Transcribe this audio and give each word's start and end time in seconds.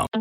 Welcome 0.00 0.16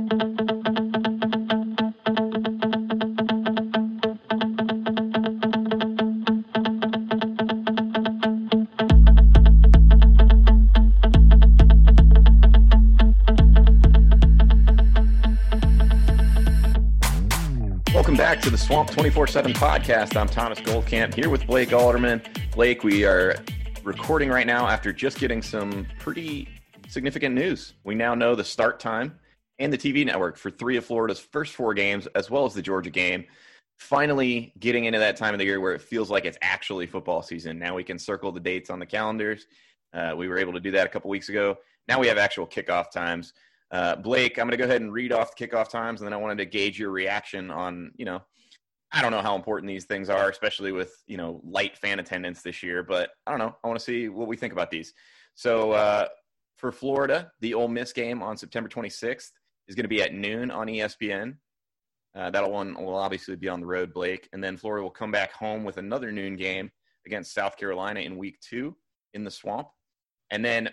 back 18.17 18.41
to 18.41 18.49
the 18.49 18.57
Swamp 18.57 18.89
24 18.89 19.27
7 19.27 19.53
podcast. 19.53 20.17
I'm 20.17 20.27
Thomas 20.27 20.59
Goldkamp 20.59 21.13
here 21.13 21.29
with 21.29 21.47
Blake 21.47 21.71
Alderman. 21.71 22.21
Blake, 22.51 22.83
we 22.83 23.05
are 23.05 23.37
recording 23.85 24.27
right 24.27 24.45
now 24.45 24.67
after 24.67 24.91
just 24.91 25.19
getting 25.19 25.41
some 25.41 25.87
pretty 25.99 26.49
significant 26.89 27.33
news. 27.33 27.75
We 27.85 27.95
now 27.95 28.13
know 28.13 28.35
the 28.35 28.43
start 28.43 28.81
time 28.81 29.17
and 29.59 29.71
the 29.71 29.77
TV 29.77 30.05
network 30.05 30.37
for 30.37 30.49
three 30.49 30.77
of 30.77 30.85
Florida's 30.85 31.19
first 31.19 31.55
four 31.55 31.73
games, 31.73 32.07
as 32.15 32.29
well 32.29 32.45
as 32.45 32.53
the 32.53 32.61
Georgia 32.61 32.89
game. 32.89 33.25
Finally, 33.77 34.53
getting 34.59 34.85
into 34.85 34.99
that 34.99 35.15
time 35.15 35.33
of 35.33 35.39
the 35.39 35.45
year 35.45 35.59
where 35.59 35.73
it 35.73 35.81
feels 35.81 36.09
like 36.09 36.25
it's 36.25 36.37
actually 36.41 36.85
football 36.85 37.21
season. 37.21 37.59
Now 37.59 37.75
we 37.75 37.83
can 37.83 37.99
circle 37.99 38.31
the 38.31 38.39
dates 38.39 38.69
on 38.69 38.79
the 38.79 38.85
calendars. 38.85 39.47
Uh, 39.93 40.13
we 40.17 40.27
were 40.27 40.37
able 40.37 40.53
to 40.53 40.59
do 40.59 40.71
that 40.71 40.85
a 40.85 40.89
couple 40.89 41.09
weeks 41.09 41.29
ago. 41.29 41.57
Now 41.87 41.99
we 41.99 42.07
have 42.07 42.17
actual 42.17 42.45
kickoff 42.45 42.91
times. 42.91 43.33
Uh, 43.71 43.95
Blake, 43.95 44.37
I'm 44.37 44.45
going 44.47 44.51
to 44.51 44.57
go 44.57 44.65
ahead 44.65 44.81
and 44.81 44.91
read 44.91 45.11
off 45.11 45.35
the 45.35 45.47
kickoff 45.47 45.69
times, 45.69 46.01
and 46.01 46.07
then 46.07 46.13
I 46.13 46.17
wanted 46.17 46.39
to 46.39 46.45
gauge 46.45 46.79
your 46.79 46.91
reaction 46.91 47.51
on, 47.51 47.91
you 47.97 48.05
know, 48.05 48.21
I 48.91 49.01
don't 49.01 49.11
know 49.11 49.21
how 49.21 49.35
important 49.35 49.67
these 49.67 49.85
things 49.85 50.09
are, 50.09 50.29
especially 50.29 50.71
with 50.71 51.03
you 51.05 51.17
know 51.17 51.41
light 51.43 51.77
fan 51.77 51.99
attendance 51.99 52.41
this 52.41 52.63
year. 52.63 52.81
But 52.81 53.11
I 53.27 53.31
don't 53.31 53.39
know. 53.39 53.55
I 53.63 53.67
want 53.67 53.79
to 53.79 53.85
see 53.85 54.09
what 54.09 54.27
we 54.27 54.35
think 54.35 54.51
about 54.51 54.71
these. 54.71 54.93
So 55.35 55.73
uh, 55.73 56.07
for 56.57 56.71
Florida, 56.71 57.31
the 57.39 57.53
Ole 57.53 57.67
Miss 57.67 57.93
game 57.93 58.23
on 58.23 58.35
September 58.35 58.67
26th 58.67 59.29
is 59.69 59.75
going 59.75 59.85
to 59.85 59.89
be 59.89 60.01
at 60.01 60.13
noon 60.13 60.51
on 60.51 60.67
ESPN. 60.67 61.37
Uh, 62.15 62.29
that 62.31 62.51
one 62.51 62.73
will 62.73 62.95
obviously 62.95 63.35
be 63.35 63.47
on 63.47 63.61
the 63.61 63.65
road, 63.65 63.93
Blake, 63.93 64.27
and 64.33 64.43
then 64.43 64.57
Florida 64.57 64.83
will 64.83 64.89
come 64.89 65.11
back 65.11 65.31
home 65.31 65.63
with 65.63 65.77
another 65.77 66.11
noon 66.11 66.35
game 66.35 66.71
against 67.05 67.33
South 67.33 67.55
Carolina 67.55 68.01
in 68.01 68.17
Week 68.17 68.39
Two 68.41 68.75
in 69.13 69.23
the 69.23 69.31
Swamp, 69.31 69.67
and 70.31 70.43
then 70.43 70.69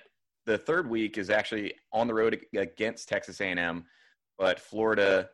the 0.47 0.57
third 0.57 0.89
week 0.89 1.19
is 1.19 1.29
actually 1.29 1.75
on 1.93 2.07
the 2.07 2.15
road 2.15 2.41
against 2.57 3.09
Texas 3.09 3.41
A&M, 3.41 3.85
but 4.39 4.61
Florida 4.61 5.29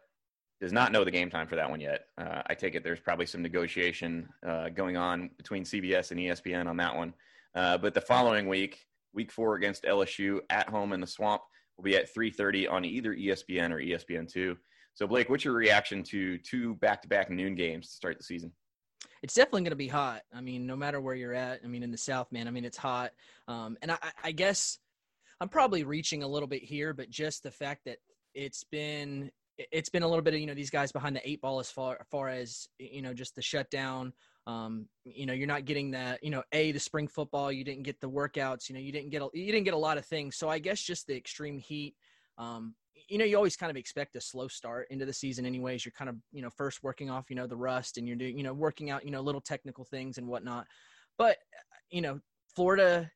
does 0.61 0.73
not 0.73 0.91
know 0.91 1.05
the 1.05 1.11
game 1.11 1.29
time 1.29 1.47
for 1.47 1.57
that 1.57 1.69
one 1.69 1.81
yet. 1.81 2.07
Uh, 2.17 2.43
I 2.47 2.55
take 2.55 2.75
it 2.75 2.83
there's 2.83 3.01
probably 3.01 3.27
some 3.27 3.43
negotiation 3.43 4.29
uh, 4.47 4.71
going 4.71 4.97
on 4.97 5.31
between 5.37 5.65
CBS 5.65 6.11
and 6.11 6.21
ESPN 6.21 6.67
on 6.67 6.77
that 6.79 6.97
one. 6.97 7.13
Uh, 7.55 7.77
but 7.77 7.95
the 7.95 8.01
following 8.01 8.49
week, 8.49 8.79
week 9.13 9.31
four 9.31 9.55
against 9.55 9.85
LSU 9.85 10.41
at 10.49 10.69
home 10.69 10.93
in 10.93 11.01
the 11.01 11.07
Swamp, 11.07 11.43
will 11.77 11.85
be 11.85 11.97
at 11.97 12.13
3:30 12.15 12.71
on 12.71 12.85
either 12.85 13.15
ESPN 13.15 13.71
or 13.73 13.81
ESPN2. 13.81 14.57
So 14.95 15.07
Blake, 15.07 15.31
what's 15.31 15.45
your 15.45 15.55
reaction 15.55 16.03
to 16.05 16.39
two 16.39 16.75
back-to-back 16.77 17.31
noon 17.31 17.55
games 17.55 17.89
to 17.89 17.95
start 17.95 18.19
the 18.19 18.25
season? 18.25 18.53
it's 19.23 19.35
definitely 19.35 19.63
going 19.63 19.71
to 19.71 19.77
be 19.77 19.89
hot. 19.89 20.23
I 20.35 20.41
mean, 20.41 20.67
no 20.67 20.77
matter 20.77 21.01
where 21.01 21.15
you're 21.15 21.35
at. 21.35 21.61
I 21.65 21.69
mean, 21.69 21.83
in 21.83 21.93
the 21.93 21.97
South, 21.97 22.31
man. 22.33 22.49
I 22.49 22.51
mean, 22.51 22.65
it's 22.65 22.77
hot. 22.77 23.13
Um, 23.47 23.77
and 23.81 23.93
I, 23.93 23.99
I 24.23 24.33
guess 24.33 24.79
I'm 25.41 25.49
probably 25.49 25.85
reaching 25.85 26.23
a 26.23 26.29
little 26.29 26.49
bit 26.49 26.63
here, 26.63 26.93
but 26.93 27.09
just 27.09 27.43
the 27.43 27.51
fact 27.51 27.83
that 27.87 27.99
it's 28.35 28.65
been 28.65 29.31
it's 29.59 29.91
been 29.91 30.03
a 30.03 30.09
little 30.09 30.23
bit 30.23 30.35
of 30.35 30.41
you 30.41 30.47
know 30.47 30.55
these 30.55 30.71
guys 30.71 30.91
behind 30.91 31.15
the 31.15 31.29
eight 31.29 31.41
ball 31.41 31.61
as 31.61 31.71
far 31.71 31.99
as 32.01 32.07
far 32.11 32.29
as 32.29 32.69
you 32.79 33.03
know 33.03 33.15
just 33.15 33.37
the 33.37 33.43
shutdown. 33.43 34.13
Um, 34.47 34.89
you 35.05 35.27
know, 35.27 35.33
you're 35.33 35.47
not 35.47 35.65
getting 35.65 35.93
that. 35.93 36.23
You 36.23 36.31
know, 36.31 36.43
a 36.53 36.73
the 36.73 36.81
spring 36.81 37.09
football. 37.09 37.53
You 37.53 37.65
didn't 37.65 37.85
get 37.85 38.01
the 38.01 38.11
workouts. 38.11 38.69
You 38.69 38.75
know, 38.75 38.81
you 38.81 38.93
didn't 38.93 39.11
get 39.11 39.23
a, 39.23 39.29
you 39.33 39.47
didn't 39.53 39.65
get 39.65 39.75
a 39.75 39.79
lot 39.79 39.99
of 39.99 40.07
things. 40.07 40.37
So 40.37 40.49
I 40.49 40.59
guess 40.59 40.81
just 40.83 41.07
the 41.07 41.17
extreme 41.17 41.59
heat. 41.59 41.95
Um, 42.39 42.75
you 43.09 43.19
know, 43.19 43.25
you 43.25 43.37
always 43.37 43.57
kind 43.57 43.71
of 43.71 43.77
expect 43.77 44.17
a 44.17 44.21
slow 44.21 44.49
start 44.49 44.87
into 44.91 45.05
the 45.05 45.13
season, 45.13 45.47
anyways. 45.47 45.85
You're 45.85 45.93
kind 45.93 46.11
of 46.11 46.17
you 46.33 46.43
know 46.43 46.51
first 46.57 46.83
working 46.83 47.11
off 47.11 47.31
you 47.31 47.37
know 47.37 47.47
the 47.47 47.57
rust, 47.57 47.99
and 47.99 48.07
you're 48.07 48.17
doing 48.17 48.37
you 48.37 48.45
know 48.45 48.55
working 48.55 48.91
out 48.91 49.05
you 49.05 49.11
know 49.11 49.21
little 49.21 49.41
technical 49.41 49.85
things 49.85 50.19
and 50.19 50.27
whatnot. 50.27 50.67
But 51.19 51.39
you 51.91 52.01
know, 52.01 52.21
Florida 52.55 53.11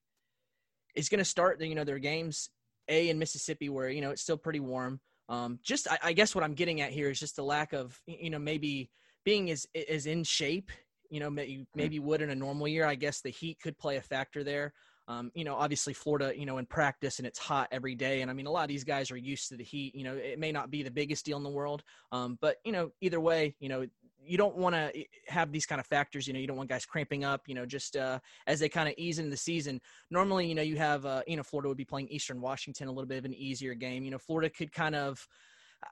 is 0.94 1.08
going 1.08 1.18
to 1.18 1.24
start 1.24 1.60
you 1.60 1.74
know 1.74 1.84
their 1.84 1.98
games 1.98 2.50
a 2.88 3.08
in 3.08 3.18
Mississippi 3.18 3.68
where 3.68 3.88
you 3.88 4.00
know 4.00 4.10
it's 4.10 4.22
still 4.22 4.36
pretty 4.36 4.60
warm. 4.60 5.00
Um, 5.28 5.58
just 5.64 5.90
I, 5.90 5.98
I, 6.04 6.12
guess 6.12 6.36
what 6.36 6.44
I'm 6.44 6.54
getting 6.54 6.80
at 6.82 6.92
here 6.92 7.10
is 7.10 7.18
just 7.18 7.34
the 7.34 7.42
lack 7.42 7.72
of 7.72 8.00
you 8.06 8.30
know 8.30 8.38
maybe 8.38 8.90
being 9.24 9.50
as 9.50 9.66
as 9.90 10.06
in 10.06 10.22
shape 10.22 10.70
you 11.10 11.20
know 11.20 11.30
maybe, 11.30 11.56
hmm. 11.56 11.62
maybe 11.74 11.98
would 11.98 12.22
in 12.22 12.30
a 12.30 12.34
normal 12.34 12.68
year. 12.68 12.86
I 12.86 12.94
guess 12.94 13.20
the 13.20 13.30
heat 13.30 13.58
could 13.60 13.78
play 13.78 13.96
a 13.96 14.02
factor 14.02 14.44
there. 14.44 14.72
Um, 15.08 15.30
you 15.34 15.44
know, 15.44 15.54
obviously 15.54 15.92
Florida, 15.92 16.32
you 16.36 16.46
know, 16.46 16.58
in 16.58 16.66
practice 16.66 17.18
and 17.18 17.26
it's 17.26 17.38
hot 17.38 17.68
every 17.70 17.94
day. 17.94 18.22
And 18.22 18.30
I 18.30 18.34
mean, 18.34 18.46
a 18.46 18.50
lot 18.50 18.62
of 18.62 18.68
these 18.68 18.82
guys 18.82 19.12
are 19.12 19.16
used 19.16 19.48
to 19.50 19.56
the 19.56 19.62
heat. 19.62 19.94
You 19.94 20.02
know, 20.02 20.14
it 20.14 20.40
may 20.40 20.50
not 20.50 20.68
be 20.68 20.82
the 20.82 20.90
biggest 20.90 21.24
deal 21.24 21.36
in 21.36 21.44
the 21.44 21.50
world, 21.50 21.84
um, 22.10 22.38
but 22.40 22.56
you 22.64 22.72
know, 22.72 22.90
either 23.00 23.20
way, 23.20 23.54
you 23.60 23.68
know, 23.68 23.86
you 24.26 24.36
don't 24.36 24.56
want 24.56 24.74
to 24.74 25.04
have 25.28 25.52
these 25.52 25.66
kind 25.66 25.80
of 25.80 25.86
factors. 25.86 26.26
You 26.26 26.32
know, 26.32 26.40
you 26.40 26.46
don't 26.46 26.56
want 26.56 26.68
guys 26.68 26.84
cramping 26.84 27.24
up. 27.24 27.42
You 27.46 27.54
know, 27.54 27.64
just 27.64 27.96
uh, 27.96 28.18
as 28.46 28.58
they 28.58 28.68
kind 28.68 28.88
of 28.88 28.94
ease 28.98 29.18
into 29.18 29.30
the 29.30 29.36
season. 29.36 29.80
Normally, 30.10 30.46
you 30.46 30.54
know, 30.54 30.62
you 30.62 30.76
have 30.76 31.06
uh, 31.06 31.22
you 31.26 31.36
know 31.36 31.42
Florida 31.42 31.68
would 31.68 31.76
be 31.76 31.84
playing 31.84 32.08
Eastern 32.08 32.40
Washington, 32.40 32.88
a 32.88 32.90
little 32.90 33.06
bit 33.06 33.18
of 33.18 33.24
an 33.24 33.34
easier 33.34 33.74
game. 33.74 34.04
You 34.04 34.10
know, 34.10 34.18
Florida 34.18 34.50
could 34.50 34.72
kind 34.72 34.94
of. 34.94 35.26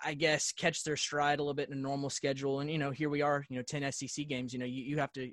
I 0.04 0.14
guess 0.14 0.52
catch 0.52 0.84
their 0.84 0.96
stride 0.96 1.38
a 1.38 1.42
little 1.42 1.54
bit 1.54 1.68
in 1.68 1.74
a 1.74 1.80
normal 1.80 2.10
schedule, 2.10 2.60
and 2.60 2.70
you 2.70 2.78
know 2.78 2.90
here 2.90 3.10
we 3.10 3.22
are, 3.22 3.44
you 3.48 3.56
know, 3.56 3.62
ten 3.62 3.90
SEC 3.92 4.26
games. 4.28 4.52
You 4.52 4.58
know, 4.58 4.64
you, 4.64 4.82
you 4.84 4.98
have 4.98 5.12
to 5.12 5.30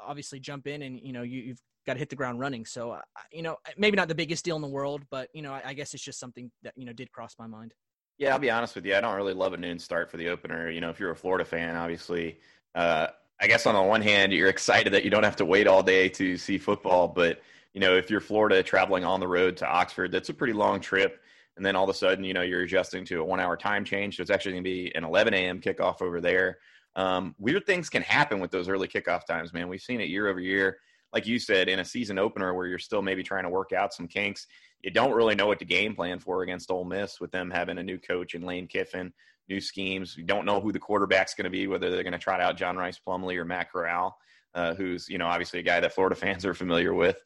obviously 0.00 0.40
jump 0.40 0.66
in, 0.66 0.82
and 0.82 1.00
you 1.02 1.12
know 1.12 1.22
you, 1.22 1.40
you've 1.40 1.60
got 1.86 1.94
to 1.94 1.98
hit 1.98 2.08
the 2.08 2.16
ground 2.16 2.40
running. 2.40 2.64
So, 2.64 2.92
uh, 2.92 3.00
you 3.30 3.42
know, 3.42 3.56
maybe 3.76 3.96
not 3.96 4.08
the 4.08 4.14
biggest 4.14 4.44
deal 4.44 4.56
in 4.56 4.62
the 4.62 4.68
world, 4.68 5.02
but 5.10 5.28
you 5.34 5.42
know, 5.42 5.52
I, 5.52 5.62
I, 5.66 5.74
guess 5.74 5.92
it's 5.92 6.02
just 6.02 6.18
something 6.18 6.50
that 6.62 6.72
you 6.76 6.86
know 6.86 6.92
did 6.92 7.12
cross 7.12 7.34
my 7.38 7.46
mind. 7.46 7.74
Yeah, 8.18 8.32
I'll 8.32 8.38
be 8.38 8.50
honest 8.50 8.76
with 8.76 8.86
you. 8.86 8.94
I 8.94 9.00
don't 9.00 9.16
really 9.16 9.34
love 9.34 9.54
a 9.54 9.56
noon 9.56 9.78
start 9.78 10.10
for 10.10 10.16
the 10.16 10.28
opener. 10.28 10.70
You 10.70 10.80
know, 10.80 10.90
if 10.90 11.00
you're 11.00 11.10
a 11.10 11.16
Florida 11.16 11.44
fan, 11.44 11.76
obviously, 11.76 12.38
uh, 12.74 13.08
I 13.40 13.46
guess 13.46 13.66
on 13.66 13.74
the 13.74 13.82
one 13.82 14.02
hand, 14.02 14.32
you're 14.32 14.48
excited 14.48 14.92
that 14.92 15.04
you 15.04 15.10
don't 15.10 15.24
have 15.24 15.36
to 15.36 15.44
wait 15.44 15.66
all 15.66 15.82
day 15.82 16.08
to 16.10 16.36
see 16.36 16.56
football. 16.56 17.08
But, 17.08 17.42
you 17.72 17.80
know, 17.80 17.96
if 17.96 18.10
you're 18.10 18.20
Florida 18.20 18.62
traveling 18.62 19.04
on 19.04 19.18
the 19.18 19.26
road 19.26 19.56
to 19.58 19.66
Oxford, 19.66 20.12
that's 20.12 20.28
a 20.28 20.34
pretty 20.34 20.52
long 20.52 20.78
trip. 20.78 21.20
And 21.56 21.64
then 21.64 21.76
all 21.76 21.84
of 21.84 21.90
a 21.90 21.94
sudden, 21.94 22.24
you 22.24 22.34
know, 22.34 22.42
you're 22.42 22.62
adjusting 22.62 23.04
to 23.06 23.20
a 23.20 23.24
one 23.24 23.40
hour 23.40 23.56
time 23.56 23.84
change. 23.84 24.16
So 24.16 24.22
it's 24.22 24.30
actually 24.30 24.52
going 24.52 24.64
to 24.64 24.70
be 24.70 24.94
an 24.94 25.04
11 25.04 25.34
a.m. 25.34 25.60
kickoff 25.60 26.02
over 26.02 26.20
there. 26.20 26.58
Um, 26.96 27.34
weird 27.38 27.66
things 27.66 27.88
can 27.88 28.02
happen 28.02 28.40
with 28.40 28.50
those 28.50 28.68
early 28.68 28.88
kickoff 28.88 29.26
times, 29.26 29.52
man. 29.52 29.68
We've 29.68 29.80
seen 29.80 30.00
it 30.00 30.08
year 30.08 30.28
over 30.28 30.40
year. 30.40 30.78
Like 31.12 31.26
you 31.26 31.38
said, 31.38 31.68
in 31.68 31.78
a 31.78 31.84
season 31.84 32.18
opener 32.18 32.54
where 32.54 32.66
you're 32.66 32.78
still 32.78 33.02
maybe 33.02 33.22
trying 33.22 33.44
to 33.44 33.48
work 33.48 33.72
out 33.72 33.94
some 33.94 34.08
kinks, 34.08 34.46
you 34.82 34.90
don't 34.90 35.12
really 35.12 35.34
know 35.34 35.46
what 35.46 35.58
to 35.60 35.64
game 35.64 35.94
plan 35.94 36.18
for 36.18 36.42
against 36.42 36.70
Ole 36.70 36.84
Miss 36.84 37.20
with 37.20 37.30
them 37.30 37.50
having 37.50 37.78
a 37.78 37.82
new 37.82 37.98
coach 37.98 38.34
in 38.34 38.42
Lane 38.42 38.66
Kiffin, 38.66 39.12
new 39.48 39.60
schemes. 39.60 40.16
You 40.16 40.24
don't 40.24 40.44
know 40.44 40.60
who 40.60 40.72
the 40.72 40.78
quarterback's 40.78 41.34
going 41.34 41.44
to 41.44 41.50
be, 41.50 41.66
whether 41.66 41.90
they're 41.90 42.02
going 42.02 42.12
to 42.12 42.18
trot 42.18 42.40
out 42.40 42.56
John 42.56 42.76
Rhys 42.76 43.00
Plumlee 43.06 43.36
or 43.36 43.44
Matt 43.44 43.72
Corral, 43.72 44.16
uh, 44.54 44.74
who's 44.74 45.08
you 45.08 45.18
know 45.18 45.26
obviously 45.26 45.60
a 45.60 45.62
guy 45.62 45.80
that 45.80 45.94
Florida 45.94 46.16
fans 46.20 46.44
are 46.44 46.54
familiar 46.54 46.92
with. 46.92 47.22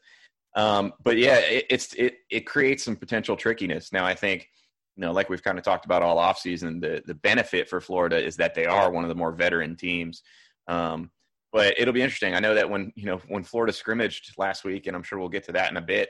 Um, 0.55 0.93
but 1.03 1.17
yeah, 1.17 1.37
it, 1.37 1.65
it's 1.69 1.93
it 1.93 2.15
it 2.29 2.41
creates 2.41 2.83
some 2.83 2.95
potential 2.95 3.35
trickiness. 3.35 3.93
Now 3.93 4.05
I 4.05 4.15
think 4.15 4.49
you 4.95 5.05
know, 5.05 5.13
like 5.13 5.29
we've 5.29 5.43
kind 5.43 5.57
of 5.57 5.63
talked 5.63 5.85
about 5.85 6.01
all 6.01 6.17
offseason, 6.17 6.81
the 6.81 7.01
the 7.05 7.13
benefit 7.13 7.69
for 7.69 7.79
Florida 7.79 8.21
is 8.21 8.35
that 8.37 8.53
they 8.53 8.65
are 8.65 8.91
one 8.91 9.05
of 9.05 9.09
the 9.09 9.15
more 9.15 9.31
veteran 9.31 9.75
teams. 9.75 10.23
Um, 10.67 11.11
but 11.51 11.79
it'll 11.79 11.93
be 11.93 12.01
interesting. 12.01 12.35
I 12.35 12.39
know 12.39 12.53
that 12.53 12.69
when 12.69 12.91
you 12.95 13.05
know 13.05 13.21
when 13.27 13.43
Florida 13.43 13.71
scrimmaged 13.71 14.33
last 14.37 14.63
week, 14.63 14.87
and 14.87 14.95
I'm 14.95 15.03
sure 15.03 15.17
we'll 15.17 15.29
get 15.29 15.45
to 15.45 15.53
that 15.53 15.71
in 15.71 15.77
a 15.77 15.81
bit. 15.81 16.09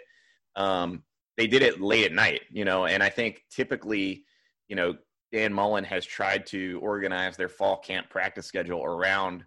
Um, 0.55 1.03
they 1.37 1.47
did 1.47 1.61
it 1.61 1.79
late 1.79 2.05
at 2.05 2.11
night, 2.11 2.41
you 2.49 2.65
know, 2.65 2.85
and 2.85 3.01
I 3.01 3.09
think 3.09 3.43
typically, 3.49 4.25
you 4.67 4.75
know, 4.75 4.95
Dan 5.31 5.53
Mullen 5.53 5.85
has 5.85 6.05
tried 6.05 6.45
to 6.47 6.79
organize 6.81 7.37
their 7.37 7.47
fall 7.47 7.77
camp 7.77 8.09
practice 8.09 8.45
schedule 8.47 8.83
around, 8.83 9.45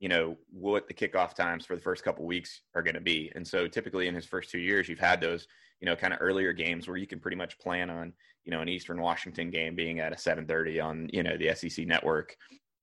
you 0.00 0.08
know, 0.08 0.36
what 0.50 0.88
the 0.88 0.94
kickoff 0.94 1.34
times 1.34 1.66
for 1.66 1.76
the 1.76 1.82
first 1.82 2.02
couple 2.02 2.24
weeks 2.24 2.62
are 2.74 2.82
going 2.82 2.94
to 2.94 3.00
be. 3.00 3.30
And 3.34 3.46
so 3.46 3.68
typically 3.68 4.08
in 4.08 4.14
his 4.14 4.24
first 4.24 4.50
two 4.50 4.58
years, 4.58 4.88
you've 4.88 4.98
had 4.98 5.20
those, 5.20 5.46
you 5.80 5.86
know, 5.86 5.94
kind 5.94 6.14
of 6.14 6.20
earlier 6.22 6.54
games 6.54 6.88
where 6.88 6.96
you 6.96 7.06
can 7.06 7.20
pretty 7.20 7.36
much 7.36 7.58
plan 7.58 7.90
on, 7.90 8.14
you 8.44 8.50
know, 8.50 8.62
an 8.62 8.68
Eastern 8.68 9.00
Washington 9.00 9.50
game 9.50 9.76
being 9.76 10.00
at 10.00 10.12
a 10.12 10.16
7:30 10.16 10.80
on, 10.82 11.10
you 11.12 11.22
know, 11.22 11.36
the 11.36 11.54
SEC 11.54 11.86
network. 11.86 12.34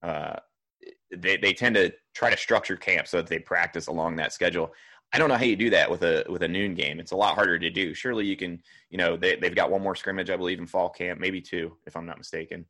Uh, 0.03 0.35
they 1.15 1.37
they 1.37 1.53
tend 1.53 1.75
to 1.75 1.91
try 2.13 2.29
to 2.29 2.37
structure 2.37 2.77
camp 2.77 3.07
so 3.07 3.17
that 3.17 3.27
they 3.27 3.39
practice 3.39 3.87
along 3.87 4.15
that 4.17 4.31
schedule. 4.31 4.71
I 5.11 5.17
don't 5.17 5.29
know 5.29 5.37
how 5.37 5.43
you 5.43 5.55
do 5.55 5.71
that 5.71 5.89
with 5.89 6.03
a 6.03 6.23
with 6.29 6.43
a 6.43 6.47
noon 6.47 6.75
game. 6.75 6.99
It's 6.99 7.13
a 7.13 7.17
lot 7.17 7.33
harder 7.33 7.57
to 7.57 7.69
do. 7.71 7.95
Surely 7.95 8.27
you 8.27 8.37
can, 8.37 8.61
you 8.91 8.99
know, 8.99 9.17
they 9.17 9.37
they've 9.37 9.55
got 9.55 9.71
one 9.71 9.81
more 9.81 9.95
scrimmage, 9.95 10.29
I 10.29 10.37
believe, 10.37 10.59
in 10.59 10.67
fall 10.67 10.89
camp, 10.89 11.19
maybe 11.19 11.41
two, 11.41 11.77
if 11.87 11.95
I'm 11.95 12.05
not 12.05 12.19
mistaken. 12.19 12.65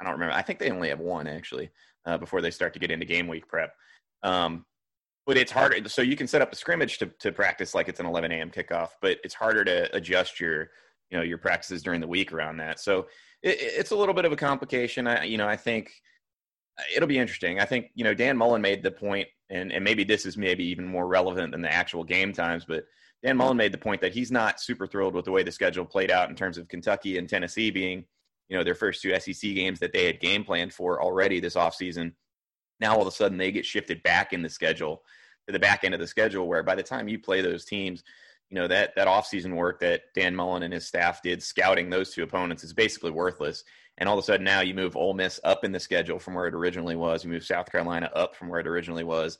I 0.00 0.04
don't 0.04 0.14
remember. 0.14 0.34
I 0.34 0.42
think 0.42 0.58
they 0.58 0.70
only 0.70 0.88
have 0.88 1.00
one 1.00 1.26
actually 1.26 1.70
uh, 2.08 2.16
before 2.16 2.40
they 2.40 2.50
start 2.50 2.72
to 2.72 2.78
get 2.78 2.90
into 2.90 3.04
game 3.04 3.28
week 3.28 3.46
prep. 3.46 3.74
Um, 4.22 4.64
but 5.26 5.36
it's 5.36 5.52
harder. 5.52 5.86
So 5.88 6.00
you 6.00 6.16
can 6.16 6.26
set 6.26 6.40
up 6.40 6.52
a 6.52 6.56
scrimmage 6.56 6.96
to, 6.98 7.06
to 7.20 7.32
practice 7.32 7.74
like 7.74 7.88
it's 7.88 8.00
an 8.00 8.06
11 8.06 8.32
a.m. 8.32 8.50
kickoff, 8.50 8.88
but 9.02 9.18
it's 9.22 9.34
harder 9.34 9.62
to 9.64 9.94
adjust 9.94 10.40
your, 10.40 10.70
you 11.10 11.18
know, 11.18 11.22
your 11.22 11.36
practices 11.36 11.82
during 11.82 12.00
the 12.00 12.06
week 12.08 12.32
around 12.32 12.56
that. 12.56 12.80
So 12.80 13.08
it, 13.42 13.58
it's 13.60 13.90
a 13.90 13.96
little 13.96 14.14
bit 14.14 14.24
of 14.24 14.32
a 14.32 14.36
complication. 14.36 15.06
I, 15.06 15.24
you 15.24 15.36
know, 15.36 15.46
I 15.46 15.56
think 15.56 15.90
it'll 16.94 17.08
be 17.08 17.18
interesting. 17.18 17.60
I 17.60 17.66
think, 17.66 17.90
you 17.94 18.04
know, 18.04 18.14
Dan 18.14 18.38
Mullen 18.38 18.62
made 18.62 18.82
the 18.82 18.90
point, 18.90 19.28
and, 19.50 19.70
and 19.70 19.84
maybe 19.84 20.02
this 20.02 20.24
is 20.24 20.38
maybe 20.38 20.64
even 20.64 20.86
more 20.86 21.06
relevant 21.06 21.52
than 21.52 21.60
the 21.60 21.72
actual 21.72 22.04
game 22.04 22.32
times, 22.32 22.64
but 22.66 22.84
Dan 23.22 23.36
Mullen 23.36 23.56
made 23.56 23.72
the 23.72 23.78
point 23.78 24.00
that 24.00 24.14
he's 24.14 24.30
not 24.30 24.60
super 24.60 24.86
thrilled 24.86 25.14
with 25.14 25.26
the 25.26 25.32
way 25.32 25.42
the 25.42 25.52
schedule 25.52 25.84
played 25.84 26.10
out 26.10 26.30
in 26.30 26.36
terms 26.36 26.56
of 26.56 26.68
Kentucky 26.68 27.18
and 27.18 27.28
Tennessee 27.28 27.70
being, 27.70 28.04
you 28.48 28.56
know, 28.56 28.64
their 28.64 28.74
first 28.74 29.02
two 29.02 29.18
SEC 29.18 29.54
games 29.54 29.78
that 29.80 29.92
they 29.92 30.06
had 30.06 30.20
game 30.20 30.44
planned 30.44 30.72
for 30.72 31.02
already 31.02 31.40
this 31.40 31.54
offseason. 31.54 32.12
Now 32.80 32.94
all 32.94 33.02
of 33.02 33.08
a 33.08 33.12
sudden 33.12 33.38
they 33.38 33.52
get 33.52 33.66
shifted 33.66 34.02
back 34.02 34.32
in 34.32 34.42
the 34.42 34.48
schedule 34.48 35.02
to 35.46 35.52
the 35.52 35.58
back 35.58 35.84
end 35.84 35.94
of 35.94 36.00
the 36.00 36.06
schedule 36.06 36.46
where 36.46 36.62
by 36.62 36.74
the 36.74 36.82
time 36.82 37.08
you 37.08 37.18
play 37.18 37.40
those 37.40 37.64
teams, 37.64 38.04
you 38.50 38.54
know, 38.54 38.68
that 38.68 38.94
that 38.96 39.08
offseason 39.08 39.54
work 39.54 39.80
that 39.80 40.02
Dan 40.14 40.34
Mullen 40.34 40.62
and 40.62 40.72
his 40.72 40.86
staff 40.86 41.22
did 41.22 41.42
scouting 41.42 41.90
those 41.90 42.10
two 42.10 42.22
opponents 42.22 42.64
is 42.64 42.72
basically 42.72 43.10
worthless. 43.10 43.64
And 43.98 44.08
all 44.08 44.16
of 44.16 44.22
a 44.22 44.26
sudden 44.26 44.44
now 44.44 44.60
you 44.60 44.74
move 44.74 44.96
Ole 44.96 45.14
Miss 45.14 45.40
up 45.44 45.64
in 45.64 45.72
the 45.72 45.80
schedule 45.80 46.18
from 46.18 46.34
where 46.34 46.46
it 46.46 46.54
originally 46.54 46.96
was. 46.96 47.24
You 47.24 47.30
move 47.30 47.44
South 47.44 47.70
Carolina 47.70 48.10
up 48.14 48.34
from 48.34 48.48
where 48.48 48.60
it 48.60 48.66
originally 48.66 49.04
was. 49.04 49.38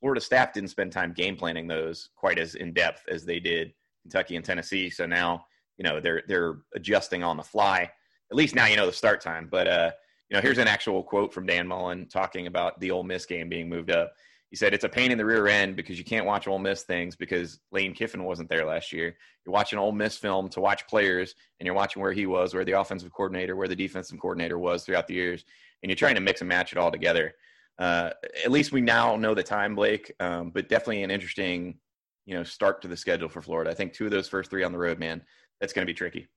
Florida 0.00 0.20
staff 0.20 0.52
didn't 0.52 0.68
spend 0.68 0.92
time 0.92 1.12
game 1.12 1.36
planning 1.36 1.66
those 1.66 2.10
quite 2.16 2.38
as 2.38 2.56
in 2.56 2.74
depth 2.74 3.04
as 3.08 3.24
they 3.24 3.40
did 3.40 3.72
Kentucky 4.02 4.36
and 4.36 4.44
Tennessee. 4.44 4.90
So 4.90 5.06
now, 5.06 5.46
you 5.78 5.84
know, 5.84 6.00
they're 6.00 6.22
they're 6.28 6.58
adjusting 6.74 7.22
on 7.22 7.38
the 7.38 7.42
fly. 7.42 7.90
At 8.30 8.36
least 8.36 8.54
now 8.54 8.66
you 8.66 8.76
know 8.76 8.86
the 8.86 8.92
start 8.92 9.20
time. 9.20 9.48
But 9.50 9.68
uh, 9.68 9.90
you 10.28 10.36
know, 10.36 10.40
here's 10.40 10.58
an 10.58 10.68
actual 10.68 11.02
quote 11.02 11.32
from 11.32 11.46
Dan 11.46 11.66
Mullen 11.66 12.08
talking 12.08 12.46
about 12.46 12.80
the 12.80 12.90
Ole 12.90 13.02
Miss 13.02 13.26
game 13.26 13.48
being 13.48 13.68
moved 13.68 13.90
up. 13.90 14.12
He 14.50 14.56
said 14.56 14.72
it's 14.72 14.84
a 14.84 14.88
pain 14.88 15.10
in 15.10 15.18
the 15.18 15.24
rear 15.24 15.48
end 15.48 15.74
because 15.74 15.98
you 15.98 16.04
can't 16.04 16.26
watch 16.26 16.46
Ole 16.46 16.60
Miss 16.60 16.82
things 16.82 17.16
because 17.16 17.60
Lane 17.72 17.92
Kiffin 17.92 18.22
wasn't 18.22 18.48
there 18.48 18.64
last 18.64 18.92
year. 18.92 19.16
You're 19.44 19.52
watching 19.52 19.78
Ole 19.78 19.92
Miss 19.92 20.16
film 20.16 20.48
to 20.50 20.60
watch 20.60 20.86
players, 20.86 21.34
and 21.58 21.66
you're 21.66 21.74
watching 21.74 22.00
where 22.00 22.12
he 22.12 22.26
was, 22.26 22.54
where 22.54 22.64
the 22.64 22.72
offensive 22.72 23.12
coordinator, 23.12 23.56
where 23.56 23.68
the 23.68 23.74
defensive 23.74 24.18
coordinator 24.20 24.58
was 24.58 24.84
throughout 24.84 25.08
the 25.08 25.14
years, 25.14 25.44
and 25.82 25.90
you're 25.90 25.96
trying 25.96 26.14
to 26.14 26.20
mix 26.20 26.40
and 26.40 26.48
match 26.48 26.72
it 26.72 26.78
all 26.78 26.92
together. 26.92 27.34
Uh, 27.78 28.10
at 28.44 28.52
least 28.52 28.70
we 28.70 28.80
now 28.80 29.16
know 29.16 29.34
the 29.34 29.42
time, 29.42 29.74
Blake, 29.74 30.12
um, 30.20 30.50
but 30.50 30.68
definitely 30.68 31.02
an 31.02 31.10
interesting, 31.10 31.76
you 32.24 32.34
know, 32.34 32.44
start 32.44 32.80
to 32.82 32.88
the 32.88 32.96
schedule 32.96 33.28
for 33.28 33.42
Florida. 33.42 33.70
I 33.70 33.74
think 33.74 33.92
two 33.92 34.04
of 34.04 34.12
those 34.12 34.28
first 34.28 34.50
three 34.50 34.62
on 34.62 34.70
the 34.70 34.78
road, 34.78 35.00
man, 35.00 35.20
that's 35.60 35.72
going 35.72 35.84
to 35.84 35.90
be 35.90 35.96
tricky. 35.96 36.28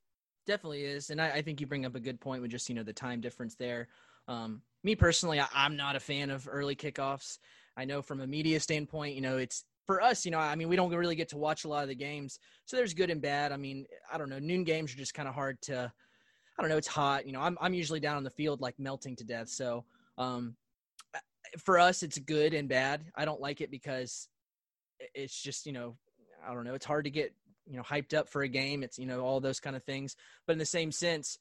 Definitely 0.47 0.85
is, 0.85 1.09
and 1.09 1.21
I, 1.21 1.29
I, 1.31 1.41
think 1.41 1.59
you 1.59 1.67
bring 1.67 1.85
up 1.85 1.95
a 1.95 1.99
good 1.99 2.21
point 2.21 2.41
with 2.41 2.51
just 2.51 2.69
you 2.69 2.75
know 2.75 2.83
the 2.83 2.93
time 2.93 3.19
difference 3.19 3.55
there. 3.55 3.89
Um, 4.29 4.61
me 4.83 4.95
personally, 4.95 5.41
I, 5.41 5.47
I'm 5.53 5.75
not 5.75 5.97
a 5.97 5.99
fan 5.99 6.29
of 6.29 6.47
early 6.49 6.75
kickoffs. 6.75 7.39
I 7.75 7.83
know 7.83 8.01
from 8.01 8.21
a 8.21 8.27
media 8.27 8.59
standpoint, 8.59 9.15
you 9.15 9.21
know, 9.21 9.37
it's 9.37 9.65
for 9.87 10.01
us, 10.01 10.25
you 10.25 10.31
know, 10.31 10.39
I 10.39 10.55
mean, 10.55 10.67
we 10.67 10.75
don't 10.75 10.93
really 10.93 11.15
get 11.15 11.29
to 11.29 11.37
watch 11.37 11.63
a 11.63 11.67
lot 11.67 11.83
of 11.83 11.89
the 11.89 11.95
games. 11.95 12.39
So 12.65 12.75
there's 12.75 12.93
good 12.93 13.09
and 13.09 13.21
bad. 13.21 13.51
I 13.51 13.57
mean, 13.57 13.85
I 14.11 14.17
don't 14.17 14.29
know. 14.29 14.37
Noon 14.39 14.63
games 14.65 14.93
are 14.93 14.97
just 14.97 15.13
kind 15.13 15.29
of 15.29 15.33
hard 15.33 15.61
to, 15.63 15.91
I 16.57 16.61
don't 16.61 16.69
know. 16.69 16.77
It's 16.77 16.87
hot. 16.87 17.25
You 17.25 17.31
know, 17.31 17.39
I'm, 17.39 17.57
I'm 17.61 17.73
usually 17.73 18.01
down 18.01 18.17
on 18.17 18.23
the 18.23 18.29
field 18.29 18.59
like 18.59 18.77
melting 18.77 19.15
to 19.15 19.23
death. 19.23 19.47
So 19.47 19.85
um, 20.17 20.55
for 21.59 21.79
us, 21.79 22.03
it's 22.03 22.19
good 22.19 22.53
and 22.53 22.67
bad. 22.67 23.05
I 23.15 23.23
don't 23.23 23.39
like 23.39 23.61
it 23.61 23.71
because 23.71 24.27
it's 25.13 25.41
just, 25.41 25.65
you 25.65 25.71
know, 25.71 25.95
I 26.45 26.53
don't 26.53 26.65
know. 26.65 26.73
It's 26.73 26.85
hard 26.85 27.05
to 27.05 27.11
get, 27.11 27.33
you 27.69 27.77
know, 27.77 27.83
hyped 27.83 28.13
up 28.13 28.29
for 28.29 28.41
a 28.41 28.47
game. 28.47 28.83
It's, 28.83 28.97
you 28.97 29.05
know, 29.05 29.21
all 29.21 29.39
those 29.39 29.59
kind 29.59 29.75
of 29.75 29.83
things. 29.83 30.15
But 30.45 30.53
in 30.53 30.59
the 30.59 30.65
same 30.65 30.91
sense, 30.91 31.37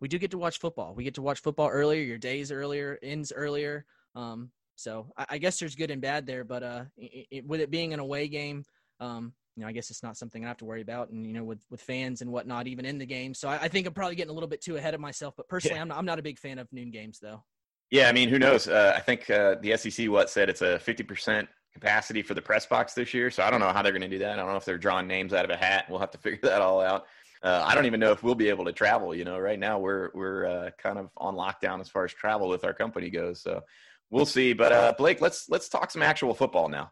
we 0.00 0.08
do 0.08 0.18
get 0.18 0.30
to 0.32 0.38
watch 0.38 0.58
football. 0.58 0.94
We 0.94 1.04
get 1.04 1.14
to 1.14 1.22
watch 1.22 1.40
football 1.40 1.68
earlier. 1.68 2.02
Your 2.02 2.18
days 2.18 2.52
earlier, 2.52 2.98
ends 3.02 3.32
earlier. 3.34 3.84
Um, 4.14 4.50
so 4.76 5.06
I, 5.16 5.26
I, 5.30 5.38
guess 5.38 5.58
there's 5.58 5.74
good 5.74 5.90
and 5.90 6.00
bad 6.00 6.26
there, 6.26 6.44
but 6.44 6.62
uh, 6.62 6.84
it, 6.96 7.26
it, 7.30 7.46
with 7.46 7.60
it 7.60 7.70
being 7.70 7.92
an 7.92 8.00
away 8.00 8.28
game, 8.28 8.64
um, 9.00 9.32
you 9.56 9.62
know, 9.62 9.68
I 9.68 9.72
guess 9.72 9.90
it's 9.90 10.04
not 10.04 10.16
something 10.16 10.44
I 10.44 10.48
have 10.48 10.58
to 10.58 10.64
worry 10.64 10.82
about. 10.82 11.10
And 11.10 11.26
you 11.26 11.32
know, 11.32 11.42
with 11.42 11.64
with 11.68 11.80
fans 11.80 12.22
and 12.22 12.30
whatnot, 12.30 12.68
even 12.68 12.84
in 12.84 12.98
the 12.98 13.06
game. 13.06 13.34
So 13.34 13.48
I, 13.48 13.62
I 13.62 13.68
think 13.68 13.86
I'm 13.86 13.92
probably 13.92 14.14
getting 14.14 14.30
a 14.30 14.34
little 14.34 14.48
bit 14.48 14.62
too 14.62 14.76
ahead 14.76 14.94
of 14.94 15.00
myself. 15.00 15.34
But 15.36 15.48
personally, 15.48 15.76
yeah. 15.76 15.82
I'm 15.82 15.88
not, 15.88 15.98
I'm 15.98 16.04
not 16.04 16.20
a 16.20 16.22
big 16.22 16.38
fan 16.38 16.58
of 16.58 16.68
noon 16.72 16.92
games, 16.92 17.18
though. 17.20 17.42
Yeah, 17.90 18.08
I 18.08 18.12
mean, 18.12 18.28
who 18.28 18.38
knows? 18.38 18.68
Uh, 18.68 18.92
I 18.94 19.00
think 19.00 19.28
uh, 19.30 19.56
the 19.60 19.76
SEC 19.76 20.08
what 20.08 20.30
said 20.30 20.48
it's 20.48 20.62
a 20.62 20.78
50% 20.78 21.48
capacity 21.78 22.22
for 22.22 22.34
the 22.34 22.42
press 22.42 22.66
box 22.66 22.94
this 22.94 23.14
year. 23.14 23.30
So 23.30 23.42
I 23.42 23.50
don't 23.50 23.60
know 23.60 23.72
how 23.72 23.82
they're 23.82 23.92
going 23.92 24.02
to 24.02 24.08
do 24.08 24.18
that. 24.18 24.32
I 24.32 24.36
don't 24.36 24.48
know 24.48 24.56
if 24.56 24.64
they're 24.64 24.78
drawing 24.78 25.06
names 25.06 25.32
out 25.32 25.44
of 25.44 25.50
a 25.50 25.56
hat. 25.56 25.86
We'll 25.88 26.00
have 26.00 26.10
to 26.12 26.18
figure 26.26 26.40
that 26.42 26.62
all 26.62 26.80
out. 26.80 27.06
Uh, 27.42 27.62
I 27.64 27.74
don't 27.74 27.86
even 27.86 28.00
know 28.00 28.10
if 28.10 28.22
we'll 28.22 28.34
be 28.34 28.48
able 28.48 28.64
to 28.64 28.72
travel. 28.72 29.14
You 29.14 29.24
know, 29.24 29.38
right 29.38 29.58
now 29.58 29.78
we're 29.78 30.10
we're 30.12 30.46
uh, 30.46 30.70
kind 30.76 30.98
of 30.98 31.10
on 31.16 31.36
lockdown 31.36 31.80
as 31.80 31.88
far 31.88 32.04
as 32.04 32.12
travel 32.12 32.48
with 32.48 32.64
our 32.64 32.74
company 32.74 33.10
goes. 33.10 33.40
So 33.40 33.62
we'll 34.10 34.26
see. 34.26 34.52
But 34.52 34.72
uh, 34.72 34.94
Blake, 34.98 35.20
let's 35.20 35.48
let's 35.48 35.68
talk 35.68 35.90
some 35.90 36.02
actual 36.02 36.34
football 36.34 36.68
now. 36.68 36.90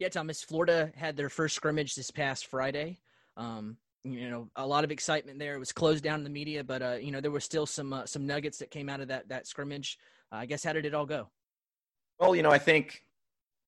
Yeah, 0.00 0.08
Thomas. 0.08 0.42
Florida 0.42 0.90
had 0.96 1.16
their 1.16 1.28
first 1.28 1.54
scrimmage 1.54 1.94
this 1.94 2.10
past 2.10 2.46
Friday. 2.46 2.98
Um, 3.36 3.76
you 4.02 4.28
know, 4.28 4.50
a 4.56 4.66
lot 4.66 4.84
of 4.84 4.90
excitement 4.90 5.38
there. 5.38 5.54
It 5.54 5.60
was 5.60 5.72
closed 5.72 6.04
down 6.04 6.20
in 6.20 6.24
the 6.24 6.30
media, 6.30 6.64
but 6.64 6.82
uh, 6.82 6.96
you 7.00 7.12
know, 7.12 7.20
there 7.20 7.30
was 7.30 7.44
still 7.44 7.66
some 7.66 7.92
uh, 7.92 8.06
some 8.06 8.26
nuggets 8.26 8.58
that 8.58 8.70
came 8.70 8.88
out 8.88 9.00
of 9.00 9.08
that 9.08 9.28
that 9.28 9.46
scrimmage. 9.46 9.98
Uh, 10.32 10.36
I 10.36 10.46
guess 10.46 10.64
how 10.64 10.72
did 10.72 10.84
it 10.84 10.94
all 10.94 11.06
go? 11.06 11.30
Well, 12.18 12.34
you 12.34 12.42
know, 12.42 12.50
I 12.50 12.58
think 12.58 13.02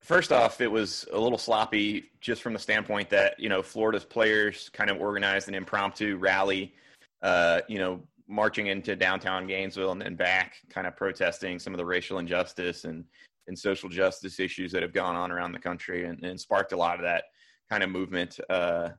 first 0.01 0.33
off, 0.33 0.61
it 0.61 0.71
was 0.71 1.07
a 1.13 1.19
little 1.19 1.39
sloppy 1.39 2.11
just 2.21 2.43
from 2.43 2.53
the 2.53 2.59
standpoint 2.59 3.11
that 3.11 3.39
you 3.39 3.49
know 3.49 3.63
Florida's 3.63 4.05
players 4.05 4.71
kind 4.73 4.91
of 4.91 5.01
organized 5.01 5.49
an 5.49 5.55
impromptu 5.55 6.17
rally. 6.17 6.75
Uh, 7.23 7.61
you 7.67 7.79
know, 7.79 8.03
marching 8.29 8.67
into 8.67 8.97
downtown 8.97 9.47
Gainesville 9.47 9.93
and 9.93 10.01
then 10.01 10.17
back, 10.17 10.57
kind 10.69 10.87
of 10.87 10.97
protesting 10.97 11.59
some 11.59 11.73
of 11.73 11.79
the 11.79 11.85
racial 11.85 12.19
injustice 12.19 12.85
and, 12.85 13.05
and 13.49 13.59
social 13.59 13.89
justice 13.89 14.41
issues 14.41 14.73
that 14.73 14.83
have 14.83 14.93
gone 14.93 15.17
on 15.17 15.31
around 15.31 15.53
the 15.53 15.59
country 15.59 16.05
and, 16.05 16.23
and 16.25 16.41
sparked 16.41 16.73
a 16.73 16.77
lot 16.77 16.97
of 16.97 17.03
that 17.03 17.25
kind 17.71 17.83
of 17.83 17.91
movement. 17.91 18.39
Uh, 18.51 18.91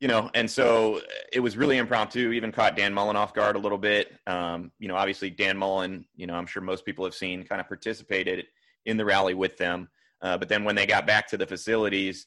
you 0.00 0.08
know, 0.08 0.30
and 0.34 0.50
so 0.50 1.00
it 1.30 1.40
was 1.40 1.58
really 1.58 1.76
impromptu, 1.76 2.32
even 2.32 2.52
caught 2.52 2.74
Dan 2.74 2.94
Mullen 2.94 3.16
off 3.16 3.34
guard 3.34 3.56
a 3.56 3.58
little 3.58 3.78
bit. 3.78 4.16
Um, 4.26 4.72
you 4.78 4.88
know, 4.88 4.96
obviously 4.96 5.28
Dan 5.28 5.58
Mullen, 5.58 6.06
you 6.16 6.26
know, 6.26 6.34
I'm 6.34 6.46
sure 6.46 6.62
most 6.62 6.86
people 6.86 7.04
have 7.04 7.14
seen 7.14 7.44
kind 7.44 7.60
of 7.60 7.68
participated 7.68 8.46
in 8.86 8.96
the 8.96 9.04
rally 9.04 9.34
with 9.34 9.58
them. 9.58 9.90
Uh, 10.22 10.36
but 10.36 10.48
then 10.48 10.64
when 10.64 10.74
they 10.74 10.86
got 10.86 11.06
back 11.06 11.26
to 11.28 11.36
the 11.36 11.46
facilities, 11.46 12.26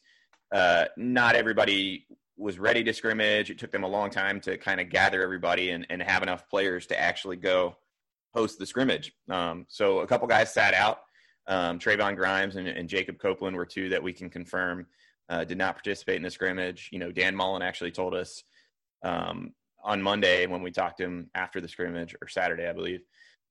uh, 0.51 0.85
not 0.97 1.35
everybody 1.35 2.05
was 2.37 2.59
ready 2.59 2.83
to 2.83 2.93
scrimmage. 2.93 3.49
It 3.49 3.59
took 3.59 3.71
them 3.71 3.83
a 3.83 3.87
long 3.87 4.09
time 4.09 4.39
to 4.41 4.57
kind 4.57 4.81
of 4.81 4.89
gather 4.89 5.21
everybody 5.21 5.69
and, 5.69 5.85
and 5.89 6.01
have 6.01 6.23
enough 6.23 6.49
players 6.49 6.87
to 6.87 6.99
actually 6.99 7.37
go 7.37 7.75
host 8.33 8.57
the 8.57 8.65
scrimmage. 8.65 9.13
Um, 9.29 9.65
so 9.69 9.99
a 9.99 10.07
couple 10.07 10.27
guys 10.27 10.53
sat 10.53 10.73
out. 10.73 10.99
Um, 11.47 11.77
Trevon 11.77 12.15
Grimes 12.15 12.55
and, 12.55 12.67
and, 12.67 12.87
Jacob 12.87 13.19
Copeland 13.19 13.55
were 13.55 13.65
two 13.65 13.89
that 13.89 14.01
we 14.01 14.13
can 14.13 14.29
confirm 14.29 14.87
uh, 15.27 15.43
did 15.43 15.57
not 15.57 15.75
participate 15.75 16.15
in 16.15 16.23
the 16.23 16.31
scrimmage. 16.31 16.89
You 16.91 16.99
know, 16.99 17.11
Dan 17.11 17.35
Mullen 17.35 17.61
actually 17.61 17.91
told 17.91 18.13
us 18.13 18.43
um, 19.03 19.53
on 19.83 20.01
Monday 20.01 20.47
when 20.47 20.61
we 20.61 20.71
talked 20.71 20.97
to 20.99 21.03
him 21.03 21.29
after 21.35 21.59
the 21.59 21.67
scrimmage, 21.67 22.15
or 22.21 22.29
Saturday, 22.29 22.65
I 22.65 22.71
believe, 22.71 23.01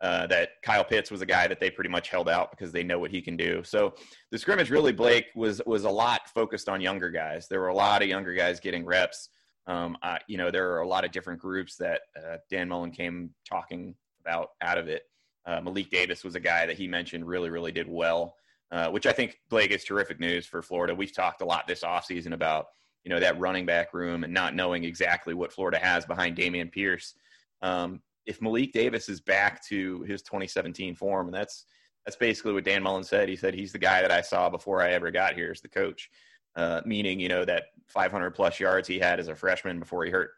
uh, 0.03 0.27
that 0.27 0.61
Kyle 0.63 0.85
Pitts 0.85 1.11
was 1.11 1.23
a 1.23 1.27
guy 1.27 1.47
that 1.47 1.61
they 1.61 1.71
pretty 1.71 1.89
much 1.89 2.09
held 2.09 2.29
out 2.29 2.51
because 2.51 2.73
they 2.73 2.83
know 2.83 2.99
what 2.99 3.13
he 3.13 3.23
can 3.23 3.37
do. 3.37 3.63
So 3.65 3.95
the 4.33 4.39
scrimmage 4.39 4.69
really, 4.69 4.93
Blake, 4.93 5.27
was 5.37 5.63
was 5.65 5.85
a 5.85 5.91
lot 5.91 6.29
focused 6.29 6.69
on 6.69 6.81
younger 6.81 7.09
guys. 7.09 7.47
There 7.49 7.61
were 7.61 7.69
a 7.69 7.75
lot 7.75 8.03
of 8.03 8.09
younger 8.09 8.35
guys 8.35 8.59
getting 8.59 8.85
reps. 8.85 9.29
Um, 9.69 9.97
uh, 10.03 10.19
you 10.27 10.39
know, 10.39 10.51
there 10.51 10.73
are 10.73 10.81
a 10.81 10.89
lot 10.89 11.05
of 11.05 11.13
different 11.13 11.41
groups 11.41 11.77
that 11.77 12.01
uh, 12.17 12.39
Dan 12.51 12.69
Mullen 12.69 12.91
came 12.91 13.31
talking 13.49 13.95
about 14.21 14.51
out 14.61 14.77
of 14.77 14.89
it. 14.89 15.05
Uh, 15.47 15.61
Malik 15.61 15.91
Davis 15.91 16.25
was 16.25 16.35
a 16.35 16.41
guy 16.41 16.67
that 16.67 16.77
he 16.77 16.89
mentioned 16.89 17.25
really, 17.25 17.49
really 17.49 17.71
did 17.71 17.89
well, 17.89 18.35
uh, 18.73 18.91
which 18.91 19.07
I 19.07 19.13
think, 19.13 19.39
Blake, 19.51 19.71
is 19.71 19.85
terrific 19.85 20.19
news 20.19 20.47
for 20.47 20.63
Florida. 20.63 20.95
We've 20.95 21.15
talked 21.15 21.43
a 21.43 21.45
lot 21.45 21.69
this 21.69 21.83
offseason 21.83 22.33
about, 22.33 22.67
you 23.05 23.11
know, 23.11 23.21
that 23.21 23.39
running 23.39 23.67
back 23.67 23.95
room 23.95 24.25
and 24.25 24.35
not 24.35 24.55
knowing 24.57 24.83
exactly 24.83 25.35
what 25.35 25.53
Florida 25.53 25.79
has 25.79 26.07
behind 26.07 26.37
Dameon 26.37 26.73
Pierce. 26.73 27.15
Um, 27.61 28.03
if 28.27 28.41
Malik 28.41 28.73
Davis 28.73 29.09
is 29.09 29.21
back 29.21 29.65
to 29.67 30.03
his 30.03 30.23
2017 30.23 30.95
form, 30.95 31.27
and 31.27 31.35
that's 31.35 31.67
that's 32.05 32.17
basically 32.17 32.53
what 32.53 32.65
Dan 32.65 32.83
Mullen 32.83 33.05
said. 33.05 33.29
He 33.29 33.37
said 33.37 33.55
he's 33.55 33.73
the 33.73 33.79
guy 33.79 34.03
that 34.03 34.11
I 34.11 34.21
saw 34.21 34.51
before 34.51 34.83
I 34.83 34.91
ever 34.91 35.11
got 35.11 35.35
here 35.35 35.51
as 35.53 35.61
the 35.61 35.69
coach, 35.69 36.11
uh, 36.57 36.81
meaning 36.85 37.21
you 37.21 37.29
know 37.29 37.45
that 37.45 37.65
500 37.89 38.31
plus 38.31 38.59
yards 38.59 38.89
he 38.89 38.99
had 38.99 39.21
as 39.21 39.29
a 39.29 39.35
freshman 39.35 39.79
before 39.79 40.05
he 40.05 40.11
hurt 40.11 40.31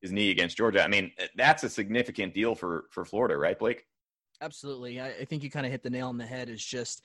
his 0.00 0.12
knee 0.12 0.30
against 0.30 0.56
Georgia. 0.56 0.82
I 0.82 0.88
mean, 0.88 1.12
that's 1.36 1.62
a 1.62 1.68
significant 1.68 2.34
deal 2.34 2.54
for 2.54 2.86
for 2.90 3.04
Florida, 3.04 3.36
right, 3.36 3.58
Blake? 3.58 3.86
Absolutely. 4.40 5.00
I, 5.00 5.08
I 5.08 5.24
think 5.24 5.44
you 5.44 5.50
kind 5.50 5.66
of 5.66 5.72
hit 5.72 5.82
the 5.82 5.90
nail 5.90 6.08
on 6.08 6.18
the 6.18 6.26
head. 6.26 6.48
Is 6.48 6.64
just 6.64 7.02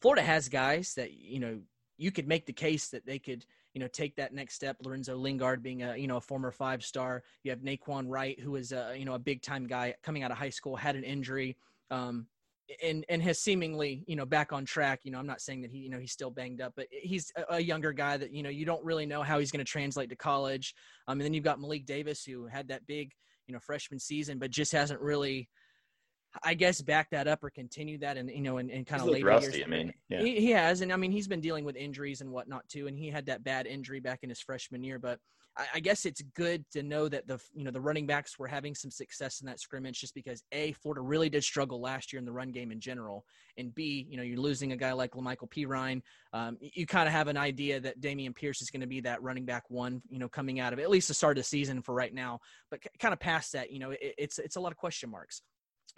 Florida 0.00 0.22
has 0.22 0.48
guys 0.48 0.94
that 0.94 1.12
you 1.12 1.38
know 1.38 1.60
you 1.96 2.10
could 2.10 2.28
make 2.28 2.46
the 2.46 2.52
case 2.52 2.88
that 2.88 3.06
they 3.06 3.18
could 3.18 3.46
you 3.76 3.80
know, 3.80 3.88
take 3.88 4.16
that 4.16 4.32
next 4.32 4.54
step. 4.54 4.78
Lorenzo 4.82 5.18
Lingard 5.18 5.62
being 5.62 5.82
a, 5.82 5.94
you 5.98 6.06
know, 6.06 6.16
a 6.16 6.20
former 6.20 6.50
five 6.50 6.82
star. 6.82 7.22
You 7.42 7.50
have 7.50 7.60
Nay'Quan 7.60 8.04
Wright, 8.06 8.40
who 8.40 8.56
is 8.56 8.72
a, 8.72 8.94
you 8.96 9.04
know, 9.04 9.12
a 9.12 9.18
big 9.18 9.42
time 9.42 9.66
guy 9.66 9.94
coming 10.02 10.22
out 10.22 10.30
of 10.30 10.38
high 10.38 10.48
school, 10.48 10.76
had 10.76 10.96
an 10.96 11.04
injury. 11.04 11.58
Um, 11.90 12.26
and 12.82 13.04
and 13.10 13.22
has 13.22 13.38
seemingly 13.38 14.02
you 14.08 14.16
know 14.16 14.24
back 14.24 14.50
on 14.50 14.64
track. 14.64 15.00
You 15.04 15.12
know, 15.12 15.18
I'm 15.18 15.26
not 15.26 15.42
saying 15.42 15.60
that 15.60 15.70
he 15.70 15.78
you 15.78 15.90
know 15.90 15.98
he's 15.98 16.10
still 16.10 16.30
banged 16.30 16.62
up, 16.62 16.72
but 16.74 16.86
he's 16.90 17.30
a, 17.36 17.56
a 17.56 17.60
younger 17.60 17.92
guy 17.92 18.16
that 18.16 18.32
you 18.32 18.42
know 18.42 18.48
you 18.48 18.64
don't 18.64 18.82
really 18.82 19.04
know 19.04 19.22
how 19.22 19.38
he's 19.38 19.52
going 19.52 19.64
to 19.64 19.70
translate 19.70 20.08
to 20.08 20.16
college. 20.16 20.74
Um, 21.06 21.20
and 21.20 21.26
then 21.26 21.34
you've 21.34 21.44
got 21.44 21.60
Malik 21.60 21.84
Davis 21.84 22.24
who 22.24 22.46
had 22.46 22.66
that 22.68 22.86
big 22.86 23.12
you 23.46 23.52
know 23.52 23.60
freshman 23.60 24.00
season, 24.00 24.38
but 24.38 24.50
just 24.50 24.72
hasn't 24.72 25.00
really. 25.02 25.50
I 26.42 26.54
guess 26.54 26.80
back 26.80 27.10
that 27.10 27.28
up 27.28 27.42
or 27.44 27.50
continue 27.50 27.98
that 27.98 28.16
and 28.16 28.30
you 28.30 28.40
know 28.40 28.58
and, 28.58 28.70
and 28.70 28.86
kind 28.86 29.02
of 29.02 29.08
later 29.08 29.26
rusty, 29.26 29.58
years. 29.58 29.66
I 29.66 29.70
mean, 29.70 29.92
yeah. 30.08 30.22
he, 30.22 30.40
he 30.40 30.50
has, 30.50 30.80
and 30.80 30.92
I 30.92 30.96
mean 30.96 31.12
he's 31.12 31.28
been 31.28 31.40
dealing 31.40 31.64
with 31.64 31.76
injuries 31.76 32.20
and 32.20 32.30
whatnot 32.30 32.68
too, 32.68 32.86
and 32.86 32.96
he 32.96 33.10
had 33.10 33.26
that 33.26 33.44
bad 33.44 33.66
injury 33.66 34.00
back 34.00 34.20
in 34.22 34.28
his 34.28 34.40
freshman 34.40 34.82
year. 34.82 34.98
But 34.98 35.18
I, 35.56 35.66
I 35.74 35.80
guess 35.80 36.04
it's 36.04 36.22
good 36.34 36.64
to 36.72 36.82
know 36.82 37.08
that 37.08 37.26
the 37.26 37.40
you 37.54 37.64
know 37.64 37.70
the 37.70 37.80
running 37.80 38.06
backs 38.06 38.38
were 38.38 38.46
having 38.46 38.74
some 38.74 38.90
success 38.90 39.40
in 39.40 39.46
that 39.46 39.60
scrimmage 39.60 40.00
just 40.00 40.14
because 40.14 40.42
a 40.52 40.72
Florida 40.72 41.00
really 41.00 41.28
did 41.28 41.44
struggle 41.44 41.80
last 41.80 42.12
year 42.12 42.18
in 42.18 42.26
the 42.26 42.32
run 42.32 42.50
game 42.50 42.72
in 42.72 42.80
general, 42.80 43.24
and 43.56 43.74
b 43.74 44.06
you 44.08 44.16
know 44.16 44.22
you're 44.22 44.38
losing 44.38 44.72
a 44.72 44.76
guy 44.76 44.92
like 44.92 45.12
Lamical 45.12 45.50
Perine. 45.50 46.02
Um, 46.32 46.56
you, 46.60 46.70
you 46.74 46.86
kind 46.86 47.06
of 47.06 47.12
have 47.12 47.28
an 47.28 47.36
idea 47.36 47.80
that 47.80 48.00
Dameon 48.00 48.34
Pierce 48.34 48.62
is 48.62 48.70
going 48.70 48.80
to 48.80 48.86
be 48.86 49.00
that 49.00 49.22
running 49.22 49.44
back 49.44 49.64
one, 49.68 50.02
you 50.08 50.18
know, 50.18 50.28
coming 50.28 50.60
out 50.60 50.72
of 50.72 50.78
at 50.78 50.90
least 50.90 51.08
the 51.08 51.14
start 51.14 51.38
of 51.38 51.44
the 51.44 51.48
season 51.48 51.82
for 51.82 51.94
right 51.94 52.12
now. 52.12 52.40
But 52.70 52.82
c- 52.82 52.90
kind 52.98 53.12
of 53.12 53.20
past 53.20 53.52
that, 53.52 53.70
you 53.70 53.78
know, 53.78 53.90
it, 53.90 54.14
it's 54.18 54.38
it's 54.38 54.56
a 54.56 54.60
lot 54.60 54.72
of 54.72 54.78
question 54.78 55.10
marks 55.10 55.42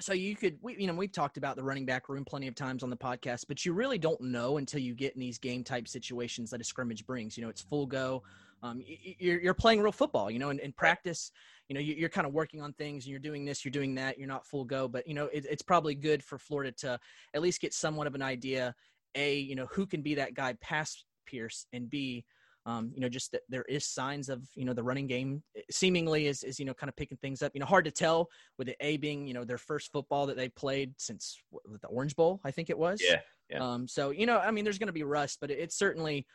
so 0.01 0.13
you 0.13 0.37
could 0.37 0.59
we, 0.63 0.77
you 0.77 0.87
know 0.87 0.95
we've 0.95 1.13
talked 1.13 1.37
about 1.37 1.57
the 1.57 1.63
running 1.63 1.85
back 1.85 2.09
room 2.09 2.25
plenty 2.25 2.47
of 2.47 2.55
times 2.55 2.83
on 2.83 2.91
the 2.91 2.97
podcast 2.97 3.45
but 3.49 3.65
you 3.65 3.73
really 3.73 3.99
don't 3.99 4.21
know 4.21 4.59
until 4.59 4.81
you 4.81 4.95
get 4.95 5.15
in 5.15 5.21
these 5.21 5.39
game 5.39 5.65
type 5.65 5.89
situations 5.89 6.51
that 6.51 6.61
a 6.61 6.65
scrimmage 6.65 7.07
brings. 7.07 7.37
You 7.37 7.45
know 7.45 7.51
it's 7.51 7.63
full 7.63 7.87
go. 7.87 8.23
Um, 8.63 8.83
you're, 8.87 9.41
you're 9.41 9.55
playing 9.55 9.81
real 9.81 9.93
football, 9.93 10.33
you 10.33 10.41
know, 10.41 10.51
in, 10.51 10.59
in 10.59 10.73
practice, 10.73 11.31
you 11.69 11.75
know, 11.75 11.81
you're 11.81 12.09
kind 12.09 12.27
of 12.27 12.33
working 12.33 12.61
on 12.61 12.73
things 12.73 13.05
and 13.05 13.11
you're 13.13 13.21
doing 13.21 13.45
this, 13.45 13.65
you're 13.65 13.71
doing 13.71 13.95
that, 13.95 14.19
you're 14.19 14.27
not 14.27 14.45
full 14.45 14.65
go, 14.65 14.89
but 14.89 15.07
you 15.07 15.15
know, 15.15 15.27
it, 15.27 15.47
it's 15.49 15.63
probably 15.63 15.95
good 15.95 16.25
for 16.25 16.39
Florida 16.39 16.73
to 16.79 16.99
at 17.35 17.41
least 17.41 17.61
get 17.61 17.73
somewhat 17.73 18.09
of 18.09 18.17
an 18.17 18.23
idea, 18.23 18.75
a, 19.15 19.39
you 19.39 19.55
know, 19.55 19.67
who 19.67 19.87
can 19.87 20.03
be 20.03 20.17
that 20.17 20.35
guy 20.35 20.55
past 20.61 21.05
Pierce 21.25 21.67
and 21.73 21.89
B, 21.89 22.25
um, 22.69 22.93
you 22.95 23.01
know, 23.01 23.09
just 23.09 23.33
that 23.33 23.41
there 23.49 23.63
is 23.63 23.87
signs 23.87 24.29
of, 24.29 24.43
you 24.55 24.67
know, 24.67 24.75
the 24.75 24.83
running 24.83 25.07
game 25.07 25.43
eh, 25.57 25.63
seemingly 25.71 26.27
is, 26.27 26.45
is, 26.45 26.59
you 26.59 26.67
know, 26.67 26.75
kind 26.75 26.91
of 26.91 26.97
picking 26.97 27.17
things 27.17 27.41
up, 27.41 27.51
you 27.55 27.61
know, 27.61 27.67
hard 27.67 27.87
to 27.87 27.91
tell 27.91 28.29
with 28.59 28.67
the 28.67 28.77
A 28.81 28.99
being, 28.99 29.27
you 29.27 29.33
know, 29.33 29.43
their 29.43 29.57
first 29.57 29.91
football 29.91 30.27
that 30.27 30.37
they 30.37 30.51
played 30.51 30.93
since 30.99 31.39
the 31.81 31.89
Orange 31.89 32.15
Bowl, 32.15 32.41
I 32.45 32.51
think 32.51 32.69
it 32.69 32.79
was. 32.79 33.01
Yeah. 33.03 33.21
yeah. 33.49 33.65
Um, 33.65 33.89
so, 33.89 34.11
you 34.11 34.27
know, 34.27 34.39
I 34.39 34.51
mean, 34.51 34.65
there's 34.65 34.77
going 34.77 34.89
to 34.89 34.93
be 34.93 35.03
rust, 35.03 35.39
but 35.41 35.51
it's 35.51 35.79
certainly, 35.79 36.27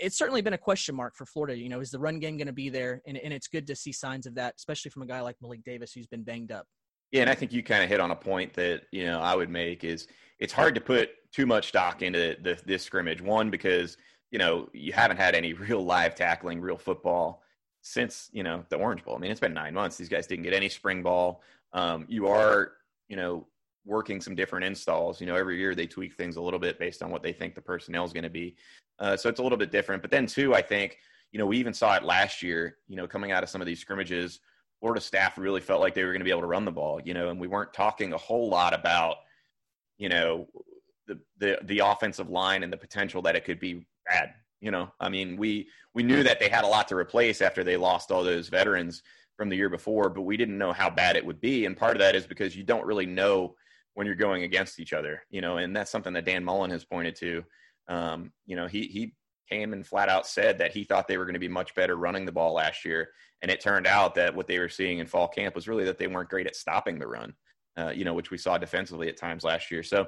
it's 0.00 0.16
certainly 0.16 0.40
been 0.40 0.54
a 0.54 0.58
question 0.58 0.94
mark 0.94 1.14
for 1.14 1.26
Florida. 1.26 1.58
You 1.58 1.68
know, 1.68 1.80
is 1.80 1.90
the 1.90 1.98
run 1.98 2.20
game 2.20 2.38
going 2.38 2.46
to 2.46 2.54
be 2.54 2.70
there? 2.70 3.02
And, 3.06 3.18
and 3.18 3.34
it's 3.34 3.46
good 3.46 3.66
to 3.66 3.76
see 3.76 3.92
signs 3.92 4.24
of 4.24 4.34
that, 4.36 4.54
especially 4.56 4.90
from 4.90 5.02
a 5.02 5.06
guy 5.06 5.20
like 5.20 5.36
Malik 5.42 5.62
Davis, 5.62 5.92
who's 5.92 6.06
been 6.06 6.22
banged 6.22 6.52
up. 6.52 6.66
Yeah, 7.12 7.20
and 7.20 7.30
I 7.30 7.34
think 7.34 7.52
you 7.52 7.62
kind 7.62 7.84
of 7.84 7.88
hit 7.88 8.00
on 8.00 8.10
a 8.10 8.16
point 8.16 8.52
that 8.54 8.82
you 8.90 9.06
know 9.06 9.20
I 9.20 9.36
would 9.36 9.48
make 9.48 9.84
is 9.84 10.08
it's 10.40 10.52
hard 10.52 10.74
to 10.74 10.80
put 10.80 11.10
too 11.32 11.46
much 11.46 11.68
stock 11.68 12.02
into 12.02 12.36
the, 12.42 12.58
this 12.66 12.82
scrimmage. 12.82 13.22
One 13.22 13.48
because 13.48 13.96
you 14.30 14.38
know 14.38 14.68
you 14.72 14.92
haven't 14.92 15.16
had 15.16 15.34
any 15.34 15.52
real 15.54 15.84
live 15.84 16.14
tackling, 16.14 16.60
real 16.60 16.78
football 16.78 17.42
since 17.82 18.28
you 18.32 18.42
know 18.42 18.64
the 18.68 18.76
Orange 18.76 19.04
Bowl. 19.04 19.16
I 19.16 19.18
mean, 19.18 19.30
it's 19.30 19.40
been 19.40 19.54
nine 19.54 19.74
months. 19.74 19.96
These 19.96 20.08
guys 20.08 20.26
didn't 20.26 20.44
get 20.44 20.54
any 20.54 20.68
spring 20.68 21.02
ball. 21.02 21.42
Um, 21.72 22.04
you 22.08 22.26
are 22.28 22.72
you 23.08 23.16
know 23.16 23.46
working 23.86 24.20
some 24.20 24.34
different 24.34 24.64
installs. 24.64 25.20
You 25.20 25.26
know, 25.26 25.36
every 25.36 25.56
year 25.56 25.74
they 25.74 25.86
tweak 25.86 26.14
things 26.14 26.36
a 26.36 26.42
little 26.42 26.58
bit 26.58 26.78
based 26.78 27.02
on 27.02 27.10
what 27.10 27.22
they 27.22 27.32
think 27.32 27.54
the 27.54 27.62
personnel 27.62 28.04
is 28.04 28.12
going 28.12 28.24
to 28.24 28.30
be. 28.30 28.56
Uh, 28.98 29.16
so 29.16 29.28
it's 29.28 29.40
a 29.40 29.42
little 29.42 29.56
bit 29.56 29.70
different. 29.70 30.02
But 30.02 30.10
then, 30.10 30.26
too, 30.26 30.54
I 30.54 30.60
think, 30.60 30.98
you 31.32 31.38
know, 31.38 31.46
we 31.46 31.58
even 31.58 31.72
saw 31.72 31.94
it 31.94 32.02
last 32.02 32.42
year, 32.42 32.78
you 32.88 32.96
know, 32.96 33.06
coming 33.06 33.30
out 33.30 33.42
of 33.42 33.48
some 33.48 33.60
of 33.60 33.66
these 33.66 33.80
scrimmages, 33.80 34.40
Florida 34.80 35.00
staff 35.00 35.38
really 35.38 35.60
felt 35.60 35.80
like 35.80 35.94
they 35.94 36.04
were 36.04 36.12
going 36.12 36.20
to 36.20 36.24
be 36.24 36.30
able 36.30 36.42
to 36.42 36.46
run 36.46 36.64
the 36.64 36.72
ball, 36.72 37.00
you 37.02 37.14
know, 37.14 37.30
and 37.30 37.40
we 37.40 37.46
weren't 37.46 37.72
talking 37.72 38.12
a 38.12 38.18
whole 38.18 38.48
lot 38.48 38.74
about, 38.74 39.18
you 39.98 40.08
know, 40.08 40.48
the, 41.06 41.18
the, 41.38 41.58
the 41.62 41.78
offensive 41.78 42.28
line 42.28 42.62
and 42.62 42.72
the 42.72 42.76
potential 42.76 43.22
that 43.22 43.36
it 43.36 43.44
could 43.44 43.60
be 43.60 43.86
bad. 44.06 44.34
You 44.60 44.70
know, 44.70 44.90
I 45.00 45.08
mean, 45.08 45.36
we, 45.36 45.68
we 45.94 46.02
knew 46.02 46.22
that 46.22 46.40
they 46.40 46.48
had 46.48 46.64
a 46.64 46.68
lot 46.68 46.88
to 46.88 46.96
replace 46.96 47.42
after 47.42 47.62
they 47.62 47.76
lost 47.76 48.10
all 48.10 48.24
those 48.24 48.48
veterans 48.48 49.02
from 49.36 49.48
the 49.48 49.56
year 49.56 49.68
before, 49.68 50.08
but 50.08 50.22
we 50.22 50.36
didn't 50.36 50.58
know 50.58 50.72
how 50.72 50.88
bad 50.88 51.16
it 51.16 51.24
would 51.24 51.40
be. 51.40 51.66
And 51.66 51.76
part 51.76 51.94
of 51.94 52.00
that 52.00 52.16
is 52.16 52.26
because 52.26 52.56
you 52.56 52.64
don't 52.64 52.86
really 52.86 53.06
know 53.06 53.54
when 53.94 54.06
you're 54.06 54.16
going 54.16 54.44
against 54.44 54.80
each 54.80 54.92
other, 54.92 55.22
you 55.30 55.40
know, 55.40 55.58
and 55.58 55.76
that's 55.76 55.90
something 55.90 56.14
that 56.14 56.24
Dan 56.24 56.42
Mullen 56.42 56.70
has 56.70 56.84
pointed 56.84 57.16
to 57.16 57.44
um, 57.88 58.32
you 58.46 58.56
know, 58.56 58.66
he 58.66 58.86
he 58.86 59.14
came 59.48 59.72
and 59.72 59.86
flat 59.86 60.08
out 60.08 60.26
said 60.26 60.58
that 60.58 60.72
he 60.72 60.84
thought 60.84 61.06
they 61.06 61.18
were 61.18 61.24
going 61.24 61.34
to 61.34 61.40
be 61.40 61.48
much 61.48 61.74
better 61.74 61.96
running 61.96 62.26
the 62.26 62.32
ball 62.32 62.54
last 62.54 62.84
year, 62.84 63.10
and 63.42 63.50
it 63.50 63.60
turned 63.60 63.86
out 63.86 64.14
that 64.14 64.34
what 64.34 64.46
they 64.46 64.58
were 64.58 64.68
seeing 64.68 64.98
in 64.98 65.06
fall 65.06 65.28
camp 65.28 65.54
was 65.54 65.68
really 65.68 65.84
that 65.84 65.98
they 65.98 66.06
weren't 66.06 66.30
great 66.30 66.46
at 66.46 66.56
stopping 66.56 66.98
the 66.98 67.06
run. 67.06 67.32
Uh, 67.78 67.92
you 67.94 68.06
know, 68.06 68.14
which 68.14 68.30
we 68.30 68.38
saw 68.38 68.56
defensively 68.56 69.06
at 69.06 69.18
times 69.18 69.44
last 69.44 69.70
year. 69.70 69.82
So, 69.82 70.06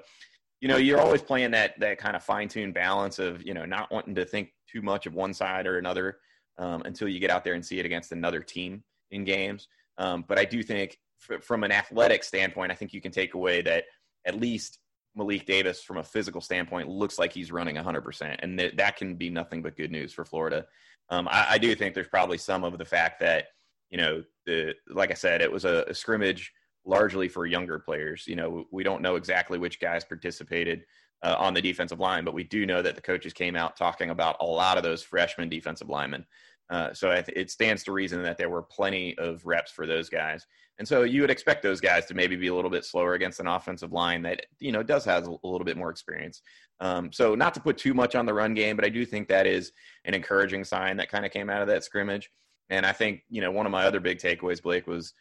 you 0.60 0.68
know, 0.68 0.76
you're 0.76 1.00
always 1.00 1.22
playing 1.22 1.52
that 1.52 1.78
that 1.80 1.98
kind 1.98 2.16
of 2.16 2.22
fine 2.22 2.48
tuned 2.48 2.74
balance 2.74 3.18
of 3.18 3.42
you 3.44 3.54
know 3.54 3.64
not 3.64 3.90
wanting 3.92 4.14
to 4.16 4.24
think 4.24 4.50
too 4.70 4.82
much 4.82 5.06
of 5.06 5.14
one 5.14 5.32
side 5.32 5.66
or 5.66 5.78
another 5.78 6.18
um, 6.58 6.82
until 6.84 7.08
you 7.08 7.20
get 7.20 7.30
out 7.30 7.44
there 7.44 7.54
and 7.54 7.64
see 7.64 7.78
it 7.78 7.86
against 7.86 8.12
another 8.12 8.40
team 8.40 8.82
in 9.10 9.24
games. 9.24 9.68
Um, 9.96 10.24
but 10.26 10.38
I 10.38 10.44
do 10.44 10.62
think, 10.62 10.98
f- 11.30 11.42
from 11.42 11.64
an 11.64 11.72
athletic 11.72 12.22
standpoint, 12.24 12.70
I 12.72 12.74
think 12.74 12.92
you 12.92 13.00
can 13.00 13.12
take 13.12 13.34
away 13.34 13.62
that 13.62 13.84
at 14.26 14.38
least 14.38 14.78
Malik 15.16 15.46
Davis, 15.46 15.82
from 15.82 15.98
a 15.98 16.04
physical 16.04 16.40
standpoint, 16.40 16.88
looks 16.88 17.18
like 17.18 17.32
he's 17.32 17.50
running 17.50 17.76
100%. 17.76 18.36
And 18.40 18.58
that, 18.58 18.76
that 18.76 18.96
can 18.96 19.14
be 19.14 19.30
nothing 19.30 19.62
but 19.62 19.76
good 19.76 19.90
news 19.90 20.12
for 20.12 20.24
Florida. 20.24 20.66
Um, 21.10 21.28
I, 21.28 21.46
I, 21.50 21.58
do 21.58 21.74
think 21.74 21.94
there's 21.94 22.08
probably 22.08 22.38
some 22.38 22.64
of 22.64 22.76
the 22.76 22.84
fact 22.84 23.18
that, 23.20 23.46
you 23.90 23.96
know, 23.96 24.22
the 24.44 24.74
like 24.90 25.10
I 25.10 25.14
said, 25.14 25.40
it 25.40 25.50
was 25.50 25.64
a, 25.64 25.84
a, 25.88 25.94
scrimmage 25.94 26.52
largely 26.88 27.28
for 27.28 27.46
younger 27.46 27.78
players. 27.78 28.26
You 28.26 28.34
know, 28.34 28.64
we 28.72 28.82
don't 28.82 29.02
know 29.02 29.16
exactly 29.16 29.58
which 29.58 29.78
guys 29.78 30.04
participated 30.04 30.84
uh, 31.22 31.36
on 31.38 31.52
the 31.52 31.60
defensive 31.60 32.00
line, 32.00 32.24
but 32.24 32.34
we 32.34 32.44
do 32.44 32.64
know 32.64 32.80
that 32.80 32.96
the 32.96 33.02
coaches 33.02 33.32
came 33.32 33.54
out 33.54 33.76
talking 33.76 34.10
about 34.10 34.36
a 34.40 34.46
lot 34.46 34.78
of 34.78 34.82
those 34.82 35.02
freshman 35.02 35.48
defensive 35.48 35.90
linemen. 35.90 36.24
Uh, 36.70 36.92
so 36.92 37.10
it 37.10 37.50
stands 37.50 37.82
to 37.82 37.92
reason 37.92 38.22
that 38.22 38.36
there 38.36 38.50
were 38.50 38.62
plenty 38.62 39.16
of 39.18 39.44
reps 39.46 39.70
for 39.70 39.86
those 39.86 40.10
guys. 40.10 40.46
And 40.78 40.86
so 40.86 41.02
you 41.02 41.22
would 41.22 41.30
expect 41.30 41.62
those 41.62 41.80
guys 41.80 42.04
to 42.06 42.14
maybe 42.14 42.36
be 42.36 42.48
a 42.48 42.54
little 42.54 42.70
bit 42.70 42.84
slower 42.84 43.14
against 43.14 43.40
an 43.40 43.46
offensive 43.46 43.92
line 43.92 44.22
that, 44.22 44.46
you 44.60 44.70
know, 44.70 44.82
does 44.82 45.04
have 45.06 45.26
a 45.26 45.30
little 45.42 45.64
bit 45.64 45.78
more 45.78 45.90
experience. 45.90 46.42
Um, 46.80 47.10
so 47.10 47.34
not 47.34 47.54
to 47.54 47.60
put 47.60 47.78
too 47.78 47.94
much 47.94 48.14
on 48.14 48.26
the 48.26 48.34
run 48.34 48.54
game, 48.54 48.76
but 48.76 48.84
I 48.84 48.90
do 48.90 49.04
think 49.06 49.28
that 49.28 49.46
is 49.46 49.72
an 50.04 50.14
encouraging 50.14 50.62
sign 50.64 50.98
that 50.98 51.10
kind 51.10 51.24
of 51.24 51.32
came 51.32 51.50
out 51.50 51.62
of 51.62 51.68
that 51.68 51.84
scrimmage. 51.84 52.30
And 52.70 52.84
I 52.84 52.92
think, 52.92 53.22
you 53.30 53.40
know, 53.40 53.50
one 53.50 53.66
of 53.66 53.72
my 53.72 53.84
other 53.84 54.00
big 54.00 54.18
takeaways, 54.18 54.62
Blake, 54.62 54.86
was, 54.86 55.14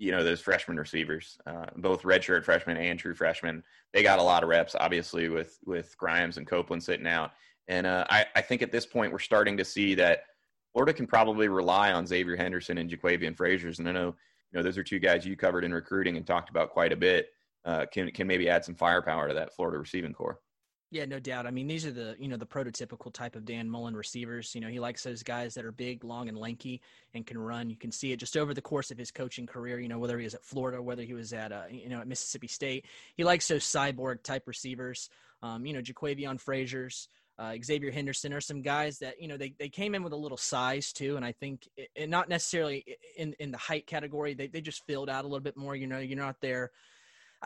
you 0.00 0.12
know, 0.12 0.24
those 0.24 0.40
freshman 0.40 0.78
receivers, 0.78 1.36
uh, 1.46 1.66
both 1.76 2.02
redshirt 2.04 2.42
freshmen 2.42 2.78
and 2.78 2.98
true 2.98 3.14
freshmen, 3.14 3.62
they 3.92 4.02
got 4.02 4.18
a 4.18 4.22
lot 4.22 4.42
of 4.42 4.48
reps, 4.48 4.74
obviously, 4.74 5.28
with 5.28 5.58
with 5.66 5.94
Grimes 5.98 6.38
and 6.38 6.46
Copeland 6.46 6.82
sitting 6.82 7.06
out. 7.06 7.32
And 7.68 7.86
uh, 7.86 8.06
I, 8.08 8.24
I 8.34 8.40
think 8.40 8.62
at 8.62 8.72
this 8.72 8.86
point 8.86 9.12
we're 9.12 9.18
starting 9.18 9.58
to 9.58 9.64
see 9.64 9.94
that 9.96 10.24
Florida 10.72 10.94
can 10.94 11.06
probably 11.06 11.48
rely 11.48 11.92
on 11.92 12.06
Xavier 12.06 12.34
Henderson 12.34 12.78
and 12.78 12.90
Jaquavion 12.90 13.36
Fraziars. 13.36 13.78
And 13.78 13.86
I 13.86 13.92
know 13.92 14.14
you 14.52 14.58
know 14.58 14.62
those 14.62 14.78
are 14.78 14.82
two 14.82 15.00
guys 15.00 15.26
you 15.26 15.36
covered 15.36 15.64
in 15.64 15.74
recruiting 15.74 16.16
and 16.16 16.26
talked 16.26 16.48
about 16.48 16.70
quite 16.70 16.94
a 16.94 16.96
bit. 16.96 17.28
Uh, 17.66 17.84
can 17.92 18.10
can 18.10 18.26
maybe 18.26 18.48
add 18.48 18.64
some 18.64 18.74
firepower 18.74 19.28
to 19.28 19.34
that 19.34 19.54
Florida 19.54 19.78
receiving 19.78 20.14
corps. 20.14 20.40
Yeah, 20.92 21.04
no 21.04 21.20
doubt. 21.20 21.46
I 21.46 21.52
mean, 21.52 21.68
these 21.68 21.86
are 21.86 21.92
the 21.92 22.16
you 22.18 22.26
know 22.26 22.36
the 22.36 22.46
prototypical 22.46 23.12
type 23.12 23.36
of 23.36 23.44
Dan 23.44 23.70
Mullen 23.70 23.94
receivers. 23.94 24.54
You 24.56 24.60
know, 24.60 24.66
he 24.68 24.80
likes 24.80 25.04
those 25.04 25.22
guys 25.22 25.54
that 25.54 25.64
are 25.64 25.70
big, 25.70 26.02
long, 26.02 26.28
and 26.28 26.36
lanky 26.36 26.80
and 27.14 27.24
can 27.24 27.38
run. 27.38 27.70
You 27.70 27.76
can 27.76 27.92
see 27.92 28.10
it 28.10 28.16
just 28.16 28.36
over 28.36 28.54
the 28.54 28.60
course 28.60 28.90
of 28.90 28.98
his 28.98 29.12
coaching 29.12 29.46
career. 29.46 29.78
You 29.78 29.88
know, 29.88 30.00
whether 30.00 30.18
he 30.18 30.24
was 30.24 30.34
at 30.34 30.44
Florida, 30.44 30.82
whether 30.82 31.04
he 31.04 31.14
was 31.14 31.32
at 31.32 31.52
uh, 31.52 31.62
you 31.70 31.88
know 31.88 32.00
at 32.00 32.08
Mississippi 32.08 32.48
State, 32.48 32.86
he 33.14 33.22
likes 33.22 33.46
those 33.46 33.64
cyborg 33.64 34.24
type 34.24 34.48
receivers. 34.48 35.08
Um, 35.42 35.64
you 35.64 35.72
know, 35.72 35.80
Jaquavion 35.80 36.42
Fraziars, 36.42 37.06
uh, 37.38 37.54
Xavier 37.64 37.92
Henderson 37.92 38.32
are 38.32 38.40
some 38.40 38.60
guys 38.60 38.98
that 38.98 39.22
you 39.22 39.28
know 39.28 39.36
they, 39.36 39.54
they 39.60 39.68
came 39.68 39.94
in 39.94 40.02
with 40.02 40.12
a 40.12 40.16
little 40.16 40.36
size 40.36 40.92
too, 40.92 41.14
and 41.14 41.24
I 41.24 41.30
think 41.30 41.68
and 41.94 42.10
not 42.10 42.28
necessarily 42.28 42.84
in 43.16 43.36
in 43.38 43.52
the 43.52 43.58
height 43.58 43.86
category. 43.86 44.34
They 44.34 44.48
they 44.48 44.60
just 44.60 44.84
filled 44.88 45.08
out 45.08 45.24
a 45.24 45.28
little 45.28 45.38
bit 45.38 45.56
more. 45.56 45.76
You 45.76 45.86
know, 45.86 46.00
you're 46.00 46.18
not 46.18 46.40
there. 46.40 46.72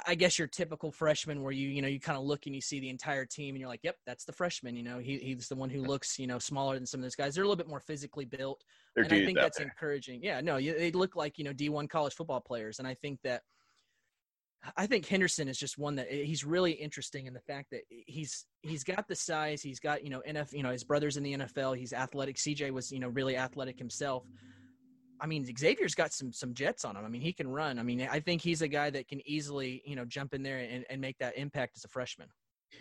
I 0.06 0.16
guess 0.16 0.38
your 0.38 0.48
typical 0.48 0.90
freshman 0.90 1.42
where 1.42 1.52
you 1.52 1.68
you 1.68 1.80
know 1.80 1.88
you 1.88 2.00
kind 2.00 2.18
of 2.18 2.24
look 2.24 2.46
and 2.46 2.54
you 2.54 2.60
see 2.60 2.80
the 2.80 2.88
entire 2.90 3.24
team 3.24 3.54
and 3.54 3.60
you're 3.60 3.68
like, 3.68 3.84
yep, 3.84 3.96
that's 4.06 4.24
the 4.24 4.32
freshman. 4.32 4.76
You 4.76 4.82
know, 4.82 4.98
he, 4.98 5.18
he's 5.18 5.48
the 5.48 5.54
one 5.54 5.70
who 5.70 5.82
looks 5.82 6.18
you 6.18 6.26
know 6.26 6.38
smaller 6.38 6.74
than 6.74 6.86
some 6.86 6.98
of 7.00 7.02
those 7.02 7.14
guys. 7.14 7.34
They're 7.34 7.44
a 7.44 7.46
little 7.46 7.56
bit 7.56 7.68
more 7.68 7.80
physically 7.80 8.24
built, 8.24 8.64
They're 8.94 9.04
and 9.04 9.12
I 9.12 9.24
think 9.24 9.38
that's 9.38 9.58
there. 9.58 9.66
encouraging. 9.66 10.20
Yeah, 10.22 10.40
no, 10.40 10.60
they 10.60 10.90
look 10.90 11.14
like 11.14 11.38
you 11.38 11.44
know 11.44 11.52
D1 11.52 11.88
college 11.88 12.14
football 12.14 12.40
players, 12.40 12.80
and 12.80 12.88
I 12.88 12.94
think 12.94 13.20
that 13.22 13.42
I 14.76 14.86
think 14.86 15.06
Henderson 15.06 15.48
is 15.48 15.58
just 15.58 15.78
one 15.78 15.96
that 15.96 16.08
eh, 16.10 16.24
he's 16.24 16.44
really 16.44 16.72
interesting 16.72 17.26
in 17.26 17.34
the 17.34 17.40
fact 17.40 17.70
that 17.70 17.82
he's 17.88 18.46
he's 18.62 18.84
got 18.84 19.06
the 19.08 19.16
size, 19.16 19.62
he's 19.62 19.80
got 19.80 20.02
you 20.04 20.10
know 20.10 20.22
NF, 20.26 20.52
you 20.52 20.62
know 20.62 20.70
his 20.70 20.84
brothers 20.84 21.16
in 21.16 21.22
the 21.22 21.36
NFL, 21.36 21.76
he's 21.76 21.92
athletic. 21.92 22.36
CJ 22.36 22.70
was 22.72 22.90
you 22.90 23.00
know 23.00 23.08
really 23.08 23.36
athletic 23.36 23.78
himself. 23.78 24.24
I 25.24 25.26
mean 25.26 25.46
Xavier's 25.56 25.94
got 25.94 26.12
some 26.12 26.34
some 26.34 26.52
jets 26.52 26.84
on 26.84 26.96
him. 26.96 27.04
I 27.04 27.08
mean 27.08 27.22
he 27.22 27.32
can 27.32 27.48
run. 27.48 27.78
I 27.78 27.82
mean 27.82 28.06
I 28.10 28.20
think 28.20 28.42
he's 28.42 28.60
a 28.60 28.68
guy 28.68 28.90
that 28.90 29.08
can 29.08 29.26
easily 29.26 29.82
you 29.86 29.96
know 29.96 30.04
jump 30.04 30.34
in 30.34 30.42
there 30.42 30.58
and, 30.58 30.84
and 30.90 31.00
make 31.00 31.16
that 31.18 31.38
impact 31.38 31.78
as 31.78 31.84
a 31.84 31.88
freshman. 31.88 32.28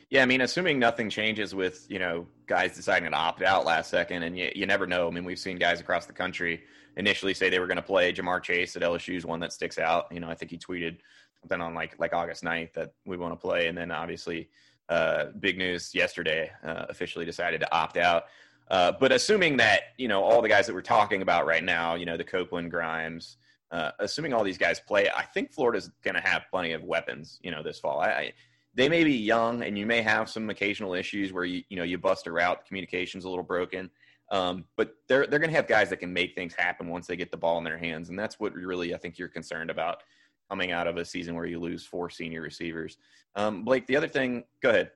Yeah, 0.09 0.23
I 0.23 0.25
mean, 0.25 0.41
assuming 0.41 0.79
nothing 0.79 1.09
changes 1.09 1.55
with 1.55 1.85
you 1.89 1.99
know 1.99 2.27
guys 2.45 2.75
deciding 2.75 3.11
to 3.11 3.15
opt 3.15 3.43
out 3.43 3.63
last 3.63 3.89
second, 3.89 4.23
and 4.23 4.37
you, 4.37 4.51
you 4.53 4.65
never 4.65 4.85
know. 4.85 5.07
I 5.07 5.11
mean, 5.11 5.23
we've 5.23 5.39
seen 5.39 5.57
guys 5.57 5.79
across 5.79 6.05
the 6.05 6.13
country 6.13 6.63
initially 6.97 7.33
say 7.33 7.49
they 7.49 7.59
were 7.59 7.67
going 7.67 7.77
to 7.77 7.83
play. 7.83 8.11
Ja'Marr 8.11 8.43
Chase 8.43 8.75
at 8.75 8.81
LSU 8.81 9.15
is 9.15 9.25
one 9.25 9.39
that 9.39 9.53
sticks 9.53 9.77
out. 9.77 10.07
You 10.11 10.19
know, 10.19 10.29
I 10.29 10.35
think 10.35 10.51
he 10.51 10.57
tweeted 10.57 10.97
something 11.39 11.61
on 11.61 11.73
like 11.73 11.95
like 11.99 12.13
August 12.13 12.43
9th 12.43 12.73
that 12.73 12.93
we 13.05 13.17
want 13.17 13.33
to 13.33 13.37
play, 13.37 13.67
and 13.67 13.77
then 13.77 13.91
obviously 13.91 14.49
uh, 14.89 15.25
big 15.39 15.57
news 15.57 15.95
yesterday 15.95 16.51
uh, 16.65 16.85
officially 16.89 17.25
decided 17.25 17.61
to 17.61 17.73
opt 17.73 17.97
out. 17.97 18.25
Uh, 18.69 18.91
but 18.99 19.11
assuming 19.11 19.57
that 19.57 19.81
you 19.97 20.07
know 20.07 20.23
all 20.23 20.41
the 20.41 20.49
guys 20.49 20.65
that 20.67 20.73
we're 20.73 20.81
talking 20.81 21.21
about 21.21 21.45
right 21.45 21.63
now, 21.63 21.95
you 21.95 22.05
know 22.05 22.17
the 22.17 22.23
Copeland, 22.23 22.71
Grimes, 22.71 23.37
uh, 23.71 23.91
assuming 23.99 24.33
all 24.33 24.43
these 24.43 24.57
guys 24.57 24.79
play, 24.79 25.09
I 25.15 25.23
think 25.23 25.51
Florida's 25.51 25.89
going 26.03 26.15
to 26.15 26.21
have 26.21 26.43
plenty 26.51 26.73
of 26.73 26.83
weapons, 26.83 27.39
you 27.41 27.51
know, 27.51 27.63
this 27.63 27.79
fall. 27.79 27.99
I, 27.99 28.07
I, 28.07 28.33
they 28.75 28.87
may 28.87 29.03
be 29.03 29.13
young, 29.13 29.63
and 29.63 29.77
you 29.77 29.85
may 29.85 30.01
have 30.01 30.29
some 30.29 30.49
occasional 30.49 30.93
issues 30.93 31.33
where 31.33 31.45
you 31.45 31.63
you 31.69 31.77
know 31.77 31.83
you 31.83 31.97
bust 31.97 32.27
a 32.27 32.31
route, 32.31 32.65
communication's 32.65 33.25
a 33.25 33.29
little 33.29 33.43
broken. 33.43 33.89
Um, 34.31 34.65
but 34.77 34.95
they're 35.07 35.27
they're 35.27 35.39
going 35.39 35.51
to 35.51 35.55
have 35.55 35.67
guys 35.67 35.89
that 35.89 35.97
can 35.97 36.13
make 36.13 36.33
things 36.33 36.53
happen 36.55 36.87
once 36.87 37.07
they 37.07 37.15
get 37.15 37.31
the 37.31 37.37
ball 37.37 37.57
in 37.57 37.63
their 37.63 37.77
hands, 37.77 38.09
and 38.09 38.17
that's 38.17 38.39
what 38.39 38.53
really 38.53 38.93
I 38.93 38.97
think 38.97 39.17
you're 39.17 39.27
concerned 39.27 39.69
about 39.69 40.03
coming 40.49 40.71
out 40.71 40.87
of 40.87 40.97
a 40.97 41.05
season 41.05 41.35
where 41.35 41.45
you 41.45 41.59
lose 41.59 41.85
four 41.85 42.09
senior 42.09 42.41
receivers. 42.41 42.97
Um, 43.35 43.63
Blake, 43.63 43.87
the 43.87 43.95
other 43.95 44.07
thing, 44.07 44.43
go 44.61 44.69
ahead. 44.69 44.91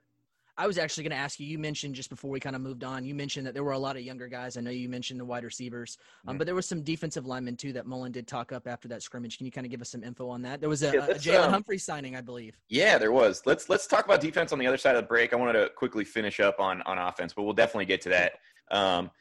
I 0.59 0.65
was 0.65 0.77
actually 0.77 1.03
going 1.03 1.11
to 1.11 1.17
ask 1.17 1.39
you. 1.39 1.45
You 1.45 1.59
mentioned 1.59 1.93
just 1.93 2.09
before 2.09 2.31
we 2.31 2.39
kind 2.39 2.55
of 2.55 2.61
moved 2.61 2.83
on. 2.83 3.05
You 3.05 3.13
mentioned 3.13 3.45
that 3.45 3.53
there 3.53 3.63
were 3.63 3.73
a 3.73 3.79
lot 3.79 3.95
of 3.95 4.01
younger 4.01 4.27
guys. 4.27 4.57
I 4.57 4.61
know 4.61 4.71
you 4.71 4.89
mentioned 4.89 5.19
the 5.19 5.25
wide 5.25 5.43
receivers, 5.43 5.97
um, 6.27 6.33
yeah. 6.33 6.37
but 6.39 6.45
there 6.45 6.55
was 6.55 6.67
some 6.67 6.81
defensive 6.81 7.27
linemen 7.27 7.55
too 7.55 7.73
that 7.73 7.85
Mullen 7.85 8.11
did 8.11 8.27
talk 8.27 8.51
up 8.51 8.67
after 8.67 8.87
that 8.87 9.03
scrimmage. 9.03 9.37
Can 9.37 9.45
you 9.45 9.51
kind 9.51 9.65
of 9.65 9.71
give 9.71 9.81
us 9.81 9.89
some 9.89 10.03
info 10.03 10.29
on 10.29 10.41
that? 10.41 10.59
There 10.59 10.69
was 10.69 10.81
a, 10.81 10.93
yeah, 10.93 11.05
a 11.05 11.15
Jalen 11.15 11.45
um, 11.45 11.51
Humphrey 11.51 11.77
signing, 11.77 12.15
I 12.15 12.21
believe. 12.21 12.57
Yeah, 12.69 12.97
there 12.97 13.11
was. 13.11 13.43
Let's 13.45 13.69
let's 13.69 13.85
talk 13.85 14.05
about 14.05 14.19
defense 14.19 14.51
on 14.51 14.59
the 14.59 14.65
other 14.65 14.77
side 14.77 14.95
of 14.95 15.03
the 15.03 15.07
break. 15.07 15.31
I 15.31 15.35
wanted 15.35 15.53
to 15.53 15.69
quickly 15.69 16.03
finish 16.03 16.39
up 16.39 16.59
on 16.59 16.81
on 16.83 16.97
offense, 16.97 17.33
but 17.33 17.43
we'll 17.43 17.53
definitely 17.53 17.85
get 17.85 18.01
to 18.01 18.09
that. 18.09 18.33
Um, 18.71 19.11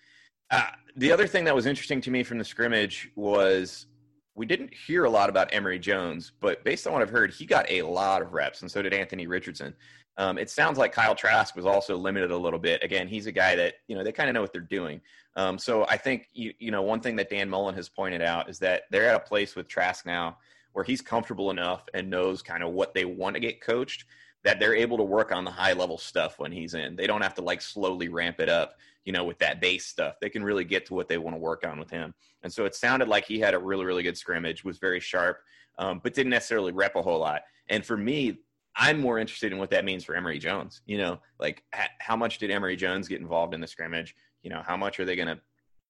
uh, 0.50 0.62
the 0.97 1.12
other 1.12 1.26
thing 1.26 1.45
that 1.45 1.55
was 1.55 1.66
interesting 1.66 2.00
to 2.02 2.11
me 2.11 2.23
from 2.23 2.38
the 2.38 2.45
scrimmage 2.45 3.11
was 3.14 3.87
we 4.35 4.47
didn't 4.47 4.73
hear 4.73 5.05
a 5.05 5.11
lot 5.11 5.28
about 5.28 5.52
Emory 5.52 5.78
Jones, 5.78 6.33
but 6.40 6.62
based 6.64 6.87
on 6.87 6.93
what 6.93 7.02
I've 7.02 7.11
heard, 7.11 7.33
he 7.33 7.47
got 7.47 7.71
a 7.71 7.83
lot 7.83 8.23
of 8.23 8.33
reps, 8.33 8.62
and 8.62 8.71
so 8.71 8.83
did 8.83 8.95
Anthony 8.95 9.26
Richardson. 9.26 9.75
Um, 10.18 10.38
it 10.38 10.49
sounds 10.49 10.78
like 10.78 10.92
Kyle 10.92 11.14
Trask 11.14 11.54
was 11.54 11.66
also 11.66 11.96
limited 11.96 12.30
a 12.30 12.37
little 12.37 12.58
bit. 12.58 12.82
Again, 12.82 13.06
he's 13.06 13.26
a 13.26 13.32
guy 13.32 13.54
that 13.56 13.75
you 13.87 13.96
know 13.96 14.02
they 14.02 14.12
kind 14.12 14.28
of 14.28 14.35
know 14.35 14.40
what 14.40 14.52
they're 14.52 14.62
doing. 14.62 15.00
Um, 15.37 15.58
so 15.58 15.87
I 15.88 15.96
think 15.99 16.30
you, 16.32 16.54
you 16.58 16.70
know 16.70 16.82
one 16.82 17.00
thing 17.00 17.16
that 17.16 17.28
Dan 17.28 17.50
Mullen 17.50 17.75
has 17.75 17.88
pointed 17.88 18.23
out 18.23 18.49
is 18.49 18.58
that 18.61 18.85
they're 18.90 19.08
at 19.08 19.16
a 19.16 19.20
place 19.20 19.54
with 19.54 19.68
Trask 19.68 20.06
now 20.06 20.38
where 20.73 20.85
he's 20.85 21.00
comfortable 21.00 21.50
enough 21.50 21.88
and 21.94 22.11
knows 22.11 22.42
kind 22.42 22.62
of 22.62 22.73
what 22.73 22.92
they 22.92 23.06
want 23.06 23.35
to 23.35 23.40
get 23.40 23.62
coached 23.62 24.04
that 24.44 24.61
they're 24.61 24.76
able 24.76 24.96
to 24.96 25.02
work 25.02 25.32
on 25.32 25.42
the 25.42 25.50
high 25.50 25.73
level 25.73 25.99
stuff 25.99 26.38
when 26.38 26.52
he's 26.52 26.75
in. 26.75 26.94
They 26.94 27.08
don't 27.08 27.23
have 27.23 27.35
to 27.35 27.42
like 27.42 27.61
slowly 27.61 28.08
ramp 28.08 28.40
it 28.40 28.49
up, 28.49 28.76
you 29.04 29.12
know, 29.12 29.25
with 29.25 29.38
that 29.38 29.61
base 29.61 29.87
stuff. 29.87 30.16
They 30.20 30.28
can 30.28 30.44
really 30.44 30.64
get 30.64 30.87
to 30.87 30.94
what 30.94 31.08
they 31.08 31.18
want 31.18 31.35
to 31.35 31.40
work 31.40 31.66
on 31.66 31.80
with 31.80 31.90
him. 31.90 32.14
And 32.44 32.52
so 32.52 32.64
it 32.64 32.75
sounded 32.76 33.08
like 33.08 33.25
he 33.25 33.40
had 33.40 33.54
a 33.54 33.58
really, 33.58 33.85
really 33.85 34.04
good 34.04 34.16
scrimmage, 34.16 34.64
was 34.64 34.78
very 34.78 35.00
sharp, 35.00 35.38
um, 35.78 36.00
but 36.00 36.14
didn't 36.14 36.30
necessarily 36.30 36.73
rep 36.73 36.94
a 36.94 37.02
whole 37.02 37.18
lot. 37.18 37.42
And 37.68 37.85
for 37.85 37.96
me, 37.96 38.38
I'm 38.76 39.00
more 39.00 39.18
interested 39.18 39.52
in 39.52 39.59
what 39.59 39.71
that 39.71 39.85
means 39.85 40.04
for 40.04 40.14
Emory 40.14 40.38
Jones. 40.38 40.83
You 40.87 40.99
know, 40.99 41.18
like 41.40 41.64
how 41.99 42.16
much 42.16 42.38
did 42.38 42.50
Emory 42.50 42.76
Jones 42.76 43.09
get 43.09 43.21
involved 43.21 43.54
in 43.54 43.61
the 43.61 43.66
scrimmage? 43.66 44.14
You 44.42 44.50
know, 44.50 44.62
how 44.64 44.76
much 44.76 45.00
are 45.00 45.04
they 45.04 45.16
going 45.16 45.28
to 45.28 45.40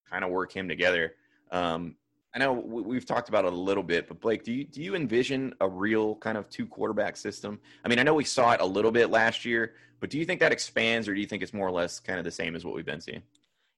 kind 0.09 0.25
of 0.25 0.31
work 0.31 0.53
him 0.53 0.69
together? 0.69 1.15
Um, 1.51 1.97
I 2.35 2.39
know 2.39 2.53
we've 2.53 3.07
talked 3.07 3.31
about 3.31 3.47
it 3.47 3.53
a 3.53 3.57
little 3.57 3.83
bit, 3.83 4.09
but 4.09 4.21
Blake, 4.21 4.45
do 4.45 4.53
you 4.53 4.65
do 4.65 4.83
you 4.83 4.95
envision 4.95 5.55
a 5.61 5.69
real 5.69 6.17
kind 6.17 6.37
of 6.37 6.51
two 6.51 6.67
quarterback 6.67 7.17
system? 7.17 7.59
I 7.83 7.89
mean, 7.89 7.99
I 7.99 8.03
know 8.03 8.15
we 8.15 8.25
saw 8.25 8.53
it 8.53 8.61
a 8.61 8.67
little 8.67 8.91
bit 8.91 9.09
last 9.11 9.47
year, 9.47 9.73
but 10.01 10.11
do 10.11 10.19
you 10.19 10.27
think 10.27 10.41
that 10.41 10.53
expands, 10.53 11.09
or 11.09 11.15
do 11.15 11.21
you 11.21 11.27
think 11.27 11.43
it's 11.43 11.55
more 11.55 11.67
or 11.67 11.71
less 11.71 11.99
kind 11.99 12.19
of 12.19 12.27
the 12.27 12.31
same 12.31 12.55
as 12.55 12.63
what 12.63 12.75
we've 12.75 12.85
been 12.85 13.01
seeing? 13.01 13.23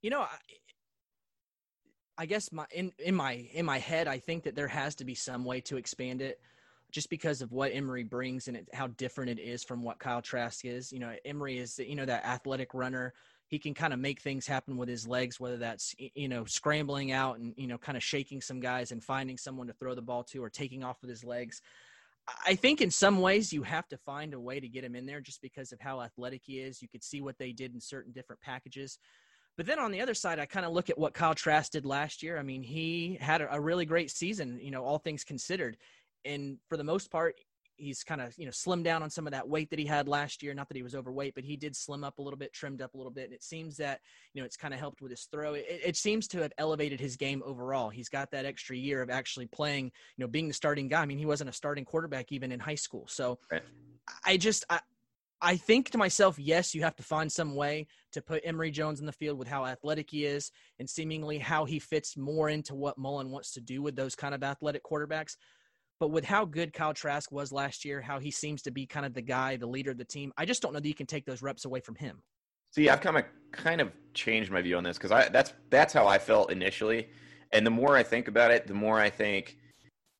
You 0.03 0.11
know, 0.11 0.23
I, 0.23 0.39
I 2.19 2.27
guess 2.27 2.51
my 2.51 2.67
in 2.73 2.93
in 2.99 3.15
my 3.15 3.49
in 3.53 3.65
my 3.65 3.79
head, 3.79 4.09
I 4.09 4.19
think 4.19 4.43
that 4.43 4.57
there 4.57 4.67
has 4.67 4.97
to 4.97 5.05
be 5.05 5.15
some 5.15 5.45
way 5.45 5.61
to 5.63 5.77
expand 5.77 6.21
it, 6.21 6.41
just 6.91 7.11
because 7.11 7.43
of 7.43 7.53
what 7.53 7.71
Emory 7.73 8.05
brings 8.05 8.49
and 8.49 8.57
it, 8.57 8.69
how 8.73 8.87
different 8.87 9.31
it 9.31 9.41
is 9.41 9.63
from 9.63 9.83
what 9.83 9.99
Kyle 9.99 10.23
Trask 10.23 10.65
is. 10.65 10.93
You 10.93 10.99
know, 10.99 11.15
Emory 11.25 11.59
is 11.59 11.79
you 11.79 11.97
know 11.97 12.07
that 12.07 12.25
athletic 12.25 12.75
runner 12.75 13.15
he 13.49 13.59
can 13.59 13.73
kind 13.73 13.95
of 13.95 13.99
make 13.99 14.21
things 14.21 14.47
happen 14.47 14.77
with 14.77 14.89
his 14.89 15.09
legs, 15.09 15.41
whether 15.41 15.57
that's 15.57 15.95
you 15.99 16.29
know 16.29 16.45
scrambling 16.45 17.13
out 17.13 17.39
and 17.39 17.55
you 17.57 17.67
know 17.67 17.79
kind 17.79 17.97
of 17.97 18.05
shaking 18.05 18.41
some 18.41 18.61
guys 18.61 18.93
and 18.93 19.03
finding 19.03 19.39
someone 19.39 19.67
to 19.67 19.73
throw 19.73 19.95
the 19.95 20.03
ball 20.03 20.23
to 20.23 20.45
or 20.45 20.51
taking 20.51 20.85
off 20.85 20.99
with 21.01 21.11
his 21.11 21.25
legs. 21.25 21.61
I 22.47 22.57
think 22.57 22.83
in 22.83 22.91
some 22.91 23.21
ways 23.21 23.55
you 23.55 23.63
have 23.63 23.89
to 23.89 23.97
find 23.97 24.35
a 24.35 24.41
way 24.41 24.61
to 24.61 24.69
get 24.69 24.85
him 24.85 24.95
in 24.95 25.07
there 25.07 25.23
just 25.23 25.41
because 25.41 25.73
of 25.73 25.81
how 25.81 26.03
athletic 26.03 26.43
he 26.45 26.61
is. 26.61 26.83
You 26.83 26.89
could 26.89 27.03
see 27.03 27.23
what 27.23 27.39
they 27.39 27.53
did 27.53 27.73
in 27.73 27.81
certain 27.81 28.13
different 28.13 28.43
packages. 28.43 28.99
But 29.57 29.65
then 29.65 29.79
on 29.79 29.91
the 29.91 30.03
other 30.03 30.15
side, 30.15 30.39
I 30.39 30.45
kind 30.45 30.67
of 30.67 30.73
look 30.73 30.91
at 30.91 30.99
what 30.99 31.15
Kyle 31.15 31.35
Trask 31.35 31.73
did 31.73 31.87
last 31.87 32.23
year. 32.23 32.39
I 32.39 32.43
mean, 32.43 32.63
he 32.63 33.17
had 33.19 33.41
a, 33.41 33.61
really 33.61 33.87
great 33.87 34.11
season, 34.11 34.61
you 34.63 34.71
know, 34.71 34.85
all 34.85 34.99
things 34.99 35.25
considered. 35.25 35.79
And 36.25 36.59
for 36.69 36.77
the 36.77 36.85
most 36.85 37.11
part, 37.11 37.37
he's 37.79 38.03
kind 38.03 38.21
of 38.21 38.37
you 38.37 38.45
know 38.45 38.51
slimmed 38.51 38.85
down 38.85 39.03
on 39.03 39.09
some 39.09 39.27
of 39.27 39.33
that 39.33 39.49
weight 39.49 39.71
that 39.71 39.79
he 39.79 39.87
had 39.87 40.09
last 40.09 40.43
year. 40.43 40.53
Not 40.53 40.69
that 40.69 40.77
he 40.77 40.83
was 40.83 40.95
overweight, 40.95 41.35
but 41.35 41.45
he 41.45 41.57
did 41.57 41.75
slim 41.75 42.05
up 42.05 42.19
a 42.19 42.23
little 42.23 42.37
bit, 42.39 42.53
trimmed 42.53 42.83
up 42.83 42.95
a 42.95 42.97
little 42.97 43.13
bit. 43.13 43.25
And 43.25 43.33
it 43.33 43.43
seems 43.43 43.77
that 43.79 44.01
you 44.35 44.43
know 44.43 44.47
it's 44.47 44.57
kind 44.57 44.75
of 44.75 44.81
helped 44.81 45.01
with 45.01 45.11
his 45.11 45.29
throw. 45.33 45.55
It, 45.55 45.67
it, 45.69 45.97
seems 45.97 46.29
to 46.29 46.43
have 46.43 46.53
elevated 46.59 47.01
his 47.01 47.17
game 47.17 47.43
overall. 47.47 47.89
He's 47.89 48.09
got 48.09 48.31
that 48.33 48.45
extra 48.45 48.77
year 48.77 49.01
of 49.01 49.11
actually 49.11 49.47
playing, 49.47 49.87
you 49.87 50.25
know, 50.25 50.29
being 50.29 50.49
the 50.49 50.55
starting 50.55 50.89
guy. 50.89 51.03
I 51.03 51.07
mean, 51.07 51.19
he 51.19 51.27
wasn't 51.27 51.51
a 51.51 51.55
starting 51.55 51.85
quarterback 51.85 52.31
even 52.31 52.53
in 52.53 52.61
high 52.61 52.75
school. 52.75 53.07
So 53.09 53.39
right. 53.51 53.63
I 54.27 54.37
just 54.37 54.65
I. 54.69 54.81
I 55.41 55.55
think 55.55 55.91
to 55.91 55.99
myself, 55.99 56.37
yes, 56.37 56.75
you 56.75 56.83
have 56.83 56.97
to 56.97 57.05
find 57.05 57.31
some 57.31 57.55
way 57.55 57.87
to 58.11 58.21
put 58.21 58.43
Emory 58.45 58.73
Jones 58.73 58.99
in 58.99 59.07
the 59.07 59.13
field 59.13 59.39
with 59.39 59.47
how 59.47 59.67
athletic 59.67 60.11
he 60.11 60.25
is 60.25 60.51
and 60.81 60.91
seemingly 60.91 61.39
how 61.39 61.65
he 61.65 61.79
fits 61.79 62.17
more 62.17 62.49
into 62.49 62.75
what 62.75 62.99
Mullen 62.99 63.31
wants 63.31 63.53
to 63.53 63.61
do 63.61 63.81
with 63.81 63.95
those 63.95 64.17
kind 64.17 64.35
of 64.35 64.43
athletic 64.43 64.83
quarterbacks. 64.83 65.37
But 66.01 66.09
with 66.09 66.25
how 66.25 66.45
good 66.45 66.73
Kyle 66.73 66.95
Trask 66.95 67.33
was 67.33 67.51
last 67.51 67.85
year, 67.85 68.01
how 68.01 68.19
he 68.19 68.31
seems 68.31 68.63
to 68.63 68.71
be 68.71 68.87
kind 68.87 69.05
of 69.05 69.15
the 69.15 69.23
guy, 69.23 69.57
the 69.57 69.67
leader 69.67 69.91
of 69.91 69.99
the 69.99 70.05
team, 70.05 70.33
I 70.37 70.45
just 70.45 70.63
don't 70.63 70.73
know 70.73 70.81
that 70.81 70.89
you 70.89 70.95
can 70.95 71.07
take 71.07 71.25
those 71.25 71.43
reps 71.43 71.65
away 71.65 71.81
from 71.81 71.97
him. 71.97 72.23
See, 72.71 72.89
I've 72.89 73.01
kind 73.01 73.17
of 73.17 73.25
kind 73.51 73.81
of 73.81 73.91
changed 74.15 74.51
my 74.51 74.61
view 74.61 74.77
on 74.77 74.85
this 74.85 74.99
because 74.99 75.11
I 75.11 75.29
that's 75.29 75.53
that's 75.71 75.93
how 75.93 76.07
I 76.07 76.19
felt 76.19 76.53
initially, 76.53 77.09
and 77.53 77.67
the 77.67 77.71
more 77.71 77.97
I 77.97 78.03
think 78.03 78.29
about 78.29 78.51
it, 78.51 78.67
the 78.67 78.75
more 78.75 79.01
I 79.01 79.11
think 79.11 79.57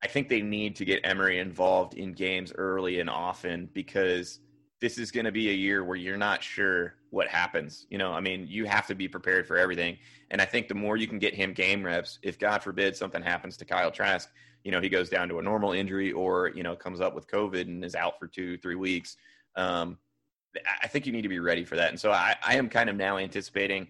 I 0.03 0.07
think 0.07 0.29
they 0.29 0.41
need 0.41 0.77
to 0.77 0.85
get 0.85 1.01
Emory 1.05 1.39
involved 1.39 1.95
in 1.95 2.13
games 2.13 2.53
early 2.57 3.01
and 3.01 3.11
often 3.11 3.69
because 3.73 4.41
this 4.81 4.97
is 4.97 5.11
going 5.11 5.25
to 5.25 5.33
be 5.33 5.51
a 5.51 5.55
year 5.55 5.85
where 5.85 5.97
you're 5.97 6.17
not 6.17 6.43
sure 6.43 6.95
what 7.11 7.27
happens. 7.27 7.87
You 7.91 7.99
know, 7.99 8.13
I 8.13 8.21
mean, 8.21 8.47
you 8.49 8.65
have 8.67 8.87
to 8.87 8.95
be 8.95 9.09
prepared 9.09 9.47
for 9.47 9.57
everything. 9.57 9.99
And 10.31 10.41
I 10.41 10.45
think 10.45 10.69
the 10.69 10.75
more 10.75 10.97
you 10.97 11.09
can 11.09 11.19
get 11.19 11.35
him 11.35 11.53
game 11.53 11.85
reps, 11.85 12.21
if 12.23 12.39
God 12.39 12.63
forbid 12.63 12.95
something 12.95 13.23
happens 13.23 13.57
to 13.57 13.65
Kyle 13.65 13.91
Trask, 13.91 14.31
you 14.65 14.71
know, 14.71 14.81
he 14.81 14.89
goes 14.89 15.09
down 15.09 15.29
to 15.29 15.39
a 15.39 15.43
normal 15.43 15.73
injury 15.73 16.13
or, 16.13 16.49
you 16.55 16.63
know, 16.63 16.77
comes 16.77 17.01
up 17.01 17.15
with 17.15 17.27
COVID 17.29 17.63
and 17.63 17.85
is 17.85 17.95
out 17.95 18.19
for 18.19 18.27
two, 18.27 18.59
three 18.59 18.75
weeks. 18.75 19.17
Um, 19.57 19.99
I 20.83 20.89
think 20.89 21.07
you 21.07 21.13
need 21.13 21.23
to 21.23 21.29
be 21.29 21.41
ready 21.41 21.65
for 21.65 21.77
that. 21.77 21.91
And 21.91 22.01
so 22.01 22.11
I, 22.11 22.37
I 22.45 22.57
am 22.57 22.69
kind 22.69 22.89
of 22.91 22.97
now 22.97 23.19
anticipating 23.19 23.89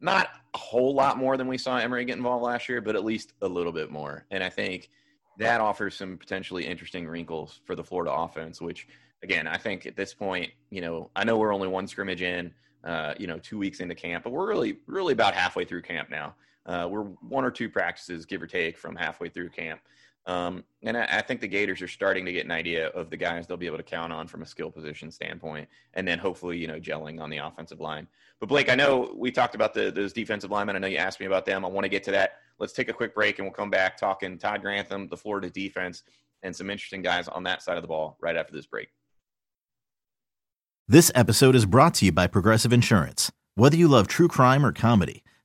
not 0.00 0.28
a 0.54 0.58
whole 0.58 0.94
lot 0.94 1.16
more 1.16 1.36
than 1.36 1.48
we 1.48 1.58
saw 1.58 1.76
Emory 1.76 2.04
get 2.04 2.16
involved 2.16 2.44
last 2.44 2.68
year, 2.68 2.80
but 2.80 2.96
at 2.96 3.04
least 3.04 3.32
a 3.42 3.48
little 3.48 3.72
bit 3.72 3.90
more. 3.90 4.26
And 4.30 4.42
I 4.42 4.50
think 4.50 4.90
that 5.38 5.60
offers 5.60 5.94
some 5.94 6.18
potentially 6.18 6.66
interesting 6.66 7.06
wrinkles 7.06 7.60
for 7.64 7.74
the 7.74 7.84
Florida 7.84 8.12
offense, 8.12 8.60
which 8.60 8.88
again, 9.22 9.46
I 9.46 9.56
think 9.56 9.86
at 9.86 9.96
this 9.96 10.12
point, 10.12 10.50
you 10.70 10.80
know, 10.80 11.10
I 11.16 11.24
know 11.24 11.36
we're 11.38 11.54
only 11.54 11.68
one 11.68 11.86
scrimmage 11.86 12.22
in, 12.22 12.52
uh, 12.84 13.14
you 13.18 13.26
know, 13.26 13.38
two 13.38 13.58
weeks 13.58 13.80
into 13.80 13.94
camp, 13.94 14.24
but 14.24 14.30
we're 14.32 14.48
really, 14.48 14.78
really 14.86 15.12
about 15.12 15.34
halfway 15.34 15.64
through 15.64 15.82
camp 15.82 16.10
now. 16.10 16.34
Uh, 16.66 16.88
we're 16.90 17.02
one 17.02 17.44
or 17.44 17.50
two 17.50 17.68
practices, 17.68 18.26
give 18.26 18.42
or 18.42 18.46
take, 18.46 18.76
from 18.76 18.96
halfway 18.96 19.28
through 19.28 19.48
camp. 19.50 19.80
Um, 20.26 20.64
and 20.82 20.96
I, 20.96 21.04
I, 21.04 21.22
think 21.22 21.40
the 21.40 21.46
Gators 21.46 21.80
are 21.80 21.88
starting 21.88 22.24
to 22.24 22.32
get 22.32 22.44
an 22.44 22.50
idea 22.50 22.88
of 22.88 23.10
the 23.10 23.16
guys 23.16 23.46
they'll 23.46 23.56
be 23.56 23.66
able 23.66 23.76
to 23.76 23.84
count 23.84 24.12
on 24.12 24.26
from 24.26 24.42
a 24.42 24.46
skill 24.46 24.72
position 24.72 25.08
standpoint, 25.12 25.68
and 25.94 26.06
then 26.06 26.18
hopefully, 26.18 26.58
you 26.58 26.66
know, 26.66 26.80
gelling 26.80 27.20
on 27.20 27.30
the 27.30 27.36
offensive 27.36 27.78
line. 27.78 28.08
But 28.40 28.48
Blake, 28.48 28.68
I 28.68 28.74
know 28.74 29.14
we 29.16 29.30
talked 29.30 29.54
about 29.54 29.72
the, 29.72 29.92
those 29.92 30.12
defensive 30.12 30.50
linemen. 30.50 30.74
I 30.74 30.80
know 30.80 30.88
you 30.88 30.96
asked 30.96 31.20
me 31.20 31.26
about 31.26 31.46
them. 31.46 31.64
I 31.64 31.68
want 31.68 31.84
to 31.84 31.88
get 31.88 32.02
to 32.04 32.10
that. 32.10 32.38
Let's 32.58 32.72
take 32.72 32.88
a 32.88 32.92
quick 32.92 33.14
break, 33.14 33.38
and 33.38 33.46
we'll 33.46 33.54
come 33.54 33.70
back 33.70 33.96
talking 33.96 34.36
Todd 34.36 34.62
Grantham, 34.62 35.06
the 35.06 35.16
Florida 35.16 35.48
defense, 35.48 36.02
and 36.42 36.54
some 36.54 36.70
interesting 36.70 37.02
guys 37.02 37.28
on 37.28 37.44
that 37.44 37.62
side 37.62 37.76
of 37.76 37.82
the 37.82 37.88
ball 37.88 38.16
right 38.20 38.36
after 38.36 38.52
this 38.52 38.66
break. 38.66 38.88
This 40.88 41.12
episode 41.14 41.54
is 41.54 41.66
brought 41.66 41.94
to 41.94 42.06
you 42.06 42.12
by 42.12 42.26
Progressive 42.26 42.72
Insurance. 42.72 43.30
Whether 43.54 43.76
you 43.76 43.86
love 43.86 44.08
true 44.08 44.28
crime 44.28 44.66
or 44.66 44.72
comedy, 44.72 45.22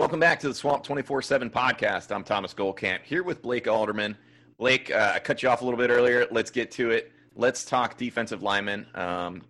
Welcome 0.00 0.18
back 0.18 0.40
to 0.40 0.48
the 0.48 0.54
Swamp 0.54 0.82
24 0.82 1.20
7 1.20 1.50
podcast. 1.50 2.10
I'm 2.10 2.24
Thomas 2.24 2.54
Goldkamp 2.54 3.02
here 3.02 3.22
with 3.22 3.42
Blake 3.42 3.68
Alderman. 3.68 4.16
Blake, 4.56 4.90
uh, 4.90 5.12
I 5.16 5.18
cut 5.18 5.42
you 5.42 5.50
off 5.50 5.60
a 5.60 5.64
little 5.66 5.76
bit 5.76 5.90
earlier. 5.90 6.26
Let's 6.30 6.50
get 6.50 6.70
to 6.70 6.90
it. 6.90 7.12
Let's 7.36 7.66
talk 7.66 7.98
defensive 7.98 8.42
linemen. 8.42 8.86
Um, 8.94 9.42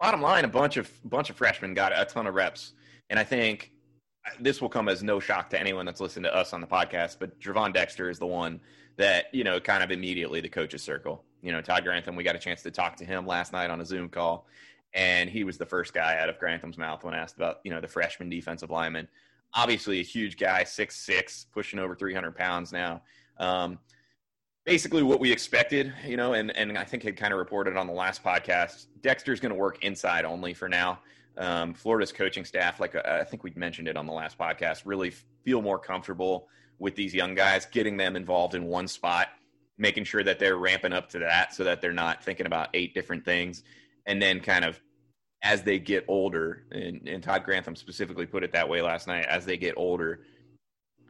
bottom 0.00 0.22
line, 0.22 0.46
a 0.46 0.48
bunch 0.48 0.78
of 0.78 0.90
bunch 1.04 1.28
of 1.28 1.36
freshmen 1.36 1.74
got 1.74 1.92
a 1.94 2.06
ton 2.06 2.26
of 2.26 2.34
reps, 2.34 2.72
and 3.10 3.18
I 3.18 3.24
think 3.24 3.72
this 4.40 4.62
will 4.62 4.70
come 4.70 4.88
as 4.88 5.02
no 5.02 5.20
shock 5.20 5.50
to 5.50 5.60
anyone 5.60 5.84
that's 5.84 6.00
listened 6.00 6.24
to 6.24 6.34
us 6.34 6.54
on 6.54 6.62
the 6.62 6.66
podcast. 6.66 7.18
But 7.20 7.38
Gervon 7.40 7.74
Dexter 7.74 8.08
is 8.08 8.18
the 8.18 8.26
one 8.26 8.58
that 8.96 9.26
you 9.34 9.44
know 9.44 9.60
kind 9.60 9.84
of 9.84 9.90
immediately 9.90 10.40
the 10.40 10.48
coaches 10.48 10.82
circle. 10.82 11.24
You 11.42 11.52
know, 11.52 11.60
Todd 11.60 11.84
Grantham. 11.84 12.16
We 12.16 12.24
got 12.24 12.36
a 12.36 12.40
chance 12.40 12.62
to 12.62 12.70
talk 12.70 12.96
to 12.96 13.04
him 13.04 13.26
last 13.26 13.52
night 13.52 13.68
on 13.68 13.82
a 13.82 13.84
Zoom 13.84 14.08
call, 14.08 14.46
and 14.94 15.30
he 15.30 15.44
was 15.44 15.58
the 15.58 15.66
first 15.66 15.94
guy 15.94 16.18
out 16.18 16.28
of 16.28 16.38
Grantham's 16.38 16.78
mouth 16.78 17.04
when 17.04 17.14
asked 17.14 17.36
about 17.36 17.58
you 17.64 17.70
know 17.70 17.80
the 17.80 17.88
freshman 17.88 18.28
defensive 18.28 18.70
lineman. 18.70 19.08
Obviously, 19.54 20.00
a 20.00 20.04
huge 20.04 20.36
guy, 20.36 20.64
six 20.64 20.96
six, 20.96 21.46
pushing 21.52 21.78
over 21.78 21.94
three 21.94 22.14
hundred 22.14 22.36
pounds 22.36 22.72
now. 22.72 23.02
Um, 23.38 23.78
basically, 24.64 25.02
what 25.02 25.20
we 25.20 25.32
expected, 25.32 25.92
you 26.06 26.16
know, 26.16 26.34
and 26.34 26.54
and 26.56 26.76
I 26.76 26.84
think 26.84 27.02
had 27.02 27.16
kind 27.16 27.32
of 27.32 27.38
reported 27.38 27.76
on 27.76 27.86
the 27.86 27.92
last 27.92 28.22
podcast. 28.22 28.86
Dexter's 29.00 29.40
going 29.40 29.52
to 29.52 29.58
work 29.58 29.84
inside 29.84 30.24
only 30.24 30.54
for 30.54 30.68
now. 30.68 31.00
Um, 31.38 31.74
Florida's 31.74 32.12
coaching 32.12 32.44
staff, 32.44 32.80
like 32.80 32.94
uh, 32.94 33.02
I 33.04 33.24
think 33.24 33.44
we 33.44 33.52
mentioned 33.56 33.88
it 33.88 33.96
on 33.96 34.06
the 34.06 34.12
last 34.12 34.36
podcast, 34.36 34.82
really 34.84 35.10
feel 35.44 35.62
more 35.62 35.78
comfortable 35.78 36.48
with 36.78 36.94
these 36.94 37.14
young 37.14 37.34
guys, 37.34 37.66
getting 37.66 37.96
them 37.96 38.16
involved 38.16 38.54
in 38.54 38.64
one 38.64 38.88
spot, 38.88 39.28
making 39.78 40.04
sure 40.04 40.22
that 40.24 40.38
they're 40.38 40.56
ramping 40.56 40.92
up 40.92 41.08
to 41.10 41.18
that, 41.20 41.54
so 41.54 41.64
that 41.64 41.80
they're 41.80 41.92
not 41.92 42.22
thinking 42.22 42.46
about 42.46 42.68
eight 42.74 42.94
different 42.94 43.24
things, 43.24 43.62
and 44.06 44.20
then 44.20 44.40
kind 44.40 44.64
of 44.64 44.80
as 45.42 45.62
they 45.62 45.78
get 45.78 46.04
older, 46.06 46.64
and, 46.70 47.08
and 47.08 47.22
Todd 47.22 47.44
Grantham 47.44 47.74
specifically 47.74 48.26
put 48.26 48.44
it 48.44 48.52
that 48.52 48.68
way 48.68 48.82
last 48.82 49.06
night, 49.06 49.24
as 49.26 49.46
they 49.46 49.56
get 49.56 49.74
older 49.76 50.20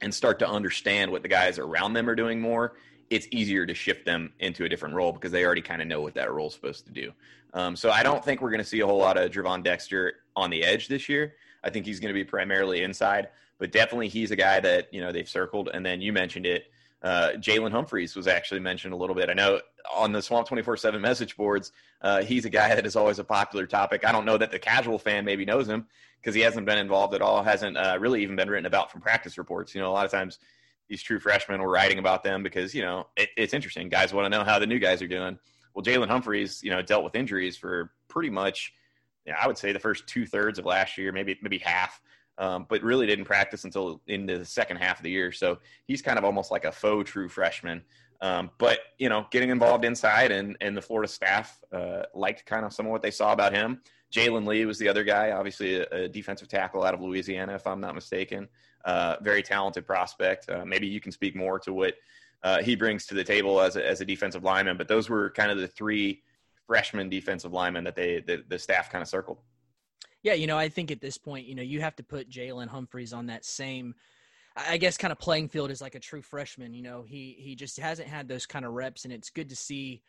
and 0.03 0.15
start 0.15 0.39
to 0.39 0.49
understand 0.49 1.11
what 1.11 1.23
the 1.23 1.29
guys 1.29 1.59
around 1.59 1.95
them 1.95 2.09
are 2.09 2.15
doing 2.15 2.41
more, 2.41 2.75
it's 3.11 3.27
easier 3.33 3.67
to 3.67 3.75
shift 3.75 4.07
them 4.07 4.33
into 4.39 4.65
a 4.65 4.69
different 4.69 4.95
role 4.95 5.13
because 5.13 5.33
they 5.33 5.45
already 5.45 5.61
kind 5.61 5.83
of 5.83 5.89
know 5.89 6.01
what 6.01 6.15
that 6.15 6.33
role 6.33 6.47
is 6.47 6.55
supposed 6.55 6.87
to 6.87 6.93
do. 6.93 7.13
Um, 7.53 7.75
so 7.75 7.91
I 7.91 8.05
don't 8.05 8.25
think 8.25 8.41
we're 8.41 8.51
going 8.51 8.63
to 8.63 8.67
see 8.67 8.81
a 8.81 8.87
whole 8.87 8.99
lot 8.99 9.17
of 9.17 9.31
Gervon 9.33 9.65
Dexter 9.65 10.15
on 10.37 10.51
the 10.51 10.63
edge 10.63 10.87
this 10.87 11.09
year. 11.09 11.35
I 11.65 11.71
think 11.71 11.85
he's 11.85 11.99
going 11.99 12.09
to 12.09 12.15
be 12.15 12.25
primarily 12.25 12.83
inside, 12.83 13.29
but 13.59 13.73
definitely 13.73 14.09
he's 14.09 14.31
a 14.31 14.37
guy 14.37 14.61
that 14.61 14.93
you 14.95 15.01
know 15.01 15.11
they've 15.11 15.29
circled. 15.29 15.71
And 15.75 15.85
then 15.85 16.01
you 16.01 16.13
mentioned 16.13 16.47
it, 16.47 16.71
uh, 17.03 17.31
Jaelin 17.37 17.71
Humphries 17.71 18.15
was 18.15 18.27
actually 18.27 18.61
mentioned 18.61 18.93
a 18.93 18.97
little 18.97 19.17
bit. 19.17 19.31
I 19.31 19.33
know 19.33 19.61
on 19.95 20.13
the 20.13 20.21
Swamp 20.21 20.47
24 20.47 20.77
7 20.77 21.01
message 21.01 21.37
boards, 21.37 21.73
uh, 22.03 22.23
he's 22.23 22.45
a 22.45 22.51
guy 22.51 22.69
that 22.75 22.87
is 22.87 22.97
always 22.97 23.19
a 23.19 23.25
popular 23.25 23.67
topic. 23.67 24.05
I 24.05 24.13
don't 24.13 24.25
know 24.25 24.37
that 24.37 24.51
the 24.51 24.59
casual 24.59 24.99
fan 24.99 25.25
maybe 25.25 25.45
knows 25.45 25.69
him 25.69 25.87
because 26.21 26.35
he 26.35 26.43
hasn't 26.43 26.67
been 26.67 26.79
involved 26.79 27.15
at 27.15 27.23
all, 27.23 27.43
hasn't 27.43 27.77
uh, 27.77 27.97
really 27.99 28.23
even 28.23 28.37
been 28.37 28.51
written 28.51 28.67
about 28.67 28.93
from 28.93 29.01
practice 29.01 29.39
reports. 29.39 29.75
You 29.75 29.81
know, 29.81 29.91
a 29.91 29.93
lot 29.93 30.05
of 30.05 30.11
times 30.11 30.39
these 30.89 31.03
true 31.03 31.21
freshmen 31.21 31.63
were 31.63 31.71
writing 31.71 31.99
about 31.99 32.23
them 32.23 32.43
because, 32.43 32.75
you 32.75 32.83
know, 32.83 33.07
it, 33.17 33.31
it's 33.37 33.55
interesting. 33.55 33.89
Guys 33.89 34.13
want 34.13 34.31
to 34.31 34.39
know 34.39 34.45
how 34.45 34.59
the 34.59 34.67
new 34.67 34.79
guys 34.79 35.01
are 35.01 35.09
doing. 35.09 35.39
Well, 35.73 35.85
Jaelin 35.85 36.09
Humphries, 36.09 36.63
you 36.63 36.71
know, 36.71 36.83
dealt 36.83 37.05
with 37.05 37.15
injuries 37.15 37.57
for 37.57 37.93
pretty 38.09 38.29
much, 38.29 38.73
you 39.25 39.33
know, 39.33 39.39
I 39.41 39.47
would 39.47 39.57
say 39.57 39.73
the 39.73 39.79
first 39.79 40.07
two 40.07 40.27
thirds 40.27 40.59
of 40.59 40.67
last 40.67 40.99
year, 40.99 41.13
maybe 41.13 41.39
maybe 41.41 41.59
half 41.59 42.01
um, 42.41 42.67
but 42.69 42.83
really 42.83 43.07
didn't 43.07 43.27
practice 43.27 43.65
until 43.65 44.01
into 44.07 44.39
the 44.39 44.45
second 44.45 44.79
half 44.79 44.99
of 44.99 45.05
the 45.05 45.11
year. 45.11 45.31
So 45.31 45.59
he's 45.85 46.03
kind 46.03 46.19
of 46.19 46.25
almost 46.25 46.51
like 46.51 46.65
a 46.65 46.73
faux 46.73 47.09
true 47.09 47.29
freshman. 47.29 47.83
Um, 48.23 48.51
but 48.59 48.81
you 48.99 49.09
know, 49.09 49.27
getting 49.31 49.51
involved 49.51 49.85
inside 49.85 50.33
and 50.33 50.57
and 50.61 50.77
the 50.77 50.83
Florida 50.83 51.11
staff 51.11 51.61
uh, 51.73 52.03
liked 52.15 52.45
kind 52.47 52.65
of 52.65 52.73
some 52.73 52.87
of 52.87 52.93
what 52.93 53.03
they 53.03 53.11
saw 53.11 53.33
about 53.33 53.55
him. 53.55 53.81
Jalen 54.13 54.47
Lee 54.47 54.65
was 54.65 54.79
the 54.79 54.89
other 54.89 55.05
guy, 55.05 55.31
obviously 55.31 55.77
a, 55.77 55.87
a, 55.91 56.09
defensive 56.09 56.49
tackle 56.49 56.83
out 56.83 56.95
of 56.95 57.01
Louisiana, 57.01 57.55
if 57.55 57.65
I'm 57.65 57.81
not 57.81 57.95
mistaken. 57.95 58.49
Uh, 58.85 59.17
very 59.21 59.41
talented 59.41 59.87
prospect. 59.87 60.51
Uh, 60.51 60.65
maybe 60.65 60.89
you 60.89 61.01
can 61.01 61.13
speak 61.13 61.37
more 61.37 61.61
to 61.61 61.73
what 61.73 61.95
uh, 62.43 62.61
he 62.61 62.75
brings 62.75 63.07
to 63.07 63.15
the 63.15 63.23
table 63.23 63.61
as 63.61 63.77
a, 63.77 63.87
as 63.87 64.01
a 64.01 64.05
defensive 64.05 64.43
lineman. 64.43 64.77
But 64.77 64.89
those 64.89 65.09
were 65.09 65.31
kind 65.31 65.53
of 65.53 65.59
the 65.59 65.69
three 65.69 66.23
freshman 66.67 67.09
defensive 67.09 67.53
linemen 67.53 67.85
that 67.85 67.95
they 67.95 68.21
the, 68.21 68.43
the 68.49 68.59
staff 68.59 68.91
kind 68.91 69.03
of 69.03 69.09
circled. 69.09 69.39
Yeah, 70.23 70.35
you 70.35 70.47
know, 70.47 70.59
I 70.59 70.69
think 70.69 70.91
at 70.91 71.01
this 71.01 71.17
point, 71.17 71.47
you 71.47 71.55
know, 71.55 71.63
you 71.63 71.81
have 71.81 71.97
to 71.97 72.03
put 72.03 72.29
Jaelin 72.31 72.69
Humphries 72.69 73.13
on 73.13 73.27
that 73.27 73.45
same, 73.45 73.95
I 74.55 74.77
guess, 74.77 74.99
kind 74.99 75.13
of 75.13 75.19
playing 75.19 75.49
field 75.49 75.71
as 75.71 75.81
like 75.81 75.95
a 75.95 76.01
true 76.01 76.23
freshman. 76.23 76.75
You 76.75 76.83
know, 76.83 77.03
he 77.03 77.37
he 77.39 77.55
just 77.55 77.79
hasn't 77.79 78.09
had 78.09 78.29
those 78.29 78.47
kind 78.47 78.65
of 78.65 78.73
reps, 78.73 79.05
and 79.05 79.13
it's 79.13 79.31
good 79.31 79.49
to 79.49 79.57
see. 79.57 80.03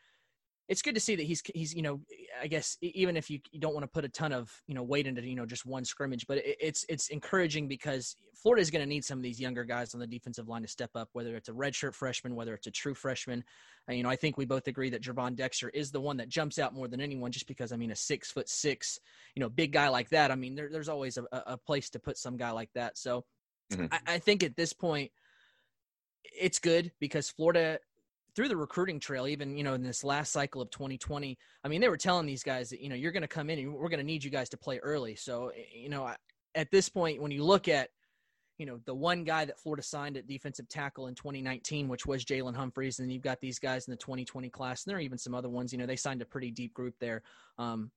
It's 0.71 0.81
good 0.81 0.95
to 0.95 1.01
see 1.01 1.17
that 1.17 1.23
he's 1.23 1.43
he's 1.53 1.75
you 1.75 1.81
know 1.81 1.99
I 2.41 2.47
guess 2.47 2.77
even 2.81 3.17
if 3.17 3.29
you, 3.29 3.39
you 3.51 3.59
don't 3.59 3.73
want 3.73 3.83
to 3.83 3.89
put 3.89 4.05
a 4.05 4.09
ton 4.09 4.31
of 4.31 4.49
you 4.67 4.73
know 4.73 4.83
weight 4.83 5.05
into 5.05 5.21
you 5.21 5.35
know 5.35 5.45
just 5.45 5.65
one 5.65 5.83
scrimmage, 5.83 6.25
but 6.27 6.37
it, 6.37 6.55
it's 6.61 6.85
it's 6.87 7.09
encouraging 7.09 7.67
because 7.67 8.15
Florida 8.41 8.61
is 8.61 8.71
going 8.71 8.81
to 8.81 8.87
need 8.87 9.03
some 9.03 9.19
of 9.19 9.23
these 9.23 9.37
younger 9.37 9.65
guys 9.65 9.93
on 9.93 9.99
the 9.99 10.07
defensive 10.07 10.47
line 10.47 10.61
to 10.61 10.69
step 10.69 10.89
up, 10.95 11.09
whether 11.11 11.35
it's 11.35 11.49
a 11.49 11.51
redshirt 11.51 11.93
freshman, 11.93 12.35
whether 12.35 12.53
it's 12.53 12.67
a 12.67 12.71
true 12.71 12.93
freshman. 12.93 13.43
Uh, 13.89 13.93
you 13.93 14.03
know, 14.03 14.09
I 14.09 14.15
think 14.15 14.37
we 14.37 14.45
both 14.45 14.67
agree 14.67 14.89
that 14.91 15.03
Gervon 15.03 15.35
Dexter 15.35 15.67
is 15.69 15.91
the 15.91 15.99
one 15.99 16.15
that 16.17 16.29
jumps 16.29 16.57
out 16.57 16.73
more 16.73 16.87
than 16.87 17.01
anyone, 17.01 17.33
just 17.33 17.47
because 17.47 17.73
I 17.73 17.75
mean, 17.75 17.91
a 17.91 17.95
six 17.95 18.31
foot 18.31 18.47
six, 18.47 18.97
you 19.35 19.41
know, 19.41 19.49
big 19.49 19.73
guy 19.73 19.89
like 19.89 20.07
that. 20.11 20.31
I 20.31 20.35
mean, 20.35 20.55
there, 20.55 20.69
there's 20.71 20.89
always 20.89 21.17
a, 21.17 21.25
a, 21.31 21.57
place 21.57 21.89
to 21.89 21.99
put 21.99 22.17
some 22.17 22.37
guy 22.37 22.51
like 22.51 22.69
that. 22.75 22.97
So 22.97 23.25
mm-hmm. 23.73 23.87
I, 23.91 24.15
I 24.15 24.19
think 24.19 24.41
at 24.41 24.55
this 24.55 24.71
point, 24.71 25.11
it's 26.23 26.59
good 26.59 26.93
because 27.01 27.29
Florida 27.29 27.79
through 28.35 28.47
the 28.47 28.57
recruiting 28.57 28.99
trail, 28.99 29.27
even 29.27 29.57
you 29.57 29.63
know 29.63 29.73
in 29.73 29.83
this 29.83 30.03
last 30.03 30.31
cycle 30.31 30.61
of 30.61 30.69
2020, 30.71 31.37
I 31.63 31.67
mean 31.67 31.81
they 31.81 31.89
were 31.89 31.97
telling 31.97 32.25
these 32.25 32.43
guys 32.43 32.69
that 32.69 32.81
you 32.81 32.89
know 32.89 32.95
you're 32.95 33.11
going 33.11 33.21
to 33.21 33.27
come 33.27 33.49
in 33.49 33.59
and 33.59 33.73
we're 33.73 33.89
going 33.89 33.99
to 33.99 34.05
need 34.05 34.23
you 34.23 34.31
guys 34.31 34.49
to 34.49 34.57
play 34.57 34.79
early. 34.79 35.15
So 35.15 35.51
you 35.73 35.89
know 35.89 36.11
at 36.55 36.71
this 36.71 36.89
point, 36.89 37.21
when 37.21 37.31
you 37.31 37.43
look 37.43 37.67
at 37.67 37.89
you 38.57 38.65
know 38.65 38.79
the 38.85 38.93
one 38.93 39.23
guy 39.23 39.45
that 39.45 39.59
Florida 39.59 39.83
signed 39.83 40.17
at 40.17 40.27
defensive 40.27 40.69
tackle 40.69 41.07
in 41.07 41.15
2019, 41.15 41.87
which 41.87 42.05
was 42.05 42.23
Jaelin 42.23 42.55
Humphries, 42.55 42.99
and 42.99 43.11
you've 43.11 43.23
got 43.23 43.41
these 43.41 43.59
guys 43.59 43.87
in 43.87 43.91
the 43.91 43.97
2020 43.97 44.49
class, 44.49 44.85
and 44.85 44.91
there 44.91 44.97
are 44.97 45.01
even 45.01 45.17
some 45.17 45.33
other 45.33 45.49
ones. 45.49 45.71
You 45.71 45.79
know 45.79 45.85
they 45.85 45.95
signed 45.95 46.21
a 46.21 46.25
pretty 46.25 46.51
deep 46.51 46.73
group 46.73 46.95
there. 46.99 47.23
Um, 47.57 47.91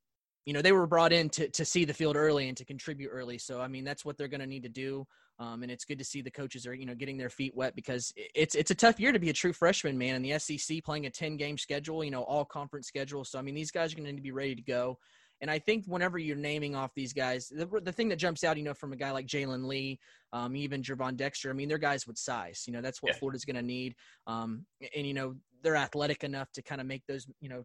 you 0.44 0.52
know 0.52 0.62
they 0.62 0.72
were 0.72 0.86
brought 0.86 1.12
in 1.12 1.28
to 1.30 1.48
to 1.48 1.64
see 1.64 1.84
the 1.84 1.94
field 1.94 2.16
early 2.16 2.48
and 2.48 2.56
to 2.56 2.64
contribute 2.64 3.08
early. 3.08 3.38
So 3.38 3.60
I 3.60 3.68
mean 3.68 3.84
that's 3.84 4.04
what 4.04 4.16
they're 4.16 4.28
going 4.28 4.40
to 4.40 4.46
need 4.46 4.62
to 4.64 4.68
do. 4.68 5.06
Um, 5.40 5.62
and 5.62 5.72
it's 5.72 5.84
good 5.84 5.98
to 5.98 6.04
see 6.04 6.22
the 6.22 6.30
coaches 6.30 6.66
are 6.66 6.74
you 6.74 6.86
know 6.86 6.94
getting 6.94 7.16
their 7.16 7.30
feet 7.30 7.54
wet 7.56 7.74
because 7.74 8.12
it's 8.16 8.54
it's 8.54 8.70
a 8.70 8.74
tough 8.74 9.00
year 9.00 9.12
to 9.12 9.18
be 9.18 9.30
a 9.30 9.34
true 9.34 9.52
freshman 9.52 9.98
man 9.98 10.16
in 10.16 10.22
the 10.22 10.38
SEC 10.38 10.84
playing 10.84 11.06
a 11.06 11.10
10 11.10 11.36
game 11.36 11.58
schedule 11.58 12.04
you 12.04 12.10
know 12.10 12.22
all 12.22 12.44
conference 12.44 12.86
schedule 12.86 13.24
so 13.24 13.38
I 13.38 13.42
mean 13.42 13.54
these 13.54 13.72
guys 13.72 13.92
are 13.92 13.96
going 13.96 14.04
to 14.06 14.12
need 14.12 14.18
to 14.18 14.22
be 14.22 14.32
ready 14.32 14.54
to 14.54 14.62
go 14.62 14.98
and 15.40 15.50
I 15.50 15.58
think 15.58 15.86
whenever 15.86 16.18
you're 16.18 16.36
naming 16.36 16.76
off 16.76 16.92
these 16.94 17.12
guys 17.12 17.48
the, 17.48 17.66
the 17.82 17.90
thing 17.90 18.08
that 18.10 18.16
jumps 18.16 18.44
out 18.44 18.56
you 18.56 18.62
know 18.62 18.74
from 18.74 18.92
a 18.92 18.96
guy 18.96 19.10
like 19.10 19.26
Jalen 19.26 19.66
Lee 19.66 19.98
um, 20.32 20.54
even 20.54 20.82
Gervon 20.82 21.16
Dexter 21.16 21.50
I 21.50 21.52
mean 21.52 21.68
they're 21.68 21.78
guys 21.78 22.06
with 22.06 22.16
size 22.16 22.62
you 22.68 22.72
know 22.72 22.80
that's 22.80 23.02
what 23.02 23.12
yeah. 23.12 23.18
Florida's 23.18 23.44
going 23.44 23.56
to 23.56 23.62
need 23.62 23.96
um, 24.28 24.64
and 24.94 25.04
you 25.04 25.14
know 25.14 25.34
they're 25.64 25.74
athletic 25.74 26.22
enough 26.22 26.52
to 26.52 26.62
kind 26.62 26.80
of 26.80 26.86
make 26.86 27.02
those 27.08 27.26
you 27.40 27.48
know 27.48 27.64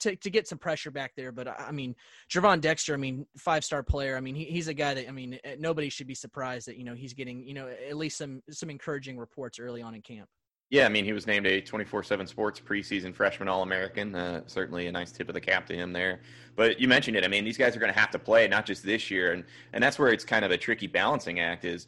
to, 0.00 0.16
to, 0.16 0.30
get 0.30 0.48
some 0.48 0.58
pressure 0.58 0.90
back 0.90 1.12
there. 1.16 1.32
But 1.32 1.48
I 1.48 1.70
mean, 1.70 1.94
Gervon 2.30 2.60
Dexter, 2.60 2.94
I 2.94 2.96
mean, 2.96 3.26
five 3.38 3.64
star 3.64 3.82
player. 3.82 4.16
I 4.16 4.20
mean, 4.20 4.34
he, 4.34 4.44
he's 4.44 4.68
a 4.68 4.74
guy 4.74 4.94
that 4.94 5.08
I 5.08 5.12
mean, 5.12 5.38
eh, 5.44 5.56
nobody 5.58 5.88
should 5.88 6.06
be 6.06 6.14
surprised 6.14 6.68
that 6.68 6.76
you 6.76 6.84
know 6.84 6.94
he's 6.94 7.14
getting 7.14 7.46
you 7.46 7.54
know 7.54 7.68
at 7.68 7.96
least 7.96 8.18
some 8.18 8.42
some 8.50 8.70
encouraging 8.70 9.18
reports 9.18 9.58
early 9.58 9.82
on 9.82 9.94
in 9.94 10.02
camp. 10.02 10.28
Yeah, 10.68 10.84
I 10.84 10.88
mean, 10.88 11.04
he 11.04 11.12
was 11.12 11.28
named 11.28 11.46
a 11.46 11.62
24/7 11.62 12.26
Sports 12.26 12.60
preseason 12.60 13.14
freshman 13.14 13.48
All-American. 13.48 14.16
Uh, 14.16 14.42
certainly 14.46 14.88
a 14.88 14.92
nice 14.92 15.12
tip 15.12 15.28
of 15.28 15.34
the 15.34 15.40
cap 15.40 15.64
to 15.66 15.74
him 15.74 15.92
there. 15.92 16.22
But 16.56 16.80
you 16.80 16.88
mentioned 16.88 17.16
it. 17.16 17.24
I 17.24 17.28
mean, 17.28 17.44
these 17.44 17.56
guys 17.56 17.76
are 17.76 17.78
going 17.78 17.92
to 17.92 17.98
have 17.98 18.10
to 18.10 18.18
play 18.18 18.48
not 18.48 18.66
just 18.66 18.82
this 18.82 19.08
year, 19.08 19.32
and 19.32 19.44
and 19.72 19.82
that's 19.82 19.98
where 19.98 20.08
it's 20.08 20.24
kind 20.24 20.44
of 20.44 20.50
a 20.50 20.58
tricky 20.58 20.88
balancing 20.88 21.38
act. 21.38 21.64
Is 21.64 21.86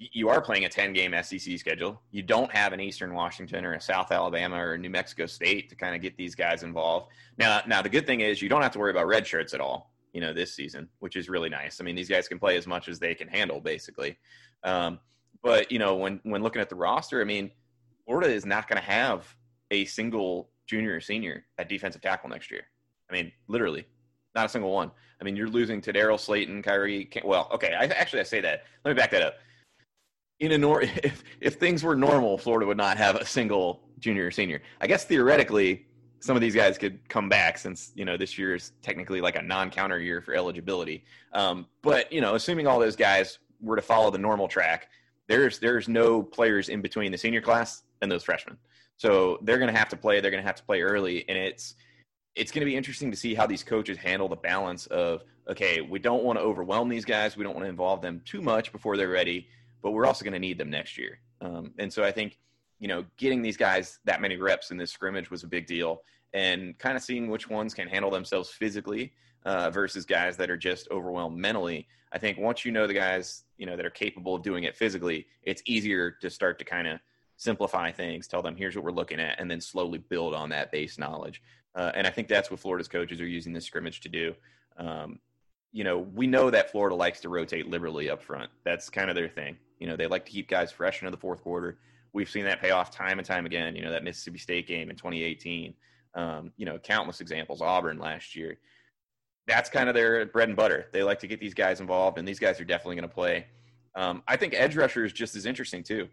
you 0.00 0.30
are 0.30 0.40
playing 0.40 0.64
a 0.64 0.68
10 0.68 0.94
game 0.94 1.14
SEC 1.22 1.58
schedule. 1.58 2.00
You 2.10 2.22
don't 2.22 2.50
have 2.52 2.72
an 2.72 2.80
Eastern 2.80 3.12
Washington 3.12 3.66
or 3.66 3.74
a 3.74 3.80
South 3.80 4.10
Alabama 4.10 4.56
or 4.56 4.78
New 4.78 4.88
Mexico 4.88 5.26
State 5.26 5.68
to 5.68 5.76
kind 5.76 5.94
of 5.94 6.00
get 6.00 6.16
these 6.16 6.34
guys 6.34 6.62
involved. 6.62 7.08
Now, 7.36 7.60
now 7.66 7.82
the 7.82 7.90
good 7.90 8.06
thing 8.06 8.20
is 8.20 8.40
you 8.40 8.48
don't 8.48 8.62
have 8.62 8.72
to 8.72 8.78
worry 8.78 8.90
about 8.90 9.06
red 9.06 9.26
shirts 9.26 9.52
at 9.52 9.60
all, 9.60 9.92
you 10.14 10.22
know, 10.22 10.32
this 10.32 10.54
season, 10.54 10.88
which 11.00 11.16
is 11.16 11.28
really 11.28 11.50
nice. 11.50 11.80
I 11.80 11.84
mean, 11.84 11.94
these 11.94 12.08
guys 12.08 12.28
can 12.28 12.38
play 12.38 12.56
as 12.56 12.66
much 12.66 12.88
as 12.88 12.98
they 12.98 13.14
can 13.14 13.28
handle, 13.28 13.60
basically. 13.60 14.16
Um, 14.64 14.98
but 15.42 15.70
you 15.70 15.78
know, 15.78 15.96
when 15.96 16.20
when 16.22 16.42
looking 16.42 16.62
at 16.62 16.70
the 16.70 16.76
roster, 16.76 17.20
I 17.20 17.24
mean, 17.24 17.50
Florida 18.06 18.32
is 18.32 18.46
not 18.46 18.68
going 18.68 18.80
to 18.80 18.88
have 18.88 19.34
a 19.70 19.84
single 19.84 20.48
junior 20.66 20.96
or 20.96 21.00
senior 21.00 21.44
at 21.58 21.68
defensive 21.68 22.00
tackle 22.00 22.30
next 22.30 22.50
year. 22.50 22.62
I 23.10 23.12
mean, 23.12 23.32
literally, 23.48 23.86
Not 24.34 24.46
a 24.46 24.48
single 24.48 24.72
one. 24.72 24.90
I 25.20 25.24
mean, 25.24 25.36
you're 25.36 25.48
losing 25.48 25.82
to 25.82 25.92
Daryl 25.92 26.18
Slayton, 26.18 26.62
Kyree. 26.62 27.22
Well, 27.24 27.48
okay. 27.52 27.74
I 27.74 27.84
actually 27.84 28.20
I 28.20 28.24
say 28.24 28.40
that. 28.40 28.64
Let 28.84 28.94
me 28.94 28.98
back 28.98 29.10
that 29.10 29.22
up. 29.22 29.34
In 30.40 30.52
a 30.52 30.58
nor- 30.58 30.82
if 31.04 31.22
if 31.40 31.54
things 31.54 31.82
were 31.82 31.96
normal, 31.96 32.36
Florida 32.38 32.66
would 32.66 32.76
not 32.76 32.96
have 32.96 33.16
a 33.16 33.24
single 33.24 33.82
junior 33.98 34.26
or 34.26 34.30
senior. 34.30 34.62
I 34.80 34.86
guess 34.86 35.04
theoretically, 35.04 35.86
some 36.20 36.36
of 36.36 36.42
these 36.42 36.54
guys 36.54 36.76
could 36.78 37.06
come 37.08 37.28
back 37.28 37.58
since 37.58 37.92
you 37.94 38.04
know 38.04 38.16
this 38.16 38.38
year 38.38 38.54
is 38.54 38.72
technically 38.82 39.20
like 39.20 39.36
a 39.36 39.42
non-counter 39.42 39.98
year 40.00 40.20
for 40.20 40.34
eligibility. 40.34 41.04
Um, 41.32 41.66
but 41.82 42.12
you 42.12 42.20
know, 42.20 42.34
assuming 42.34 42.66
all 42.66 42.78
those 42.78 42.96
guys 42.96 43.38
were 43.60 43.76
to 43.76 43.82
follow 43.82 44.10
the 44.10 44.18
normal 44.18 44.48
track, 44.48 44.88
there's 45.28 45.58
there's 45.58 45.88
no 45.88 46.22
players 46.22 46.68
in 46.68 46.80
between 46.80 47.12
the 47.12 47.18
senior 47.18 47.40
class 47.40 47.82
and 48.02 48.10
those 48.10 48.24
freshmen. 48.24 48.56
So 48.96 49.38
they're 49.42 49.58
going 49.58 49.72
to 49.72 49.78
have 49.78 49.88
to 49.90 49.96
play. 49.96 50.20
They're 50.20 50.30
going 50.30 50.42
to 50.42 50.46
have 50.46 50.56
to 50.56 50.64
play 50.64 50.82
early, 50.82 51.26
and 51.28 51.38
it's 51.38 51.74
it's 52.34 52.52
going 52.52 52.60
to 52.60 52.66
be 52.66 52.76
interesting 52.76 53.10
to 53.10 53.16
see 53.16 53.34
how 53.34 53.46
these 53.46 53.64
coaches 53.64 53.96
handle 53.96 54.28
the 54.28 54.36
balance 54.36 54.86
of 54.86 55.22
okay, 55.48 55.80
we 55.80 55.98
don't 55.98 56.22
want 56.22 56.38
to 56.38 56.42
overwhelm 56.42 56.88
these 56.88 57.04
guys. 57.04 57.36
We 57.36 57.44
don't 57.44 57.54
want 57.54 57.64
to 57.64 57.70
involve 57.70 58.02
them 58.02 58.22
too 58.24 58.40
much 58.40 58.72
before 58.72 58.96
they're 58.96 59.08
ready, 59.08 59.48
but 59.82 59.92
we're 59.92 60.06
also 60.06 60.24
going 60.24 60.34
to 60.34 60.38
need 60.38 60.58
them 60.58 60.70
next 60.70 60.98
year. 60.98 61.20
Um, 61.40 61.72
and 61.78 61.92
so 61.92 62.04
I 62.04 62.10
think 62.12 62.38
you 62.80 62.88
know, 62.88 63.04
getting 63.18 63.42
these 63.42 63.58
guys 63.58 64.00
that 64.04 64.20
many 64.20 64.36
reps 64.36 64.70
in 64.70 64.78
this 64.78 64.90
scrimmage 64.90 65.30
was 65.30 65.44
a 65.44 65.46
big 65.46 65.66
deal, 65.66 66.02
and 66.32 66.76
kind 66.78 66.96
of 66.96 67.02
seeing 67.02 67.28
which 67.28 67.48
ones 67.48 67.74
can 67.74 67.86
handle 67.86 68.10
themselves 68.10 68.48
physically 68.48 69.12
uh, 69.44 69.70
versus 69.70 70.04
guys 70.04 70.36
that 70.38 70.50
are 70.50 70.56
just 70.56 70.88
overwhelmed 70.90 71.36
mentally. 71.36 71.86
I 72.12 72.18
think 72.18 72.38
once 72.38 72.64
you 72.64 72.72
know 72.72 72.86
the 72.86 72.94
guys, 72.94 73.44
you 73.58 73.66
know, 73.66 73.76
that 73.76 73.86
are 73.86 73.90
capable 73.90 74.34
of 74.34 74.42
doing 74.42 74.64
it 74.64 74.74
physically, 74.74 75.26
it's 75.42 75.62
easier 75.66 76.10
to 76.22 76.30
start 76.30 76.58
to 76.58 76.64
kind 76.64 76.88
of 76.88 76.98
simplify 77.36 77.92
things, 77.92 78.26
tell 78.26 78.42
them 78.42 78.56
here's 78.56 78.74
what 78.74 78.84
we're 78.84 78.90
looking 78.90 79.20
at, 79.20 79.38
and 79.38 79.50
then 79.50 79.60
slowly 79.60 79.98
build 79.98 80.34
on 80.34 80.48
that 80.48 80.72
base 80.72 80.98
knowledge. 80.98 81.42
Uh, 81.74 81.92
and 81.94 82.06
I 82.06 82.10
think 82.10 82.28
that's 82.28 82.50
what 82.50 82.60
Florida's 82.60 82.88
coaches 82.88 83.20
are 83.20 83.26
using 83.26 83.52
this 83.52 83.64
scrimmage 83.64 84.00
to 84.00 84.08
do. 84.08 84.34
Um, 84.76 85.20
you 85.72 85.84
know, 85.84 85.98
we 85.98 86.26
know 86.26 86.50
that 86.50 86.72
Florida 86.72 86.96
likes 86.96 87.20
to 87.20 87.28
rotate 87.28 87.68
liberally 87.68 88.10
up 88.10 88.22
front. 88.22 88.50
That's 88.64 88.88
kind 88.88 89.08
of 89.08 89.14
their 89.14 89.28
thing. 89.28 89.56
You 89.80 89.88
know, 89.88 89.96
they 89.96 90.06
like 90.06 90.24
to 90.26 90.30
keep 90.30 90.48
guys 90.48 90.70
fresh 90.70 91.02
into 91.02 91.10
the 91.10 91.16
fourth 91.16 91.42
quarter 91.42 91.78
we've 92.12 92.30
seen 92.30 92.44
that 92.44 92.60
pay 92.60 92.70
off 92.70 92.90
time 92.90 93.18
and 93.18 93.26
time 93.26 93.46
again. 93.46 93.76
You 93.76 93.82
know, 93.82 93.90
that 93.90 94.04
Mississippi 94.04 94.38
State 94.38 94.66
game 94.66 94.90
in 94.90 94.96
2018. 94.96 95.74
Um, 96.14 96.52
you 96.56 96.66
know, 96.66 96.78
countless 96.78 97.20
examples. 97.20 97.62
Auburn 97.62 97.98
last 97.98 98.34
year. 98.34 98.58
That's 99.46 99.70
kind 99.70 99.88
of 99.88 99.94
their 99.94 100.26
bread 100.26 100.48
and 100.48 100.56
butter. 100.56 100.86
They 100.92 101.02
like 101.02 101.20
to 101.20 101.26
get 101.26 101.40
these 101.40 101.54
guys 101.54 101.80
involved, 101.80 102.18
and 102.18 102.26
these 102.26 102.38
guys 102.38 102.60
are 102.60 102.64
definitely 102.64 102.96
going 102.96 103.08
to 103.08 103.14
play. 103.14 103.46
Um, 103.94 104.22
I 104.28 104.36
think 104.36 104.54
edge 104.54 104.76
rusher 104.76 105.04
is 105.04 105.12
just 105.12 105.34
as 105.34 105.46
interesting 105.46 105.82
too. 105.82 106.08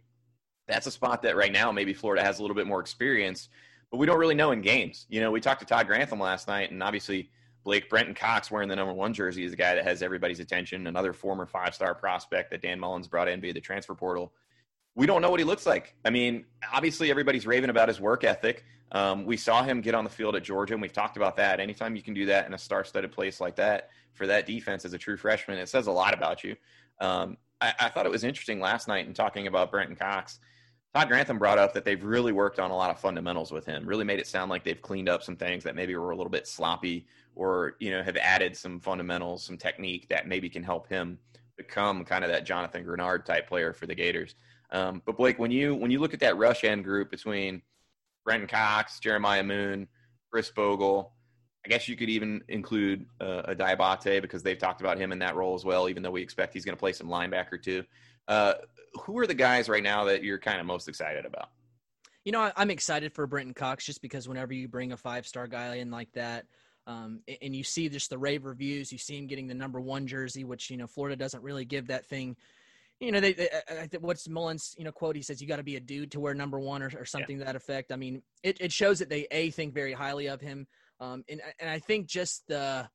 That's 0.68 0.88
a 0.88 0.92
spot 0.92 1.22
that 1.22 1.36
right 1.36 1.52
now 1.52 1.72
maybe 1.72 1.94
Florida 1.94 2.24
has 2.24 2.40
a 2.40 2.42
little 2.42 2.56
bit 2.56 2.68
more 2.68 2.80
experience, 2.80 3.50
but 3.92 3.98
we 3.98 4.06
don't 4.06 4.18
really 4.18 4.36
know 4.36 4.52
in 4.52 4.62
games. 4.62 5.06
You 5.10 5.22
know, 5.22 5.32
we 5.32 5.40
talked 5.40 5.60
to 5.62 5.66
Todd 5.66 5.88
Grantham 5.88 6.20
last 6.20 6.48
night, 6.48 6.72
and 6.72 6.82
obviously 6.82 7.30
Blake 7.68 7.90
Brenton 7.90 8.16
Cox 8.16 8.50
wearing 8.50 8.70
the 8.70 8.76
number 8.78 8.94
one 8.94 9.14
jersey 9.14 9.44
is 9.44 9.52
a 9.52 9.58
guy 9.58 9.76
that 9.76 9.84
has 9.84 10.02
everybody's 10.02 10.40
attention. 10.40 10.88
Another 10.88 11.12
former 11.12 11.46
five 11.46 11.76
star 11.76 11.94
prospect 11.94 12.50
that 12.52 12.62
Dan 12.62 12.80
Mullins 12.80 13.08
brought 13.08 13.28
in 13.28 13.42
via 13.42 13.54
the 13.54 13.60
transfer 13.60 13.94
portal 13.94 14.32
we 14.98 15.06
don't 15.06 15.22
know 15.22 15.30
what 15.30 15.40
he 15.40 15.44
looks 15.44 15.68
like. 15.68 15.94
I 16.04 16.10
mean, 16.10 16.44
obviously 16.74 17.12
everybody's 17.12 17.46
raving 17.46 17.70
about 17.70 17.88
his 17.88 18.02
work 18.02 18.24
ethic. 18.24 18.66
Um, 18.92 19.26
we 19.26 19.38
saw 19.38 19.62
him 19.62 19.80
get 19.80 19.94
on 19.94 20.04
the 20.04 20.10
field 20.10 20.36
at 20.36 20.44
Georgia, 20.44 20.74
and 20.74 20.82
we've 20.82 20.92
talked 20.92 21.18
about 21.18 21.38
that. 21.38 21.60
Anytime 21.60 21.96
you 21.96 22.02
can 22.02 22.16
do 22.16 22.26
that 22.26 22.48
in 22.48 22.56
a 22.56 22.58
star-studded 22.58 23.12
place 23.12 23.40
like 23.40 23.56
that 23.58 23.92
for 24.14 24.26
that 24.26 24.48
defense 24.48 24.86
as 24.86 24.94
a 24.94 24.98
true 24.98 25.16
freshman, 25.16 25.60
it 25.60 25.70
says 25.70 25.86
a 25.86 25.92
lot 25.92 26.16
about 26.16 26.44
you. 26.44 26.56
Um, 27.00 27.38
I, 27.62 27.74
I, 27.80 27.90
thought 27.90 28.08
it 28.08 28.12
was 28.12 28.24
interesting 28.24 28.60
last 28.60 28.88
night 28.88 29.06
in 29.06 29.14
talking 29.14 29.46
about 29.46 29.70
Brenton 29.70 29.96
Cox. 29.96 30.40
Todd 30.98 31.10
Grantham 31.10 31.38
brought 31.38 31.60
up 31.60 31.76
that 31.76 31.86
they've 31.86 32.04
really 32.04 32.32
worked 32.32 32.58
on 32.58 32.72
a 32.72 32.76
lot 32.76 32.90
of 32.90 33.00
fundamentals 33.00 33.52
with 33.52 33.68
him. 33.68 33.86
Really 33.86 34.04
made 34.04 34.20
it 34.20 34.26
sound 34.26 34.50
like 34.50 34.64
they've 34.64 34.82
cleaned 34.82 35.08
up 35.08 35.22
some 35.22 35.36
things 35.36 35.64
that 35.64 35.76
maybe 35.76 35.96
were 35.96 36.10
a 36.10 36.16
little 36.16 36.32
bit 36.32 36.48
sloppy, 36.48 37.06
or 37.36 37.76
you 37.80 37.92
know 37.92 38.02
have 38.02 38.18
added 38.18 38.58
some 38.58 38.80
fundamentals, 38.80 39.44
some 39.44 39.58
technique 39.58 40.10
that 40.10 40.28
maybe 40.28 40.50
can 40.50 40.64
help 40.64 40.90
him 40.90 41.20
become 41.56 42.04
kind 42.04 42.24
of 42.24 42.32
that 42.32 42.48
Jonathan 42.48 42.84
Greenard 42.84 43.26
type 43.26 43.48
player 43.48 43.74
for 43.74 43.86
the 43.86 43.94
Gators. 43.94 44.34
Um, 44.72 45.04
but 45.06 45.18
Blake, 45.18 45.38
when 45.38 45.52
you 45.52 45.76
when 45.76 45.92
you 45.92 46.00
look 46.00 46.16
at 46.16 46.20
that 46.22 46.36
rush 46.36 46.64
end 46.64 46.84
group 46.84 47.12
between 47.12 47.62
Brenton 48.26 48.48
Cox, 48.48 49.00
Jeremiah 49.00 49.44
Moon, 49.44 49.88
Khris 50.32 50.50
Bogle, 50.50 51.14
I 51.64 51.70
guess 51.70 51.88
you 51.88 51.96
could 51.96 52.10
even 52.10 52.42
include 52.48 53.06
uh, 53.22 53.44
a 53.46 53.54
Diabate 53.54 54.20
because 54.24 54.42
they've 54.42 54.58
talked 54.58 54.82
about 54.82 54.98
him 54.98 55.12
in 55.12 55.20
that 55.20 55.36
role 55.36 55.54
as 55.54 55.64
well. 55.64 55.90
Even 55.90 56.02
though 56.02 56.10
we 56.10 56.24
expect 56.24 56.56
he's 56.56 56.66
going 56.66 56.76
to 56.76 56.80
play 56.80 56.92
some 56.92 57.08
linebacker 57.08 57.62
too. 57.62 57.84
Uh, 58.28 58.54
who 58.98 59.18
are 59.20 59.28
the 59.28 59.34
guys 59.34 59.70
right 59.70 59.84
now 59.84 60.06
that 60.06 60.24
you're 60.24 60.40
kind 60.40 60.60
of 60.60 60.66
most 60.66 60.88
excited 60.88 61.26
about? 61.26 61.50
You 62.24 62.32
know, 62.32 62.52
I'm 62.56 62.70
excited 62.70 63.14
for 63.14 63.26
Brenton 63.26 63.54
Cox 63.54 63.86
just 63.86 64.02
because 64.02 64.28
whenever 64.28 64.54
you 64.54 64.68
bring 64.68 64.92
a 64.92 64.98
five 64.98 65.26
star 65.26 65.48
guy 65.48 65.76
in 65.76 65.92
like 65.92 66.12
that, 66.14 66.46
um, 66.86 67.22
and 67.42 67.56
you 67.56 67.64
see 67.64 67.90
just 67.90 68.10
the 68.10 68.18
rave 68.18 68.46
reviews, 68.46 68.92
you 68.92 68.98
see 68.98 69.18
him 69.18 69.28
getting 69.28 69.48
the 69.48 69.54
number 69.54 69.80
one 69.80 70.08
jersey, 70.08 70.44
which 70.44 70.70
you 70.70 70.78
know 70.78 70.88
Florida 70.88 71.16
doesn't 71.16 71.44
really 71.44 71.66
give 71.66 71.88
that 71.88 72.06
thing 72.06 72.36
you 73.00 73.12
know, 73.12 73.20
they, 73.20 73.34
they 73.34 73.50
what's 74.00 74.28
Mullen's, 74.28 74.76
you 74.78 74.84
know, 74.84 74.92
quote, 74.92 75.16
he 75.16 75.22
says, 75.22 75.42
you 75.42 75.48
got 75.48 75.58
to 75.58 75.64
be 75.64 75.76
a 75.76 75.80
dude 75.80 76.12
to 76.12 76.20
wear 76.20 76.34
number 76.34 76.60
one 76.60 76.82
or, 76.82 76.92
or 76.98 77.06
something 77.06 77.38
yeah. 77.38 77.44
to 77.44 77.46
that 77.46 77.56
effect. 77.56 77.92
I 77.92 77.96
mean, 77.96 78.24
it, 78.44 78.58
it 78.60 78.72
shows 78.72 79.00
that 79.00 79.10
they, 79.10 79.28
A, 79.30 79.52
think 79.52 79.74
very 79.74 79.94
highly 79.94 80.28
of 80.28 80.42
him. 80.42 80.68
Um, 81.00 81.24
and, 81.30 81.42
and 81.60 81.70
I 81.70 81.80
think 81.80 82.08
just 82.08 82.48
the, 82.48 82.90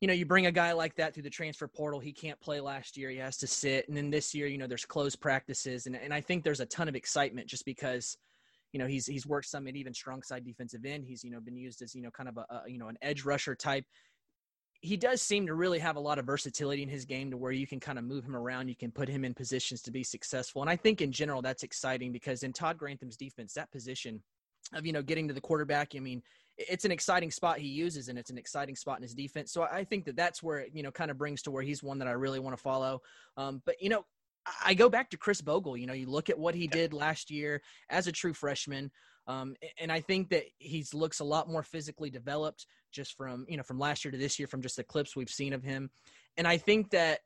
you 0.00 0.08
know, 0.08 0.14
you 0.14 0.26
bring 0.26 0.46
a 0.46 0.52
guy 0.52 0.72
like 0.72 0.94
that 0.96 1.14
through 1.14 1.22
the 1.22 1.30
transfer 1.30 1.68
portal. 1.68 2.00
He 2.00 2.12
can't 2.12 2.40
play 2.40 2.60
last 2.60 2.96
year. 2.96 3.10
He 3.10 3.16
has 3.18 3.36
to 3.38 3.46
sit. 3.46 3.88
And 3.88 3.96
then 3.96 4.10
this 4.10 4.34
year, 4.34 4.46
you 4.46 4.58
know, 4.58 4.66
there's 4.66 4.84
closed 4.84 5.20
practices. 5.20 5.86
And, 5.86 5.96
and 5.96 6.12
I 6.12 6.20
think 6.20 6.44
there's 6.44 6.60
a 6.60 6.66
ton 6.66 6.88
of 6.88 6.94
excitement 6.96 7.46
just 7.46 7.64
because, 7.64 8.16
you 8.72 8.78
know, 8.78 8.86
he's, 8.86 9.06
he's 9.06 9.26
worked 9.26 9.48
some 9.48 9.66
at 9.66 9.76
even 9.76 9.94
strong 9.94 10.22
side 10.22 10.44
defensive 10.44 10.84
end. 10.84 11.04
He's, 11.06 11.24
you 11.24 11.30
know, 11.30 11.40
been 11.40 11.56
used 11.56 11.80
as, 11.80 11.94
you 11.94 12.02
know, 12.02 12.10
kind 12.10 12.28
of 12.28 12.36
a, 12.36 12.46
a 12.50 12.62
you 12.66 12.78
know, 12.78 12.88
an 12.88 12.98
edge 13.02 13.24
rusher 13.24 13.54
type 13.54 13.84
he 14.84 14.98
does 14.98 15.22
seem 15.22 15.46
to 15.46 15.54
really 15.54 15.78
have 15.78 15.96
a 15.96 16.00
lot 16.00 16.18
of 16.18 16.26
versatility 16.26 16.82
in 16.82 16.90
his 16.90 17.06
game 17.06 17.30
to 17.30 17.38
where 17.38 17.52
you 17.52 17.66
can 17.66 17.80
kind 17.80 17.98
of 17.98 18.04
move 18.04 18.22
him 18.22 18.36
around. 18.36 18.68
You 18.68 18.76
can 18.76 18.90
put 18.90 19.08
him 19.08 19.24
in 19.24 19.32
positions 19.32 19.80
to 19.80 19.90
be 19.90 20.04
successful. 20.04 20.60
And 20.60 20.70
I 20.70 20.76
think 20.76 21.00
in 21.00 21.10
general, 21.10 21.40
that's 21.40 21.62
exciting 21.62 22.12
because 22.12 22.42
in 22.42 22.52
Todd 22.52 22.76
Grantham's 22.76 23.16
defense, 23.16 23.54
that 23.54 23.72
position 23.72 24.22
of, 24.74 24.84
you 24.84 24.92
know, 24.92 25.00
getting 25.00 25.26
to 25.26 25.32
the 25.32 25.40
quarterback, 25.40 25.92
I 25.96 26.00
mean, 26.00 26.22
it's 26.56 26.84
an 26.84 26.92
exciting 26.92 27.30
spot 27.30 27.58
he 27.58 27.68
uses 27.68 28.08
and 28.08 28.18
it's 28.18 28.30
an 28.30 28.38
exciting 28.38 28.76
spot 28.76 28.98
in 28.98 29.02
his 29.02 29.14
defense. 29.14 29.52
So 29.52 29.62
I 29.62 29.84
think 29.84 30.04
that 30.04 30.16
that's 30.16 30.42
where, 30.42 30.60
it, 30.60 30.70
you 30.72 30.82
know, 30.82 30.90
kind 30.90 31.10
of 31.10 31.18
brings 31.18 31.42
to 31.42 31.50
where 31.50 31.62
he's 31.62 31.82
one 31.82 31.98
that 31.98 32.08
I 32.08 32.12
really 32.12 32.38
want 32.38 32.56
to 32.56 32.62
follow. 32.62 33.02
Um, 33.36 33.62
but, 33.66 33.80
you 33.80 33.88
know, 33.88 34.04
I 34.64 34.74
go 34.74 34.88
back 34.88 35.10
to 35.10 35.16
Khris 35.16 35.40
Bogle. 35.40 35.76
You 35.76 35.86
know, 35.86 35.94
you 35.94 36.06
look 36.06 36.30
at 36.30 36.38
what 36.38 36.54
he 36.54 36.66
did 36.66 36.92
last 36.92 37.30
year 37.30 37.62
as 37.90 38.06
a 38.06 38.12
true 38.12 38.34
freshman. 38.34 38.90
Um, 39.26 39.56
and 39.78 39.90
I 39.90 40.00
think 40.00 40.28
that 40.30 40.44
he 40.58 40.84
looks 40.92 41.20
a 41.20 41.24
lot 41.24 41.48
more 41.48 41.62
physically 41.62 42.10
developed 42.10 42.66
just 42.92 43.16
from, 43.16 43.46
you 43.48 43.56
know, 43.56 43.62
from 43.62 43.78
last 43.78 44.04
year 44.04 44.12
to 44.12 44.18
this 44.18 44.38
year, 44.38 44.46
from 44.46 44.62
just 44.62 44.76
the 44.76 44.84
clips 44.84 45.16
we've 45.16 45.30
seen 45.30 45.54
of 45.54 45.62
him. 45.62 45.90
And 46.36 46.46
I 46.46 46.58
think 46.58 46.90
that 46.90 47.20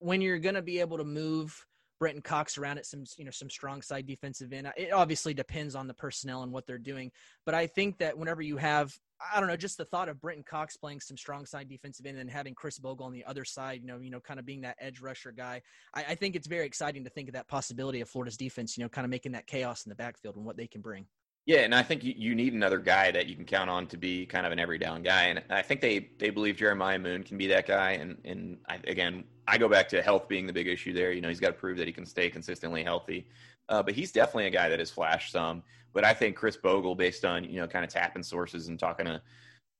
when 0.00 0.20
you're 0.20 0.38
going 0.38 0.56
to 0.56 0.62
be 0.62 0.80
able 0.80 0.98
to 0.98 1.04
move 1.04 1.64
Brenton 1.98 2.22
Cox 2.22 2.58
around 2.58 2.78
at 2.78 2.86
some, 2.86 3.04
you 3.16 3.24
know, 3.24 3.30
some 3.30 3.50
strong 3.50 3.82
side 3.82 4.06
defensive 4.06 4.52
end, 4.52 4.70
it 4.76 4.92
obviously 4.92 5.34
depends 5.34 5.74
on 5.74 5.86
the 5.86 5.94
personnel 5.94 6.42
and 6.42 6.52
what 6.52 6.66
they're 6.66 6.78
doing. 6.78 7.10
But 7.44 7.54
I 7.54 7.66
think 7.66 7.98
that 7.98 8.18
whenever 8.18 8.42
you 8.42 8.56
have, 8.58 8.96
I 9.34 9.40
don't 9.40 9.48
know, 9.48 9.56
just 9.56 9.78
the 9.78 9.84
thought 9.84 10.08
of 10.08 10.20
Brenton 10.20 10.44
Cox 10.44 10.76
playing 10.76 11.00
some 11.00 11.16
strong 11.16 11.46
side 11.46 11.68
defensive 11.68 12.04
end 12.04 12.18
and 12.18 12.30
having 12.30 12.54
Khris 12.54 12.78
Bogle 12.78 13.06
on 13.06 13.12
the 13.12 13.24
other 13.24 13.44
side, 13.44 13.80
you 13.80 13.86
know, 13.86 13.98
you 13.98 14.10
know, 14.10 14.20
kind 14.20 14.38
of 14.38 14.44
being 14.44 14.60
that 14.62 14.76
edge 14.78 15.00
rusher 15.00 15.32
guy, 15.32 15.62
I, 15.94 16.04
I 16.10 16.14
think 16.14 16.36
it's 16.36 16.46
very 16.46 16.66
exciting 16.66 17.04
to 17.04 17.10
think 17.10 17.28
of 17.28 17.34
that 17.34 17.48
possibility 17.48 18.00
of 18.00 18.08
Florida's 18.08 18.36
defense, 18.36 18.76
you 18.76 18.84
know, 18.84 18.88
kind 18.88 19.04
of 19.04 19.10
making 19.10 19.32
that 19.32 19.46
chaos 19.46 19.84
in 19.84 19.90
the 19.90 19.96
backfield 19.96 20.36
and 20.36 20.44
what 20.44 20.56
they 20.56 20.66
can 20.66 20.82
bring. 20.82 21.06
Yeah, 21.46 21.60
and 21.60 21.72
I 21.72 21.84
think 21.84 22.02
you 22.02 22.34
need 22.34 22.54
another 22.54 22.80
guy 22.80 23.12
that 23.12 23.28
you 23.28 23.36
can 23.36 23.44
count 23.44 23.70
on 23.70 23.86
to 23.88 23.96
be 23.96 24.26
kind 24.26 24.44
of 24.44 24.50
an 24.50 24.58
every 24.58 24.78
down 24.78 25.04
guy, 25.04 25.26
and 25.26 25.40
I 25.48 25.62
think 25.62 25.80
they 25.80 26.10
they 26.18 26.30
believe 26.30 26.56
Jeremiah 26.56 26.98
Moon 26.98 27.22
can 27.22 27.38
be 27.38 27.46
that 27.46 27.68
guy. 27.68 27.92
And 27.92 28.18
and 28.24 28.58
I, 28.68 28.80
again, 28.88 29.22
I 29.46 29.56
go 29.56 29.68
back 29.68 29.88
to 29.90 30.02
health 30.02 30.26
being 30.26 30.48
the 30.48 30.52
big 30.52 30.66
issue 30.66 30.92
there. 30.92 31.12
You 31.12 31.20
know, 31.20 31.28
he's 31.28 31.38
got 31.38 31.48
to 31.48 31.52
prove 31.52 31.78
that 31.78 31.86
he 31.86 31.92
can 31.92 32.04
stay 32.04 32.30
consistently 32.30 32.82
healthy, 32.82 33.28
uh, 33.68 33.80
but 33.80 33.94
he's 33.94 34.10
definitely 34.10 34.46
a 34.46 34.50
guy 34.50 34.68
that 34.68 34.80
has 34.80 34.90
flashed 34.90 35.30
some. 35.30 35.62
But 35.92 36.04
I 36.04 36.14
think 36.14 36.34
Khris 36.34 36.56
Bogle, 36.56 36.96
based 36.96 37.24
on 37.24 37.44
you 37.44 37.60
know 37.60 37.68
kind 37.68 37.84
of 37.84 37.92
tapping 37.92 38.24
sources 38.24 38.66
and 38.66 38.76
talking 38.76 39.06
to 39.06 39.22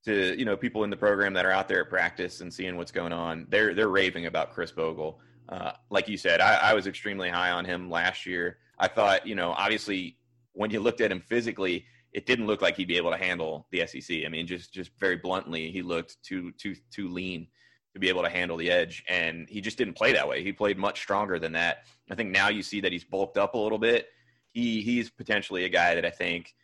to 0.05 0.39
you 0.39 0.45
know 0.45 0.57
people 0.57 0.85
in 0.85 0.91
the 0.91 0.97
program 0.97 1.33
that 1.33 1.45
are 1.45 1.51
out 1.51 1.67
there 1.67 1.81
at 1.81 1.91
practice 1.91 2.43
and 2.43 2.55
seeing 2.55 2.77
what's 2.77 2.93
going 2.93 3.13
on, 3.13 3.45
they're 3.49 3.75
they're 3.75 3.89
raving 3.89 4.27
about 4.27 4.55
Khris 4.55 4.71
Bogle. 4.71 5.19
Uh, 5.49 5.73
like 5.91 6.07
you 6.07 6.17
said, 6.17 6.41
I, 6.41 6.71
I 6.71 6.75
was 6.75 6.87
extremely 6.87 7.29
high 7.29 7.51
on 7.51 7.65
him 7.65 7.91
last 7.91 8.25
year. 8.25 8.59
I 8.79 8.87
thought, 8.87 9.27
you 9.27 9.35
know, 9.35 9.51
obviously 9.51 10.17
when 10.57 10.71
you 10.71 10.81
looked 10.81 11.03
at 11.03 11.13
him 11.13 11.21
physically, 11.21 11.85
it 12.13 12.25
didn't 12.25 12.47
look 12.47 12.63
like 12.63 12.77
he'd 12.77 12.89
be 12.89 12.97
able 12.97 13.11
to 13.11 13.17
handle 13.17 13.67
the 13.71 13.87
SEC. 13.87 14.25
I 14.25 14.29
mean, 14.29 14.47
just 14.47 14.73
just 14.73 14.91
very 14.99 15.17
bluntly, 15.17 15.71
he 15.71 15.83
looked 15.83 16.17
too 16.23 16.51
too 16.53 16.75
too 16.91 17.09
lean 17.09 17.47
to 17.93 18.01
be 18.01 18.09
able 18.09 18.23
to 18.23 18.29
handle 18.29 18.57
the 18.57 18.71
edge, 18.71 19.05
and 19.09 19.49
he 19.49 19.61
just 19.61 19.79
didn't 19.79 19.95
play 19.95 20.13
that 20.13 20.27
way. 20.27 20.43
He 20.43 20.53
played 20.53 20.79
much 20.79 20.99
stronger 20.99 21.39
than 21.39 21.53
that. 21.53 21.85
I 22.11 22.15
think 22.15 22.31
now 22.31 22.49
you 22.49 22.63
see 22.63 22.81
that 22.81 22.91
he's 22.91 23.05
bulked 23.05 23.37
up 23.37 23.55
a 23.55 23.59
little 23.59 23.79
bit. 23.79 24.09
He 24.53 24.81
he's 24.81 25.11
potentially 25.11 25.65
a 25.65 25.69
guy 25.69 25.95
that 25.95 26.07
I 26.07 26.11
think, 26.11 26.55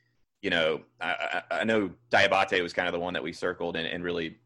you 0.40 0.48
know, 0.48 0.80
I, 1.00 1.42
I, 1.50 1.60
I 1.60 1.64
know 1.64 1.90
Diabate 2.10 2.62
was 2.62 2.72
kind 2.72 2.88
of 2.88 2.92
the 2.92 3.00
one 3.00 3.12
that 3.12 3.22
we 3.22 3.32
circled 3.32 3.76
and, 3.76 3.86
and 3.86 4.02
really, 4.02 4.38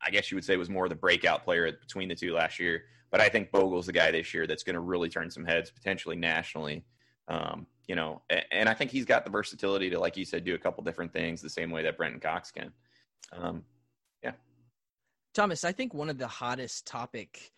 I 0.00 0.10
guess 0.10 0.30
you 0.30 0.36
would 0.36 0.44
say 0.44 0.56
was 0.56 0.70
more 0.70 0.88
the 0.88 0.94
breakout 0.94 1.42
player 1.42 1.72
between 1.72 2.08
the 2.08 2.14
two 2.14 2.32
last 2.32 2.60
year. 2.60 2.84
But 3.10 3.20
I 3.20 3.28
think 3.28 3.50
Bogle's 3.50 3.86
the 3.86 3.92
guy 3.92 4.12
this 4.12 4.32
year 4.32 4.46
that's 4.46 4.62
going 4.62 4.74
to 4.74 4.80
really 4.80 5.08
turn 5.08 5.30
some 5.30 5.44
heads, 5.44 5.70
potentially 5.70 6.16
nationally. 6.16 6.84
Um, 7.28 7.66
you 7.88 7.94
know, 7.94 8.22
and 8.50 8.68
I 8.68 8.74
think 8.74 8.90
he's 8.90 9.04
got 9.04 9.24
the 9.24 9.30
versatility 9.30 9.90
to, 9.90 10.00
like 10.00 10.16
you 10.16 10.24
said, 10.24 10.44
do 10.44 10.54
a 10.54 10.58
couple 10.58 10.82
different 10.82 11.12
things 11.12 11.40
the 11.40 11.48
same 11.48 11.70
way 11.70 11.82
that 11.82 11.96
Brenton 11.96 12.20
Cox 12.20 12.50
can. 12.50 12.72
Um, 13.32 13.64
yeah. 14.22 14.32
Thomas, 15.34 15.64
I 15.64 15.72
think 15.72 15.94
one 15.94 16.10
of 16.10 16.18
the 16.18 16.26
hottest 16.26 16.86
topic, 16.86 17.52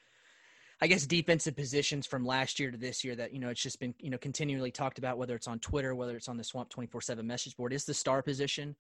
I 0.82 0.86
guess, 0.86 1.06
defensive 1.06 1.56
positions 1.56 2.06
from 2.06 2.26
last 2.26 2.60
year 2.60 2.70
to 2.70 2.76
this 2.76 3.04
year 3.04 3.16
that, 3.16 3.32
you 3.32 3.40
know, 3.40 3.48
it's 3.48 3.62
just 3.62 3.80
been, 3.80 3.94
you 4.00 4.10
know, 4.10 4.18
continually 4.18 4.70
talked 4.70 4.98
about, 4.98 5.16
whether 5.16 5.34
it's 5.34 5.48
on 5.48 5.60
Twitter, 5.60 5.94
whether 5.94 6.16
it's 6.16 6.28
on 6.28 6.36
the 6.36 6.44
Swamp 6.44 6.68
24 6.68 7.00
7 7.00 7.26
message 7.26 7.56
board, 7.56 7.72
is 7.72 7.84
the 7.84 7.94
star 7.94 8.22
position. 8.22 8.76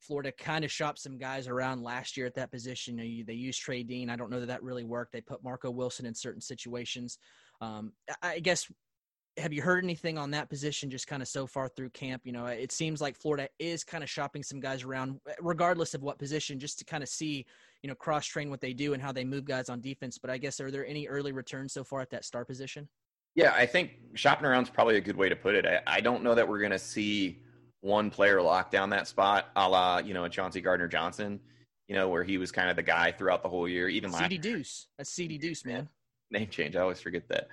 Florida 0.00 0.32
kind 0.32 0.64
of 0.64 0.70
shopped 0.70 1.00
some 1.00 1.18
guys 1.18 1.48
around 1.48 1.82
last 1.82 2.16
year 2.16 2.26
at 2.26 2.34
that 2.34 2.50
position. 2.50 2.98
You 2.98 3.18
know, 3.18 3.24
they 3.26 3.34
used 3.34 3.60
Trey 3.60 3.82
Dean. 3.82 4.10
I 4.10 4.16
don't 4.16 4.30
know 4.30 4.40
that 4.40 4.46
that 4.46 4.62
really 4.62 4.84
worked. 4.84 5.12
They 5.12 5.20
put 5.20 5.42
Marco 5.42 5.70
Wilson 5.70 6.06
in 6.06 6.14
certain 6.14 6.40
situations. 6.40 7.18
Um, 7.60 7.92
I 8.22 8.38
guess 8.38 8.70
have 9.38 9.52
you 9.52 9.62
heard 9.62 9.84
anything 9.84 10.18
on 10.18 10.30
that 10.32 10.48
position 10.48 10.90
just 10.90 11.06
kind 11.06 11.22
of 11.22 11.28
so 11.28 11.46
far 11.46 11.68
through 11.68 11.90
camp? 11.90 12.22
You 12.24 12.32
know, 12.32 12.46
it 12.46 12.72
seems 12.72 13.00
like 13.00 13.16
Florida 13.16 13.48
is 13.58 13.84
kind 13.84 14.02
of 14.04 14.10
shopping 14.10 14.42
some 14.42 14.60
guys 14.60 14.82
around, 14.82 15.20
eh, 15.28 15.34
regardless 15.40 15.94
of 15.94 16.02
what 16.02 16.18
position, 16.18 16.58
just 16.58 16.78
to 16.80 16.84
kind 16.84 17.02
of 17.02 17.08
see, 17.08 17.46
you 17.82 17.88
know, 17.88 17.94
cross 17.94 18.26
train 18.26 18.50
what 18.50 18.60
they 18.60 18.72
do 18.72 18.94
and 18.94 19.02
how 19.02 19.12
they 19.12 19.24
move 19.24 19.44
guys 19.44 19.68
on 19.68 19.80
defense. 19.80 20.18
But 20.18 20.30
I 20.30 20.38
guess, 20.38 20.60
are 20.60 20.70
there 20.70 20.86
any 20.86 21.06
early 21.06 21.32
returns 21.32 21.72
so 21.72 21.84
far 21.84 22.00
at 22.00 22.10
that 22.10 22.24
star 22.24 22.44
position? 22.44 22.88
Yeah, 23.34 23.54
I 23.56 23.66
think 23.66 23.92
shopping 24.14 24.46
around 24.46 24.64
is 24.64 24.70
probably 24.70 24.96
a 24.96 25.00
good 25.00 25.16
way 25.16 25.28
to 25.28 25.36
put 25.36 25.54
it. 25.54 25.64
I, 25.64 25.80
I 25.86 26.00
don't 26.00 26.22
know 26.22 26.34
that 26.34 26.46
we're 26.48 26.58
going 26.58 26.72
to 26.72 26.78
see 26.78 27.42
one 27.80 28.10
player 28.10 28.42
lock 28.42 28.70
down 28.70 28.90
that 28.90 29.06
spot, 29.06 29.50
a 29.54 29.68
la, 29.68 29.98
you 29.98 30.14
know, 30.14 30.24
a 30.24 30.28
Chauncey 30.28 30.60
Gardner 30.60 30.88
Johnson, 30.88 31.38
you 31.86 31.94
know, 31.94 32.08
where 32.08 32.24
he 32.24 32.36
was 32.38 32.50
kind 32.50 32.68
of 32.68 32.76
the 32.76 32.82
guy 32.82 33.12
throughout 33.12 33.42
the 33.42 33.48
whole 33.48 33.68
year, 33.68 33.88
even 33.88 34.12
CD 34.12 34.38
Deuce. 34.38 34.88
That's 34.98 35.10
CD 35.10 35.38
Deuce, 35.38 35.64
man. 35.64 35.88
Name 36.30 36.48
change. 36.48 36.76
I 36.76 36.80
always 36.80 37.00
forget 37.00 37.28
that. 37.28 37.48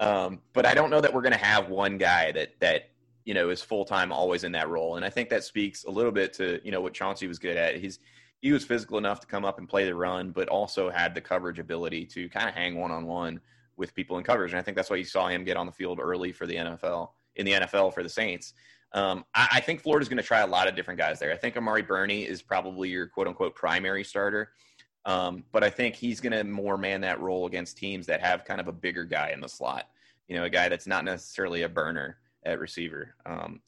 Um, 0.00 0.40
but 0.52 0.66
I 0.66 0.74
don't 0.74 0.90
know 0.90 1.00
that 1.00 1.12
we're 1.12 1.22
going 1.22 1.32
to 1.32 1.38
have 1.38 1.68
one 1.68 1.98
guy 1.98 2.32
that 2.32 2.58
that 2.60 2.90
you 3.24 3.34
know 3.34 3.50
is 3.50 3.62
full 3.62 3.84
time 3.84 4.12
always 4.12 4.44
in 4.44 4.52
that 4.52 4.68
role. 4.68 4.96
And 4.96 5.04
I 5.04 5.10
think 5.10 5.28
that 5.30 5.44
speaks 5.44 5.84
a 5.84 5.90
little 5.90 6.12
bit 6.12 6.32
to 6.34 6.60
you 6.64 6.70
know 6.70 6.80
what 6.80 6.94
Chauncey 6.94 7.26
was 7.26 7.38
good 7.38 7.56
at. 7.56 7.76
He's 7.76 7.98
he 8.40 8.52
was 8.52 8.64
physical 8.64 8.98
enough 8.98 9.20
to 9.20 9.26
come 9.26 9.44
up 9.44 9.58
and 9.58 9.68
play 9.68 9.84
the 9.84 9.94
run, 9.94 10.30
but 10.30 10.48
also 10.48 10.90
had 10.90 11.14
the 11.14 11.20
coverage 11.20 11.58
ability 11.58 12.06
to 12.06 12.28
kind 12.28 12.48
of 12.48 12.54
hang 12.54 12.76
one 12.76 12.92
on 12.92 13.06
one 13.06 13.40
with 13.76 13.94
people 13.94 14.18
in 14.18 14.24
coverage. 14.24 14.52
And 14.52 14.58
I 14.58 14.62
think 14.62 14.76
that's 14.76 14.90
why 14.90 14.96
you 14.96 15.04
saw 15.04 15.28
him 15.28 15.44
get 15.44 15.56
on 15.56 15.66
the 15.66 15.72
field 15.72 15.98
early 16.00 16.32
for 16.32 16.46
the 16.46 16.54
NFL 16.54 17.10
in 17.36 17.46
the 17.46 17.52
NFL 17.52 17.94
for 17.94 18.02
the 18.02 18.08
Saints. 18.08 18.54
Um, 18.92 19.24
I, 19.34 19.48
I, 19.54 19.60
think 19.60 19.82
Florida's 19.82 20.08
going 20.08 20.18
to 20.18 20.22
try 20.22 20.40
a 20.40 20.46
lot 20.46 20.66
of 20.66 20.74
different 20.74 20.98
guys 20.98 21.18
there. 21.18 21.30
I 21.30 21.36
think 21.36 21.56
Amari 21.56 21.82
Burney 21.82 22.22
is 22.22 22.40
probably 22.40 22.88
your 22.88 23.06
quote 23.06 23.28
unquote 23.28 23.54
primary 23.54 24.02
starter. 24.02 24.52
Um, 25.08 25.42
but 25.52 25.64
I 25.64 25.70
think 25.70 25.94
he's 25.94 26.20
going 26.20 26.34
to 26.34 26.44
more 26.44 26.76
man 26.76 27.00
that 27.00 27.18
role 27.18 27.46
against 27.46 27.78
teams 27.78 28.04
that 28.06 28.20
have 28.20 28.44
kind 28.44 28.60
of 28.60 28.68
a 28.68 28.72
bigger 28.72 29.04
guy 29.04 29.30
in 29.30 29.40
the 29.40 29.48
slot. 29.48 29.88
You 30.28 30.36
know, 30.36 30.44
a 30.44 30.50
guy 30.50 30.68
that's 30.68 30.86
not 30.86 31.02
necessarily 31.02 31.62
a 31.62 31.68
burner 31.68 32.18
at 32.44 32.60
receiver. 32.60 33.14
Um, 33.24 33.60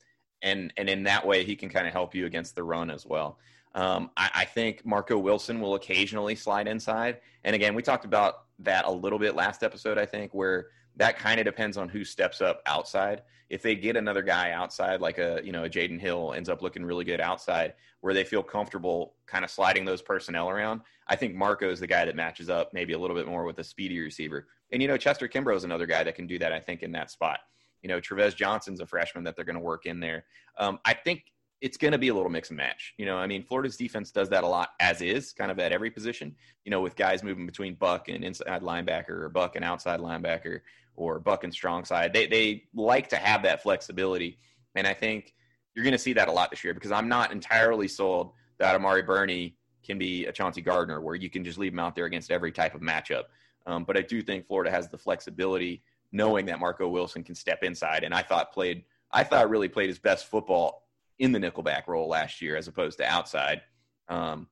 and 0.42 0.70
and 0.76 0.88
in 0.90 1.03
that 1.05 1.26
way, 1.26 1.42
he 1.42 1.57
can 1.57 1.70
kind 1.70 1.87
of 1.87 1.94
help 1.94 2.14
you 2.14 2.26
against 2.26 2.57
the 2.57 2.62
run 2.62 2.90
as 2.90 3.07
well. 3.07 3.38
Um, 3.74 4.11
I, 4.18 4.31
I, 4.35 4.44
think 4.44 4.85
Marco 4.85 5.16
Wilson 5.16 5.61
will 5.61 5.76
occasionally 5.76 6.35
slide 6.35 6.66
inside. 6.66 7.18
And 7.44 7.55
again, 7.55 7.74
we 7.74 7.83
talked 7.83 8.05
about 8.05 8.42
that 8.59 8.85
a 8.85 8.90
little 8.90 9.18
bit 9.18 9.37
last 9.37 9.62
episode, 9.62 9.96
I 9.96 10.05
think, 10.07 10.35
where 10.35 10.66
that 10.96 11.18
kind 11.18 11.40
of 11.40 11.46
depends 11.46 11.76
on 11.76 11.88
who 11.88 12.05
steps 12.05 12.40
up 12.40 12.62
outside. 12.66 13.22
If 13.48 13.62
they 13.62 13.74
get 13.74 13.96
another 13.96 14.22
guy 14.22 14.53
outside, 14.53 15.00
like 15.00 15.18
a 15.18 15.40
you 15.42 15.53
know 15.53 15.64
a 15.64 15.68
Jaden 15.68 16.00
Hill 16.00 16.35
ends 16.35 16.48
up 16.48 16.62
looking 16.62 16.85
really 16.85 17.05
good 17.05 17.20
outside, 17.20 17.74
where 18.00 18.14
they 18.14 18.24
feel 18.24 18.42
comfortable 18.42 19.14
kind 19.26 19.44
of 19.44 19.50
sliding 19.50 19.85
those 19.85 20.03
personnel 20.03 20.48
around, 20.48 20.83
I 21.09 21.16
think 21.16 21.35
Marco 21.35 21.70
is 21.70 21.81
the 21.81 21.87
guy 21.87 22.05
that 22.05 22.16
matches 22.16 22.48
up 22.48 22.72
maybe 22.72 22.92
a 22.92 22.98
little 22.98 23.16
bit 23.16 23.26
more 23.26 23.44
with 23.44 23.59
a 23.59 23.64
speedy 23.64 23.98
receiver. 23.98 24.46
And 24.72 24.81
you 24.81 24.88
know 24.88 24.96
Chester 24.96 25.29
Kimbrough 25.29 25.57
is 25.57 25.64
another 25.64 25.87
guy 25.87 26.05
that 26.05 26.14
can 26.14 26.26
do 26.26 26.38
that. 26.38 26.53
I 26.53 26.61
think 26.61 26.83
in 26.83 26.92
that 26.92 27.11
spot. 27.11 27.40
You 27.83 27.88
know 27.88 28.00
Trevez 28.00 28.37
Johnson's 28.37 28.81
a 28.81 28.87
freshman 28.87 29.24
that 29.24 29.37
they're 29.37 29.44
going 29.44 29.57
to 29.57 29.61
work 29.61 29.87
in 29.87 30.00
there. 30.00 30.24
Um, 30.59 30.79
I 30.85 30.94
think 30.94 31.24
it's 31.61 31.77
going 31.77 31.92
to 31.92 31.99
be 31.99 32.09
a 32.09 32.14
little 32.14 32.31
mix 32.31 32.49
and 32.49 32.57
match. 32.57 32.94
You 32.96 33.07
know, 33.07 33.16
I 33.16 33.27
mean, 33.27 33.44
Florida's 33.44 33.77
defense 33.77 34.11
does 34.11 34.29
that 34.31 34.44
a 34.44 34.46
lot 34.46 34.70
as 34.81 35.03
is, 35.03 35.33
kind 35.33 35.51
of 35.51 35.59
at 35.59 35.73
every 35.73 35.90
position. 35.90 36.35
You 36.64 36.70
know, 36.70 36.81
with 36.81 36.96
guys 36.96 37.23
moving 37.23 37.46
between 37.46 37.75
Buck 37.75 38.09
and 38.09 38.25
inside 38.25 38.62
linebacker, 38.62 39.11
or 39.11 39.29
Buck 39.29 39.57
and 39.57 39.64
outside 39.64 40.01
linebacker, 40.01 40.61
or 40.96 41.18
Buck 41.18 41.44
and 41.44 41.53
strong 41.53 41.85
side. 41.85 42.12
They 42.12 42.27
they 42.27 42.64
like 42.75 43.09
to 43.11 43.16
have 43.16 43.42
that 43.42 43.62
flexibility, 43.62 44.38
and 44.75 44.87
I 44.87 44.94
think 44.94 45.35
you're 45.75 45.85
going 45.85 45.92
to 45.92 45.99
see 45.99 46.12
that 46.14 46.29
a 46.29 46.33
lot 46.33 46.51
this 46.51 46.64
year 46.64 46.75
because 46.75 46.92
I'm 46.92 47.09
not 47.09 47.33
entirely 47.33 47.88
sold 47.88 48.33
that 48.59 48.75
Amari 48.75 49.03
Burney 49.03 49.57
can 49.85 49.99
be 49.99 50.27
a 50.27 50.33
Chauncey 50.33 50.61
Gardner 50.61 51.01
where 51.01 51.14
you 51.14 51.31
can 51.31 51.44
just 51.44 51.59
leave 51.59 51.73
him 51.73 51.79
out 51.79 51.94
there 51.94 52.05
against 52.05 52.31
every 52.31 52.53
type 52.53 52.75
of 52.75 52.81
matchup. 52.81 53.25
Um, 53.66 53.85
but 53.85 53.96
I 53.96 54.03
do 54.03 54.20
think 54.20 54.46
Florida 54.46 54.70
has 54.70 54.88
the 54.88 54.99
flexibility, 54.99 55.83
knowing 56.12 56.46
that 56.46 56.59
Marco 56.59 56.88
Wilson 56.88 57.23
can 57.23 57.35
step 57.35 57.62
inside, 57.62 58.05
and 58.05 58.14
I 58.14 58.23
thought 58.23 58.53
played 58.53 58.85
I 59.12 59.25
thought 59.25 59.51
really 59.51 59.68
played 59.68 59.88
his 59.88 59.99
best 59.99 60.27
football 60.27 60.87
in 61.20 61.33
the 61.33 61.38
nickelback 61.38 61.87
role 61.87 62.09
last 62.09 62.42
year 62.42 62.56
as 62.56 62.66
opposed 62.66 62.98
to 62.98 63.04
outside. 63.04 63.61
Um, 64.09 64.48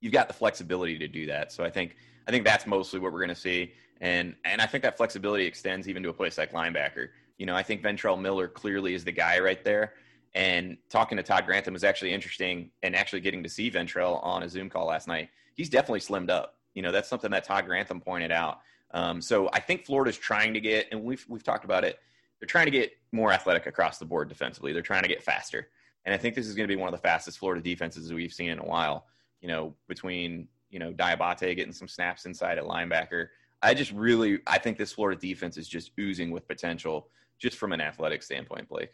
you've 0.00 0.12
got 0.12 0.28
the 0.28 0.34
flexibility 0.34 0.98
to 0.98 1.08
do 1.08 1.26
that. 1.26 1.52
So 1.52 1.64
I 1.64 1.70
think 1.70 1.96
I 2.28 2.30
think 2.30 2.44
that's 2.44 2.66
mostly 2.66 3.00
what 3.00 3.12
we're 3.12 3.20
going 3.20 3.30
to 3.30 3.34
see, 3.34 3.72
and 4.00 4.34
and 4.44 4.60
I 4.60 4.66
think 4.66 4.82
that 4.82 4.96
flexibility 4.98 5.46
extends 5.46 5.88
even 5.88 6.02
to 6.02 6.10
a 6.10 6.12
place 6.12 6.36
like 6.36 6.52
linebacker. 6.52 7.08
You 7.38 7.46
know, 7.46 7.56
I 7.56 7.62
think 7.62 7.82
Ventrell 7.82 8.20
Miller 8.20 8.48
clearly 8.48 8.92
is 8.92 9.04
the 9.04 9.12
guy 9.12 9.38
right 9.38 9.64
there. 9.64 9.94
And 10.32 10.76
talking 10.90 11.16
to 11.16 11.24
Todd 11.24 11.44
Grantham 11.46 11.74
was 11.74 11.82
actually 11.82 12.12
interesting, 12.12 12.70
and 12.82 12.94
actually 12.94 13.20
getting 13.20 13.42
to 13.42 13.48
see 13.48 13.70
Ventrell 13.70 14.24
on 14.24 14.42
a 14.42 14.48
Zoom 14.48 14.68
call 14.68 14.86
last 14.86 15.08
night. 15.08 15.30
He's 15.54 15.70
definitely 15.70 16.00
slimmed 16.00 16.30
up. 16.30 16.56
You 16.74 16.82
know, 16.82 16.92
that's 16.92 17.08
something 17.08 17.30
that 17.30 17.44
Todd 17.44 17.66
Grantham 17.66 18.00
pointed 18.00 18.30
out. 18.30 18.60
Um, 18.92 19.20
so 19.20 19.48
I 19.52 19.60
think 19.60 19.86
Florida's 19.86 20.18
trying 20.18 20.54
to 20.54 20.60
get, 20.60 20.86
and 20.92 21.02
we've 21.02 21.24
we've 21.28 21.44
talked 21.44 21.64
about 21.64 21.84
it. 21.84 21.98
They're 22.38 22.46
trying 22.46 22.66
to 22.66 22.70
get 22.72 22.92
more 23.12 23.32
athletic 23.32 23.66
across 23.66 23.98
the 23.98 24.04
board 24.04 24.28
defensively. 24.28 24.72
They're 24.72 24.82
trying 24.82 25.02
to 25.02 25.08
get 25.08 25.22
faster. 25.22 25.68
And 26.04 26.14
I 26.14 26.18
think 26.18 26.34
this 26.34 26.46
is 26.46 26.54
going 26.54 26.68
to 26.68 26.74
be 26.74 26.80
one 26.80 26.88
of 26.88 26.98
the 26.98 27.02
fastest 27.02 27.38
Florida 27.38 27.62
defenses 27.62 28.12
we've 28.12 28.32
seen 28.32 28.50
in 28.50 28.58
a 28.58 28.64
while. 28.64 29.06
You 29.40 29.48
know, 29.48 29.74
between 29.88 30.48
you 30.70 30.78
know 30.78 30.92
Diabate 30.92 31.56
getting 31.56 31.72
some 31.72 31.88
snaps 31.88 32.26
inside 32.26 32.58
at 32.58 32.64
linebacker. 32.64 33.28
I 33.62 33.74
just 33.74 33.92
really 33.92 34.38
I 34.46 34.58
think 34.58 34.78
this 34.78 34.92
Florida 34.92 35.20
defense 35.20 35.56
is 35.56 35.68
just 35.68 35.92
oozing 35.98 36.30
with 36.30 36.48
potential, 36.48 37.08
just 37.38 37.56
from 37.56 37.72
an 37.72 37.80
athletic 37.80 38.22
standpoint, 38.22 38.68
Blake. 38.68 38.90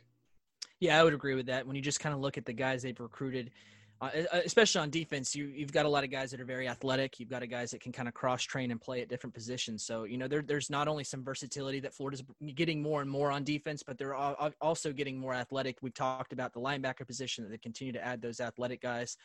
Yeah, 0.81 1.01
I 1.01 1.05
would 1.05 1.14
agree 1.14 1.35
with 1.35 1.47
that. 1.47 1.66
When 1.66 1.77
you 1.77 1.83
just 1.83 2.01
kind 2.01 2.14
of 2.14 2.21
look 2.21 2.37
at 2.37 2.45
the 2.45 2.53
guys 2.53 2.83
they've 2.83 2.99
recruited, 2.99 3.51
uh, 4.00 4.11
especially 4.44 4.82
on 4.82 4.90
defense, 4.90 5.35
you 5.35 5.46
you've 5.46 5.72
got 5.72 5.87
a 5.87 5.88
lot 5.88 6.04
of 6.04 6.11
guys 6.11 6.30
that 6.30 6.40
are 6.40 6.44
very 6.44 6.68
athletic. 6.68 7.18
You've 7.18 7.30
got 7.30 7.42
a 7.42 7.46
guys 7.46 7.70
that 7.70 7.80
can 7.80 7.92
kind 7.92 8.09
of 8.09 8.14
cross 8.14 8.42
train 8.42 8.70
and 8.70 8.80
play 8.80 9.00
at 9.00 9.09
different 9.09 9.32
positions. 9.32 9.85
So 9.85 10.04
you 10.04 10.18
know 10.18 10.28
there, 10.28 10.42
there's 10.42 10.68
not 10.68 10.87
only 10.87 11.04
some 11.04 11.24
versatility 11.24 11.80
that 11.80 11.94
Florida's 11.94 12.22
getting 12.54 12.82
more 12.82 13.00
and 13.00 13.11
more 13.11 13.30
on 13.30 13.44
defense, 13.44 13.82
but 13.82 13.96
they're 13.96 14.14
also 14.14 14.92
getting 14.92 15.18
more 15.18 15.35
athletic. 15.35 15.78
We've 15.80 15.94
talked 15.94 16.32
about 16.32 16.52
the 16.52 16.61
linebacker 16.61 17.06
position 17.06 17.44
that 17.44 17.50
they 17.50 17.59
continue 17.59 17.92
to 17.94 18.04
add 18.04 18.20
those 18.20 18.40
athletic 18.40 18.82
guys. 18.82 19.16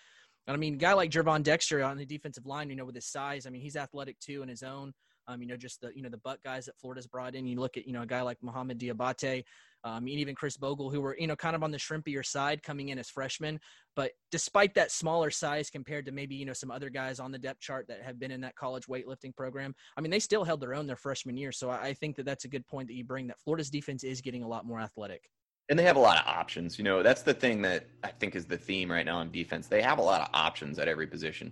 And 0.48 0.56
I 0.56 0.58
mean, 0.58 0.76
a 0.76 0.78
guy 0.78 0.94
like 0.94 1.12
Gervon 1.12 1.44
Dexter 1.44 1.84
on 1.84 1.98
the 1.98 2.06
defensive 2.06 2.46
line, 2.46 2.70
you 2.70 2.76
know, 2.76 2.86
with 2.86 2.96
his 2.96 3.06
size, 3.06 3.46
I 3.46 3.50
mean, 3.50 3.62
he's 3.62 3.76
athletic 3.76 4.20
too 4.20 4.42
in 4.42 4.50
his 4.50 4.64
own. 4.64 4.94
Um, 5.28 5.42
you 5.42 5.48
know, 5.48 5.58
just 5.58 5.82
the 5.82 5.92
you 5.96 6.02
know 6.02 6.10
the 6.10 6.18
Buck 6.18 6.42
guys 6.44 6.66
that 6.66 6.78
Florida's 6.80 7.08
brought 7.08 7.36
in. 7.36 7.46
You 7.46 7.60
look 7.60 7.78
at 7.78 7.86
you 7.86 7.94
know 7.94 8.02
a 8.02 8.08
guy 8.08 8.22
like 8.22 8.40
Mohamoud 8.42 8.78
Diabate, 8.78 9.44
um, 9.84 10.04
and 10.04 10.10
even 10.10 10.36
Khris 10.36 10.58
Bogle, 10.58 10.90
who 10.90 11.02
were 11.02 11.16
you 11.20 11.28
know 11.28 11.36
kind 11.36 11.56
of 11.56 11.64
on 11.64 11.72
the 11.72 11.78
shrimpier 11.78 12.26
side 12.26 12.64
coming 12.64 12.90
in 12.90 13.00
as 13.00 13.10
freshmen. 13.10 13.60
But 13.96 14.12
despite 14.32 14.74
that 14.76 14.92
smaller 14.92 15.32
size 15.32 15.70
compared 15.70 16.06
to 16.06 16.12
maybe 16.12 16.36
you 16.36 16.46
know 16.46 16.54
some 16.54 16.72
other 16.72 16.90
guys 16.90 17.20
on 17.20 17.32
the 17.32 17.40
depth 17.40 17.62
chart 17.62 17.88
that 17.88 18.02
have 18.02 18.20
been 18.20 18.32
in 18.32 18.42
that 18.42 18.56
college 18.56 18.88
weightlifting 18.88 19.36
program, 19.36 19.76
I 19.98 20.02
mean 20.02 20.12
they 20.12 20.20
still 20.20 20.44
held 20.44 20.62
their 20.62 20.74
own 20.74 20.88
their 20.88 20.96
freshman 20.96 21.38
year. 21.38 21.52
So 21.52 21.70
I 21.70 21.94
think 21.94 22.16
that 22.18 22.26
that's 22.26 22.46
a 22.46 22.50
good 22.50 22.68
point 22.68 22.88
that 22.88 22.96
you 22.96 23.04
bring. 23.04 23.28
That 23.28 23.40
Florida's 23.40 23.70
defense 23.70 24.04
is 24.04 24.22
getting 24.22 24.44
a 24.44 24.48
lot 24.48 24.66
more 24.66 24.80
athletic 24.80 25.30
and 25.70 25.80
they 25.80 25.84
have 25.84 25.96
a 25.96 26.00
lot 26.00 26.18
of 26.18 26.28
options. 26.28 26.78
You 26.78 26.84
know, 26.84 27.02
that's 27.02 27.22
the 27.22 27.34
thing 27.34 27.62
that 27.62 27.86
I 28.04 28.10
think 28.10 28.36
is 28.36 28.46
the 28.46 28.58
theme 28.58 28.92
right 28.92 29.06
now 29.06 29.20
on 29.20 29.32
defense. 29.32 29.68
They 29.68 29.82
have 29.82 30.00
a 30.00 30.02
lot 30.02 30.20
of 30.20 30.28
options 30.34 30.80
at 30.80 30.90
every 30.90 31.08
position. 31.08 31.52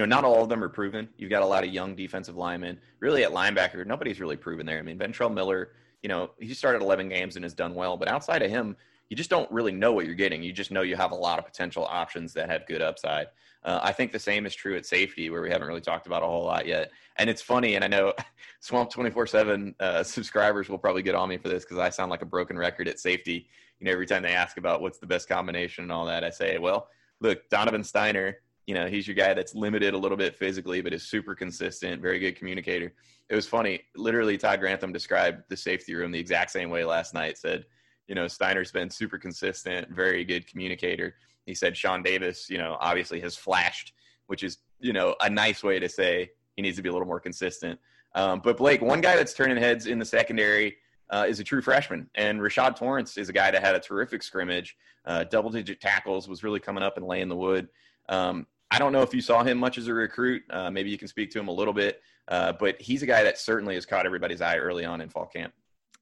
You 0.00 0.06
know, 0.06 0.16
not 0.16 0.24
all 0.24 0.42
of 0.42 0.48
them 0.48 0.64
are 0.64 0.70
proven. 0.70 1.10
You've 1.18 1.28
got 1.28 1.42
a 1.42 1.46
lot 1.46 1.62
of 1.62 1.74
young 1.74 1.94
defensive 1.94 2.34
linemen. 2.34 2.78
Really, 3.00 3.22
at 3.22 3.32
linebacker, 3.32 3.86
nobody's 3.86 4.18
really 4.18 4.34
proven 4.34 4.64
there. 4.64 4.78
I 4.78 4.82
mean, 4.82 4.98
Ventrell 4.98 5.30
Miller, 5.30 5.72
you 6.02 6.08
know, 6.08 6.30
he 6.38 6.54
started 6.54 6.80
11 6.80 7.10
games 7.10 7.36
and 7.36 7.44
has 7.44 7.52
done 7.52 7.74
well, 7.74 7.98
but 7.98 8.08
outside 8.08 8.40
of 8.40 8.50
him, 8.50 8.78
you 9.10 9.16
just 9.16 9.28
don't 9.28 9.50
really 9.52 9.72
know 9.72 9.92
what 9.92 10.06
you're 10.06 10.14
getting. 10.14 10.42
You 10.42 10.54
just 10.54 10.70
know 10.70 10.80
you 10.80 10.96
have 10.96 11.10
a 11.10 11.14
lot 11.14 11.38
of 11.38 11.44
potential 11.44 11.84
options 11.84 12.32
that 12.32 12.48
have 12.48 12.66
good 12.66 12.80
upside. 12.80 13.26
Uh, 13.62 13.80
I 13.82 13.92
think 13.92 14.10
the 14.10 14.18
same 14.18 14.46
is 14.46 14.54
true 14.54 14.74
at 14.74 14.86
safety, 14.86 15.28
where 15.28 15.42
we 15.42 15.50
haven't 15.50 15.68
really 15.68 15.82
talked 15.82 16.06
about 16.06 16.22
a 16.22 16.26
whole 16.26 16.46
lot 16.46 16.66
yet. 16.66 16.92
And 17.16 17.28
it's 17.28 17.42
funny, 17.42 17.74
and 17.74 17.84
I 17.84 17.88
know 17.88 18.14
Swamp 18.60 18.88
24 18.90 19.24
uh, 19.24 19.26
7 19.26 19.74
subscribers 20.02 20.70
will 20.70 20.78
probably 20.78 21.02
get 21.02 21.14
on 21.14 21.28
me 21.28 21.36
for 21.36 21.50
this 21.50 21.64
because 21.64 21.76
I 21.76 21.90
sound 21.90 22.10
like 22.10 22.22
a 22.22 22.26
broken 22.26 22.56
record 22.56 22.88
at 22.88 22.98
safety. 22.98 23.48
You 23.80 23.84
know, 23.84 23.92
every 23.92 24.06
time 24.06 24.22
they 24.22 24.32
ask 24.32 24.56
about 24.56 24.80
what's 24.80 24.98
the 24.98 25.06
best 25.06 25.28
combination 25.28 25.84
and 25.84 25.92
all 25.92 26.06
that, 26.06 26.24
I 26.24 26.30
say, 26.30 26.56
well, 26.56 26.88
look, 27.20 27.46
Donovan 27.50 27.82
Stiner, 27.82 28.36
you 28.70 28.76
know, 28.76 28.86
he's 28.86 29.08
your 29.08 29.16
guy 29.16 29.34
that's 29.34 29.56
limited 29.56 29.94
a 29.94 29.98
little 29.98 30.16
bit 30.16 30.36
physically, 30.36 30.80
but 30.80 30.92
is 30.92 31.02
super 31.02 31.34
consistent, 31.34 32.00
very 32.00 32.20
good 32.20 32.36
communicator. 32.36 32.92
It 33.28 33.34
was 33.34 33.44
funny. 33.44 33.80
Literally, 33.96 34.38
Todd 34.38 34.60
Grantham 34.60 34.92
described 34.92 35.42
the 35.48 35.56
safety 35.56 35.92
room 35.92 36.12
the 36.12 36.20
exact 36.20 36.52
same 36.52 36.70
way 36.70 36.84
last 36.84 37.12
night. 37.12 37.36
Said, 37.36 37.64
you 38.06 38.14
know, 38.14 38.26
Stiner's 38.26 38.70
been 38.70 38.88
super 38.88 39.18
consistent, 39.18 39.88
very 39.90 40.24
good 40.24 40.46
communicator. 40.46 41.16
He 41.46 41.52
said 41.52 41.76
Shawn 41.76 42.04
Davis, 42.04 42.48
you 42.48 42.58
know, 42.58 42.76
obviously 42.78 43.18
has 43.22 43.34
flashed, 43.34 43.92
which 44.28 44.44
is, 44.44 44.58
you 44.78 44.92
know, 44.92 45.16
a 45.20 45.28
nice 45.28 45.64
way 45.64 45.80
to 45.80 45.88
say 45.88 46.30
he 46.54 46.62
needs 46.62 46.76
to 46.76 46.82
be 46.84 46.90
a 46.90 46.92
little 46.92 47.08
more 47.08 47.18
consistent. 47.18 47.76
Um, 48.14 48.40
but 48.44 48.56
Blake, 48.56 48.82
one 48.82 49.00
guy 49.00 49.16
that's 49.16 49.34
turning 49.34 49.56
heads 49.56 49.88
in 49.88 49.98
the 49.98 50.04
secondary 50.04 50.76
uh, 51.10 51.26
is 51.28 51.40
a 51.40 51.44
true 51.44 51.60
freshman, 51.60 52.08
and 52.14 52.38
Rashad 52.38 52.76
Torrence 52.76 53.18
is 53.18 53.28
a 53.28 53.32
guy 53.32 53.50
that 53.50 53.64
had 53.64 53.74
a 53.74 53.80
terrific 53.80 54.22
scrimmage, 54.22 54.76
uh, 55.06 55.24
double-digit 55.24 55.80
tackles, 55.80 56.28
was 56.28 56.44
really 56.44 56.60
coming 56.60 56.84
up 56.84 56.96
and 56.98 57.04
laying 57.04 57.28
the 57.28 57.34
wood. 57.34 57.66
Um, 58.08 58.46
I 58.70 58.78
don't 58.78 58.92
know 58.92 59.02
if 59.02 59.12
you 59.12 59.20
saw 59.20 59.42
him 59.42 59.58
much 59.58 59.78
as 59.78 59.88
a 59.88 59.94
recruit. 59.94 60.42
Uh, 60.50 60.70
maybe 60.70 60.90
you 60.90 60.98
can 60.98 61.08
speak 61.08 61.30
to 61.32 61.40
him 61.40 61.48
a 61.48 61.52
little 61.52 61.74
bit, 61.74 62.02
uh, 62.28 62.52
but 62.52 62.80
he's 62.80 63.02
a 63.02 63.06
guy 63.06 63.22
that 63.24 63.38
certainly 63.38 63.74
has 63.74 63.84
caught 63.84 64.06
everybody's 64.06 64.40
eye 64.40 64.56
early 64.56 64.84
on 64.84 65.00
in 65.00 65.08
fall 65.08 65.26
camp. 65.26 65.52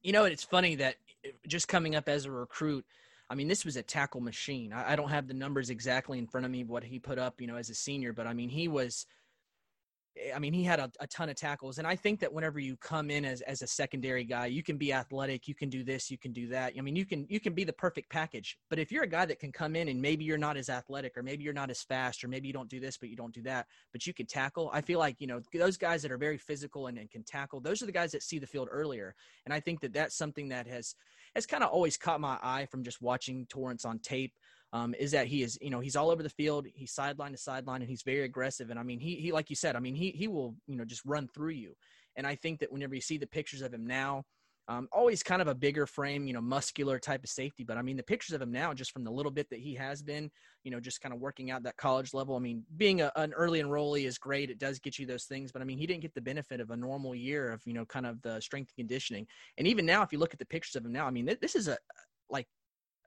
You 0.02 0.12
know, 0.12 0.24
it's 0.24 0.44
funny 0.44 0.74
that 0.76 0.96
just 1.46 1.68
coming 1.68 1.94
up 1.94 2.08
as 2.08 2.24
a 2.24 2.30
recruit, 2.30 2.84
I 3.30 3.34
mean, 3.34 3.48
this 3.48 3.64
was 3.64 3.76
a 3.76 3.82
tackle 3.82 4.20
machine. 4.20 4.72
I, 4.72 4.92
I 4.92 4.96
don't 4.96 5.10
have 5.10 5.28
the 5.28 5.34
numbers 5.34 5.70
exactly 5.70 6.18
in 6.18 6.26
front 6.26 6.44
of 6.44 6.52
me 6.52 6.64
what 6.64 6.84
he 6.84 6.98
put 6.98 7.18
up, 7.18 7.40
you 7.40 7.46
know, 7.46 7.56
as 7.56 7.70
a 7.70 7.74
senior, 7.74 8.12
but 8.12 8.26
I 8.26 8.32
mean, 8.34 8.48
he 8.48 8.68
was– 8.68 9.06
Eh, 10.18 10.32
I 10.34 10.38
mean, 10.38 10.52
he 10.52 10.64
had 10.64 10.80
a, 10.80 10.90
a, 11.00 11.06
ton 11.06 11.28
of 11.28 11.36
tackles. 11.36 11.78
And 11.78 11.86
I 11.86 11.96
think 11.96 12.20
that 12.20 12.32
whenever 12.32 12.58
you 12.58 12.76
come 12.76 13.10
in 13.10 13.24
as, 13.24 13.40
as 13.42 13.62
a 13.62 13.66
secondary 13.66 14.24
guy, 14.24 14.46
you 14.46 14.62
can 14.62 14.76
be 14.76 14.92
athletic, 14.92 15.48
you 15.48 15.54
can 15.54 15.68
do 15.68 15.84
this, 15.84 16.10
you 16.10 16.18
can 16.18 16.32
do 16.32 16.48
that. 16.48 16.74
I 16.78 16.80
mean, 16.80 16.96
you 16.96 17.04
can 17.04 17.26
you 17.28 17.40
can 17.40 17.54
be 17.54 17.64
the 17.64 17.72
perfect 17.72 18.10
package. 18.10 18.58
But 18.70 18.78
if 18.78 18.90
you're 18.92 19.04
a 19.04 19.08
guy 19.08 19.26
that 19.26 19.38
can 19.38 19.52
come 19.52 19.76
in 19.76 19.88
and 19.88 20.00
maybe 20.00 20.24
you're 20.24 20.38
not 20.38 20.56
as 20.56 20.68
athletic 20.68 21.16
or 21.16 21.22
maybe 21.22 21.44
you're 21.44 21.52
not 21.52 21.70
as 21.70 21.82
fast 21.82 22.24
or 22.24 22.28
maybe 22.28 22.46
you 22.46 22.54
don't 22.54 22.68
do 22.68 22.80
this 22.80 22.96
but 22.96 23.08
you 23.08 23.16
don't 23.16 23.34
do 23.34 23.42
that, 23.42 23.66
but 23.92 24.06
you 24.06 24.14
can 24.14 24.26
tackle, 24.26 24.70
I 24.72 24.80
feel 24.80 24.98
like, 24.98 25.16
you 25.20 25.26
know, 25.26 25.40
those 25.54 25.76
guys 25.76 26.02
that 26.02 26.12
are 26.12 26.18
very 26.18 26.38
physical 26.38 26.86
and, 26.86 26.98
and 26.98 27.10
can 27.10 27.24
tackle, 27.24 27.60
those 27.60 27.82
are 27.82 27.86
the 27.86 27.92
guys 27.92 28.12
that 28.12 28.22
see 28.22 28.38
the 28.38 28.46
field 28.46 28.68
earlier. 28.70 29.14
And 29.44 29.54
I 29.54 29.60
think 29.60 29.80
that 29.80 29.92
that's 29.92 30.16
something 30.16 30.48
that 30.48 30.66
has 30.66 30.94
has 31.34 31.46
kind 31.46 31.62
of 31.62 31.70
always 31.70 31.96
caught 31.96 32.20
my 32.20 32.38
eye 32.42 32.66
from 32.70 32.82
just 32.82 33.00
watching 33.02 33.46
Torrence 33.46 33.84
on 33.84 33.98
tape 33.98 34.32
um, 34.72 34.94
is 34.98 35.10
that 35.12 35.26
he 35.26 35.42
is, 35.42 35.58
you 35.60 35.70
know, 35.70 35.80
he's 35.80 35.96
all 35.96 36.10
over 36.10 36.22
the 36.22 36.28
field. 36.28 36.66
He's 36.74 36.92
sideline 36.92 37.32
to 37.32 37.38
sideline, 37.38 37.80
and 37.80 37.90
he's 37.90 38.02
very 38.02 38.24
aggressive. 38.24 38.70
And 38.70 38.78
I 38.78 38.82
mean, 38.82 39.00
he, 39.00 39.16
he, 39.16 39.32
like 39.32 39.50
you 39.50 39.56
said, 39.56 39.76
I 39.76 39.80
mean, 39.80 39.94
he, 39.94 40.10
he 40.10 40.28
will, 40.28 40.54
you 40.66 40.76
know, 40.76 40.84
just 40.84 41.04
run 41.04 41.28
through 41.28 41.50
you. 41.50 41.74
And 42.16 42.26
I 42.26 42.34
think 42.34 42.60
that 42.60 42.72
whenever 42.72 42.94
you 42.94 43.00
see 43.00 43.18
the 43.18 43.26
pictures 43.26 43.62
of 43.62 43.72
him 43.72 43.86
now, 43.86 44.24
um, 44.68 44.86
always 44.92 45.22
kind 45.22 45.40
of 45.40 45.48
a 45.48 45.54
bigger 45.54 45.86
frame, 45.86 46.26
you 46.26 46.34
know, 46.34 46.42
muscular 46.42 46.98
type 46.98 47.24
of 47.24 47.30
safety. 47.30 47.64
But 47.64 47.78
I 47.78 47.82
mean, 47.82 47.96
the 47.96 48.02
pictures 48.02 48.34
of 48.34 48.42
him 48.42 48.52
now, 48.52 48.74
just 48.74 48.92
from 48.92 49.02
the 49.02 49.10
little 49.10 49.32
bit 49.32 49.48
that 49.48 49.60
he 49.60 49.74
has 49.76 50.02
been, 50.02 50.30
you 50.62 50.70
know, 50.70 50.78
just 50.78 51.00
kind 51.00 51.14
of 51.14 51.20
working 51.20 51.50
out 51.50 51.62
that 51.62 51.78
college 51.78 52.12
level. 52.12 52.36
I 52.36 52.40
mean, 52.40 52.62
being 52.76 53.00
a, 53.00 53.10
an 53.16 53.32
early 53.32 53.62
enrollee 53.62 54.04
is 54.04 54.18
great. 54.18 54.50
It 54.50 54.58
does 54.58 54.78
get 54.78 54.98
you 54.98 55.06
those 55.06 55.24
things. 55.24 55.52
But 55.52 55.62
I 55.62 55.64
mean, 55.64 55.78
he 55.78 55.86
didn't 55.86 56.02
get 56.02 56.14
the 56.14 56.20
benefit 56.20 56.60
of 56.60 56.70
a 56.70 56.76
normal 56.76 57.14
year 57.14 57.50
of, 57.50 57.62
you 57.64 57.72
know, 57.72 57.86
kind 57.86 58.04
of 58.04 58.20
the 58.20 58.40
strength 58.40 58.70
and 58.76 58.86
conditioning. 58.86 59.26
And 59.56 59.66
even 59.66 59.86
now, 59.86 60.02
if 60.02 60.12
you 60.12 60.18
look 60.18 60.34
at 60.34 60.38
the 60.38 60.44
pictures 60.44 60.76
of 60.76 60.84
him 60.84 60.92
now, 60.92 61.06
I 61.06 61.10
mean, 61.10 61.34
this 61.40 61.54
is 61.54 61.68
a, 61.68 61.78
like 62.28 62.46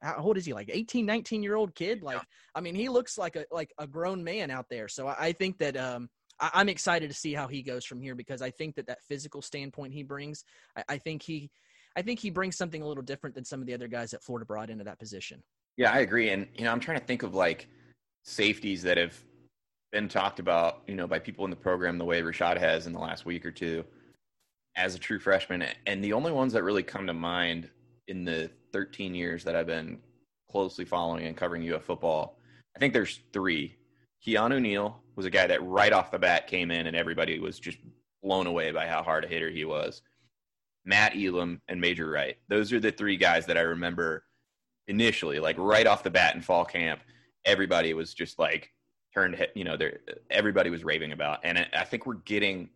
how 0.01 0.23
old 0.23 0.37
is 0.37 0.45
he? 0.45 0.53
Like 0.53 0.69
18 0.71 1.05
19 1.05 1.43
year 1.43 1.55
old 1.55 1.75
kid? 1.75 2.01
Like 2.01 2.21
i 2.55 2.61
mean 2.61 2.75
he 2.75 2.89
looks 2.89 3.17
like 3.17 3.35
a 3.35 3.45
like 3.51 3.73
a 3.77 3.87
grown 3.87 4.23
man 4.23 4.51
out 4.51 4.67
there. 4.69 4.87
So 4.87 5.07
i, 5.07 5.31
think 5.31 5.57
that 5.59 5.77
um 5.77 6.09
I, 6.39 6.61
am 6.61 6.69
excited 6.69 7.09
to 7.09 7.15
see 7.15 7.33
how 7.33 7.47
he 7.47 7.61
goes 7.61 7.85
from 7.85 8.01
here 8.01 8.15
because 8.15 8.41
i 8.41 8.49
think 8.49 8.75
that 8.75 8.87
that 8.87 9.01
physical 9.07 9.41
standpoint 9.41 9.93
he 9.93 10.03
brings 10.03 10.43
I, 10.75 10.83
I 10.89 10.97
think 10.97 11.21
he 11.21 11.49
i 11.95 12.01
think 12.01 12.19
he 12.19 12.29
brings 12.29 12.57
something 12.57 12.81
a 12.81 12.87
little 12.87 13.03
different 13.03 13.35
than 13.35 13.45
some 13.45 13.61
of 13.61 13.67
the 13.67 13.73
other 13.73 13.87
guys 13.87 14.11
that 14.11 14.23
florida 14.23 14.45
brought 14.45 14.69
into 14.69 14.83
that 14.83 14.99
position. 14.99 15.41
Yeah 15.77 15.91
i 15.91 15.99
agree. 15.99 16.29
And 16.29 16.47
you 16.55 16.65
know 16.65 16.71
i'm 16.71 16.79
trying 16.79 16.99
to 16.99 17.05
think 17.05 17.23
of 17.23 17.33
like 17.33 17.67
safeties 18.23 18.83
that 18.83 18.97
have 18.97 19.17
been 19.91 20.07
talked 20.07 20.39
about 20.39 20.81
you 20.87 20.95
know 20.95 21.07
by 21.07 21.19
people 21.19 21.45
in 21.45 21.51
the 21.51 21.57
program 21.57 21.97
the 21.97 22.05
way 22.05 22.21
rashad 22.21 22.57
has 22.57 22.87
in 22.87 22.93
the 22.93 22.99
last 22.99 23.25
week 23.25 23.45
or 23.45 23.51
two 23.51 23.83
as 24.75 24.95
a 24.95 24.99
true 24.99 25.19
freshman. 25.19 25.65
And 25.85 26.03
the 26.03 26.13
only 26.13 26.31
ones 26.31 26.53
that 26.53 26.63
really 26.63 26.83
come 26.83 27.07
to 27.07 27.13
mind 27.13 27.69
in 28.07 28.25
the 28.25 28.49
13 28.73 29.15
years 29.15 29.43
that 29.43 29.55
I've 29.55 29.67
been 29.67 29.99
closely 30.49 30.85
following 30.85 31.25
and 31.25 31.37
covering 31.37 31.71
UF 31.71 31.83
football, 31.83 32.39
I 32.75 32.79
think 32.79 32.93
there's 32.93 33.21
three. 33.33 33.75
Keanu 34.25 34.61
Neal 34.61 35.01
was 35.15 35.25
a 35.25 35.29
guy 35.29 35.47
that 35.47 35.63
right 35.63 35.93
off 35.93 36.11
the 36.11 36.19
bat 36.19 36.47
came 36.47 36.71
in 36.71 36.87
and 36.87 36.95
everybody 36.95 37.39
was 37.39 37.59
just 37.59 37.77
blown 38.21 38.47
away 38.47 38.71
by 38.71 38.87
how 38.87 39.01
hard 39.01 39.25
a 39.25 39.27
hitter 39.27 39.49
he 39.49 39.65
was. 39.65 40.01
Matt 40.85 41.15
Elam 41.15 41.61
and 41.67 41.79
Major 41.79 42.09
Wright. 42.09 42.37
Those 42.47 42.73
are 42.73 42.79
the 42.79 42.91
three 42.91 43.17
guys 43.17 43.45
that 43.45 43.57
I 43.57 43.61
remember 43.61 44.25
initially, 44.87 45.39
like 45.39 45.57
right 45.57 45.87
off 45.87 46.03
the 46.03 46.09
bat 46.09 46.35
in 46.35 46.41
fall 46.41 46.65
camp. 46.65 47.01
Everybody 47.45 47.93
was 47.93 48.13
just 48.13 48.39
like 48.39 48.71
turned, 49.13 49.45
you 49.55 49.63
know, 49.63 49.77
everybody 50.29 50.69
was 50.69 50.83
raving 50.83 51.11
about. 51.11 51.39
And 51.43 51.67
I 51.73 51.83
think 51.83 52.05
we're 52.05 52.15
getting 52.15 52.69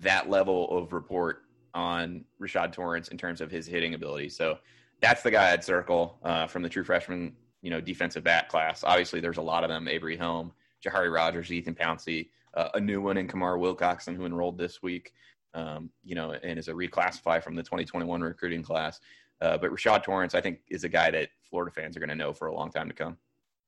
that 0.00 0.28
level 0.28 0.76
of 0.76 0.92
report 0.92 1.43
on 1.74 2.24
Rashad 2.40 2.72
Torrence 2.72 3.08
in 3.08 3.18
terms 3.18 3.40
of 3.40 3.50
his 3.50 3.66
hitting 3.66 3.94
ability. 3.94 4.28
So 4.28 4.58
that's 5.00 5.22
the 5.22 5.30
guy 5.30 5.52
I'd 5.52 5.64
circle 5.64 6.18
uh, 6.22 6.46
from 6.46 6.62
the 6.62 6.68
true 6.68 6.84
freshman, 6.84 7.34
you 7.62 7.70
know, 7.70 7.80
defensive 7.80 8.24
back 8.24 8.48
class. 8.48 8.84
Obviously, 8.84 9.20
there's 9.20 9.38
a 9.38 9.42
lot 9.42 9.64
of 9.64 9.70
them: 9.70 9.88
Avery 9.88 10.16
Helm, 10.16 10.52
Jahari 10.84 11.12
Rogers, 11.12 11.52
Ethan 11.52 11.74
Pouncey, 11.74 12.30
uh, 12.54 12.68
a 12.74 12.80
new 12.80 13.00
one 13.00 13.16
in 13.16 13.28
Kamar 13.28 13.56
Wilcoxon 13.56 14.16
who 14.16 14.24
enrolled 14.24 14.58
this 14.58 14.82
week. 14.82 15.12
Um, 15.52 15.90
you 16.02 16.16
know, 16.16 16.32
and 16.32 16.58
is 16.58 16.66
a 16.66 16.72
reclassify 16.72 17.40
from 17.40 17.54
the 17.54 17.62
2021 17.62 18.22
recruiting 18.22 18.64
class. 18.64 18.98
Uh, 19.40 19.56
but 19.56 19.70
Rashad 19.70 20.02
Torrence, 20.02 20.34
I 20.34 20.40
think, 20.40 20.58
is 20.68 20.82
a 20.82 20.88
guy 20.88 21.12
that 21.12 21.28
Florida 21.48 21.70
fans 21.70 21.96
are 21.96 22.00
going 22.00 22.08
to 22.08 22.16
know 22.16 22.32
for 22.32 22.48
a 22.48 22.54
long 22.54 22.72
time 22.72 22.88
to 22.88 22.94
come. 22.94 23.16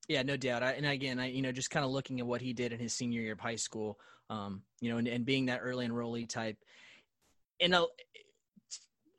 Yeah, 0.09 0.23
no 0.23 0.37
doubt. 0.37 0.63
I, 0.63 0.73
and 0.73 0.87
again, 0.87 1.19
I 1.19 1.27
you 1.27 1.43
know 1.43 1.53
just 1.53 1.71
kind 1.71 1.85
of 1.85 1.91
looking 1.91 2.21
at 2.21 2.27
what 2.27 2.41
he 2.41 2.53
did 2.53 2.73
in 2.73 2.79
his 2.79 2.93
senior 2.93 3.21
year 3.21 3.33
of 3.33 3.41
high 3.41 3.57
school, 3.57 3.99
um, 4.31 4.63
you 4.81 4.91
know, 4.91 4.99
and, 4.99 5.09
and 5.09 5.25
being 5.25 5.47
that 5.47 5.61
early 5.63 5.87
enrollee 5.87 6.29
type, 6.29 6.57
and 7.61 7.75
a, 7.75 7.85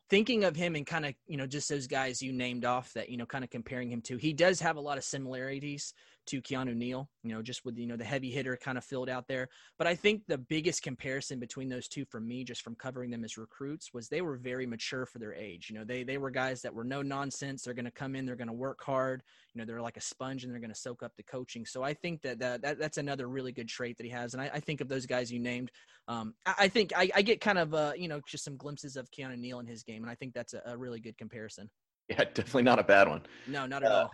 thinking 0.09 0.43
of 0.43 0.55
him 0.55 0.75
and 0.75 0.85
kind 0.85 1.05
of 1.05 1.13
you 1.27 1.37
know 1.37 1.47
just 1.47 1.69
those 1.69 1.87
guys 1.87 2.21
you 2.21 2.31
named 2.31 2.65
off 2.65 2.93
that 2.93 3.09
you 3.09 3.17
know 3.17 3.25
kind 3.25 3.43
of 3.43 3.49
comparing 3.49 3.91
him 3.91 4.01
to 4.01 4.17
he 4.17 4.33
does 4.33 4.59
have 4.59 4.77
a 4.77 4.81
lot 4.81 4.97
of 4.97 5.03
similarities 5.03 5.93
to 6.27 6.41
Keanu 6.41 6.75
Neal, 6.75 7.09
you 7.23 7.33
know, 7.33 7.41
just 7.41 7.65
with, 7.65 7.77
you 7.77 7.87
know, 7.87 7.95
the 7.95 8.03
heavy 8.03 8.29
hitter 8.29 8.57
kind 8.57 8.77
of 8.77 8.83
filled 8.83 9.09
out 9.09 9.27
there. 9.27 9.47
But 9.77 9.87
I 9.87 9.95
think 9.95 10.23
the 10.27 10.37
biggest 10.37 10.83
comparison 10.83 11.39
between 11.39 11.69
those 11.69 11.87
two 11.87 12.05
for 12.05 12.19
me, 12.19 12.43
just 12.43 12.61
from 12.61 12.75
covering 12.75 13.09
them 13.09 13.23
as 13.23 13.37
recruits, 13.37 13.93
was 13.93 14.07
they 14.07 14.21
were 14.21 14.37
very 14.37 14.65
mature 14.65 15.05
for 15.05 15.19
their 15.19 15.33
age. 15.33 15.69
You 15.69 15.77
know, 15.77 15.83
they, 15.83 16.03
they 16.03 16.17
were 16.17 16.29
guys 16.29 16.61
that 16.61 16.73
were 16.73 16.83
no 16.83 17.01
nonsense. 17.01 17.63
They're 17.63 17.73
going 17.73 17.85
to 17.85 17.91
come 17.91 18.15
in, 18.15 18.25
they're 18.25 18.35
going 18.35 18.47
to 18.47 18.53
work 18.53 18.83
hard. 18.83 19.23
You 19.53 19.59
know, 19.59 19.65
they're 19.65 19.81
like 19.81 19.97
a 19.97 20.01
sponge 20.01 20.43
and 20.43 20.53
they're 20.53 20.61
going 20.61 20.73
to 20.73 20.79
soak 20.79 21.03
up 21.03 21.13
the 21.17 21.23
coaching. 21.23 21.65
So 21.65 21.83
I 21.83 21.93
think 21.93 22.21
that, 22.21 22.39
that, 22.39 22.61
that 22.61 22.79
that's 22.79 22.97
another 22.97 23.27
really 23.27 23.51
good 23.51 23.67
trait 23.67 23.97
that 23.97 24.05
he 24.05 24.11
has. 24.11 24.33
And 24.33 24.41
I, 24.41 24.51
I 24.53 24.59
think 24.59 24.81
of 24.81 24.87
those 24.87 25.05
guys 25.05 25.31
you 25.31 25.39
named. 25.39 25.71
Um, 26.07 26.33
I, 26.45 26.53
I 26.59 26.67
think 26.67 26.93
I, 26.95 27.09
I, 27.15 27.21
get 27.21 27.41
kind 27.41 27.57
of, 27.57 27.73
uh, 27.73 27.93
you 27.97 28.07
know, 28.07 28.21
just 28.27 28.43
some 28.43 28.55
glimpses 28.55 28.95
of 28.95 29.09
Keanu 29.11 29.37
Neal 29.37 29.59
in 29.59 29.65
his 29.65 29.83
game. 29.83 30.03
And 30.03 30.11
I 30.11 30.15
think 30.15 30.33
that's 30.33 30.53
a, 30.53 30.61
a 30.65 30.77
really 30.77 30.99
good 30.99 31.17
comparison. 31.17 31.69
Yeah, 32.09 32.23
definitely 32.23 32.63
not 32.63 32.79
a 32.79 32.83
bad 32.83 33.09
one. 33.09 33.23
No, 33.47 33.65
not 33.65 33.83
at 33.83 33.91
uh, 33.91 33.95
all. 33.95 34.11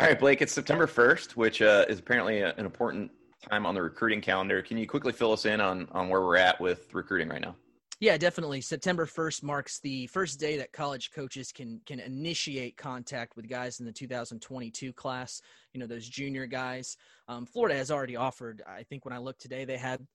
All 0.00 0.06
right, 0.06 0.18
Blake, 0.18 0.40
it's 0.40 0.54
September 0.54 0.86
1st, 0.86 1.32
which 1.32 1.60
uh, 1.60 1.84
is 1.86 1.98
apparently 1.98 2.40
an 2.40 2.64
important 2.64 3.10
time 3.50 3.66
on 3.66 3.74
the 3.74 3.82
recruiting 3.82 4.22
calendar. 4.22 4.62
Can 4.62 4.78
you 4.78 4.86
quickly 4.86 5.12
fill 5.12 5.30
us 5.30 5.44
in 5.44 5.60
on, 5.60 5.88
on 5.92 6.08
where 6.08 6.22
we're 6.22 6.38
at 6.38 6.58
with 6.58 6.88
recruiting 6.94 7.28
right 7.28 7.42
now? 7.42 7.54
Yeah, 8.00 8.16
definitely. 8.16 8.62
September 8.62 9.04
1st 9.04 9.42
marks 9.42 9.78
the 9.78 10.06
first 10.06 10.40
day 10.40 10.56
that 10.56 10.72
college 10.72 11.10
coaches 11.10 11.52
can 11.52 11.82
can 11.84 12.00
initiate 12.00 12.78
contact 12.78 13.36
with 13.36 13.46
guys 13.46 13.78
in 13.78 13.84
the 13.84 13.92
2022 13.92 14.90
class, 14.94 15.42
you 15.74 15.80
know, 15.80 15.86
those 15.86 16.08
junior 16.08 16.46
guys. 16.46 16.96
Um, 17.28 17.44
Florida 17.44 17.76
has 17.76 17.90
already 17.90 18.16
offered, 18.16 18.62
I 18.66 18.84
think 18.84 19.04
when 19.04 19.12
I 19.12 19.18
looked 19.18 19.42
today, 19.42 19.66
they 19.66 19.76
had 19.76 20.06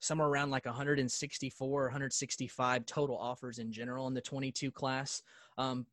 somewhere 0.00 0.28
around 0.28 0.50
like 0.50 0.66
164 0.66 1.82
165 1.84 2.84
total 2.84 3.16
offers 3.16 3.58
in 3.58 3.72
general 3.72 4.06
in 4.06 4.12
the 4.12 4.20
22 4.20 4.70
class. 4.70 5.22
Um, 5.56 5.86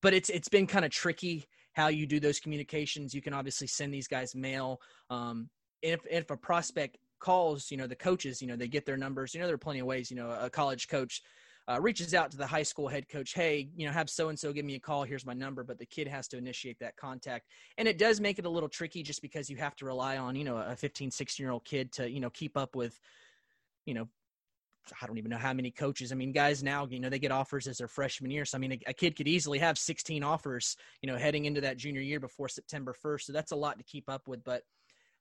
but 0.00 0.14
it's 0.14 0.30
it's 0.30 0.48
been 0.48 0.66
kind 0.66 0.86
of 0.86 0.90
tricky 0.90 1.46
how 1.74 1.88
you 1.88 2.06
do 2.06 2.20
those 2.20 2.40
communications. 2.40 3.14
You 3.14 3.22
can 3.22 3.34
obviously 3.34 3.66
send 3.66 3.92
these 3.92 4.08
guys 4.08 4.34
mail. 4.34 4.80
Um, 5.10 5.48
if 5.82 6.00
if 6.10 6.30
a 6.30 6.36
prospect 6.36 6.98
calls, 7.20 7.70
you 7.70 7.76
know, 7.76 7.86
the 7.86 7.96
coaches, 7.96 8.40
you 8.40 8.48
know, 8.48 8.56
they 8.56 8.68
get 8.68 8.86
their 8.86 8.96
numbers. 8.96 9.34
You 9.34 9.40
know, 9.40 9.46
there 9.46 9.54
are 9.54 9.58
plenty 9.58 9.80
of 9.80 9.86
ways. 9.86 10.10
You 10.10 10.16
know, 10.16 10.30
a 10.30 10.50
college 10.50 10.88
coach 10.88 11.22
uh, 11.68 11.78
reaches 11.80 12.14
out 12.14 12.30
to 12.30 12.36
the 12.36 12.46
high 12.46 12.62
school 12.62 12.88
head 12.88 13.08
coach, 13.08 13.34
hey, 13.34 13.68
you 13.76 13.86
know, 13.86 13.92
have 13.92 14.08
so 14.08 14.30
and 14.30 14.38
so 14.38 14.52
give 14.52 14.64
me 14.64 14.74
a 14.74 14.80
call. 14.80 15.04
Here's 15.04 15.26
my 15.26 15.34
number. 15.34 15.62
But 15.62 15.78
the 15.78 15.86
kid 15.86 16.08
has 16.08 16.26
to 16.28 16.38
initiate 16.38 16.78
that 16.80 16.96
contact. 16.96 17.46
And 17.76 17.86
it 17.86 17.98
does 17.98 18.20
make 18.20 18.38
it 18.38 18.46
a 18.46 18.50
little 18.50 18.68
tricky 18.68 19.02
just 19.02 19.20
because 19.20 19.50
you 19.50 19.56
have 19.56 19.76
to 19.76 19.84
rely 19.84 20.16
on, 20.16 20.34
you 20.34 20.44
know, 20.44 20.56
a 20.56 20.74
15, 20.74 21.10
16 21.10 21.44
year 21.44 21.52
old 21.52 21.64
kid 21.64 21.92
to, 21.92 22.10
you 22.10 22.20
know, 22.20 22.30
keep 22.30 22.56
up 22.56 22.74
with, 22.74 22.98
you 23.84 23.92
know, 23.92 24.08
I 25.00 25.06
don't 25.06 25.18
even 25.18 25.30
know 25.30 25.38
how 25.38 25.52
many 25.52 25.70
coaches. 25.70 26.12
I 26.12 26.14
mean, 26.14 26.32
guys 26.32 26.62
now, 26.62 26.86
you 26.88 27.00
know, 27.00 27.08
they 27.08 27.18
get 27.18 27.32
offers 27.32 27.66
as 27.66 27.78
their 27.78 27.88
freshman 27.88 28.30
year. 28.30 28.44
So, 28.44 28.56
I 28.56 28.60
mean, 28.60 28.72
a, 28.72 28.80
a, 28.88 28.92
kid 28.92 29.16
could 29.16 29.28
easily 29.28 29.58
have 29.58 29.78
16 29.78 30.22
offers, 30.22 30.76
you 31.02 31.10
know, 31.10 31.16
heading 31.16 31.44
into 31.44 31.60
that 31.62 31.76
junior 31.76 32.00
year 32.00 32.20
before 32.20 32.48
September 32.48 32.94
1st. 33.04 33.22
So 33.22 33.32
that's 33.32 33.52
a 33.52 33.56
lot 33.56 33.78
to 33.78 33.84
keep 33.84 34.08
up 34.08 34.28
with. 34.28 34.44
But 34.44 34.62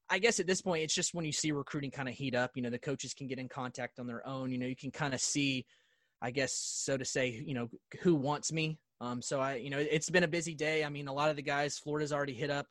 I 0.10 0.20
guess 0.20 0.40
at 0.40 0.48
this 0.48 0.62
point, 0.62 0.84
it's 0.84 0.96
just 0.96 1.14
when 1.14 1.26
you 1.26 1.32
see 1.32 1.52
recruiting 1.52 1.92
kind 1.92 2.08
of 2.08 2.16
heat 2.16 2.36
up, 2.36 2.52
you 2.56 2.62
know, 2.62 2.70
the 2.70 2.80
coaches 2.80 3.14
can 3.14 3.28
get 3.28 3.40
in 3.40 3.50
contact 3.50 4.00
on 4.00 4.08
their 4.08 4.26
own. 4.28 4.52
You 4.52 4.58
know, 4.58 4.68
you 4.68 4.76
can 4.76 4.92
kind 4.92 5.14
of 5.14 5.20
see, 5.20 5.66
I 6.22 6.32
guess, 6.32 6.54
so 6.54 6.98
to 6.98 7.06
say, 7.06 7.42
you 7.46 7.54
know, 7.54 7.70
who 8.02 8.16
wants 8.16 8.52
me. 8.52 8.80
Um, 9.02 9.22
so 9.22 9.40
I, 9.40 9.56
you 9.56 9.70
know, 9.70 9.78
it's 9.78 10.10
been 10.10 10.24
a 10.24 10.28
busy 10.28 10.56
day. 10.56 10.84
I 10.84 10.90
mean, 10.90 11.08
a 11.08 11.14
lot 11.14 11.30
of 11.30 11.36
the 11.36 11.42
guys, 11.42 11.78
Florida's 11.78 12.14
already 12.14 12.34
hit 12.34 12.50
up 12.50 12.68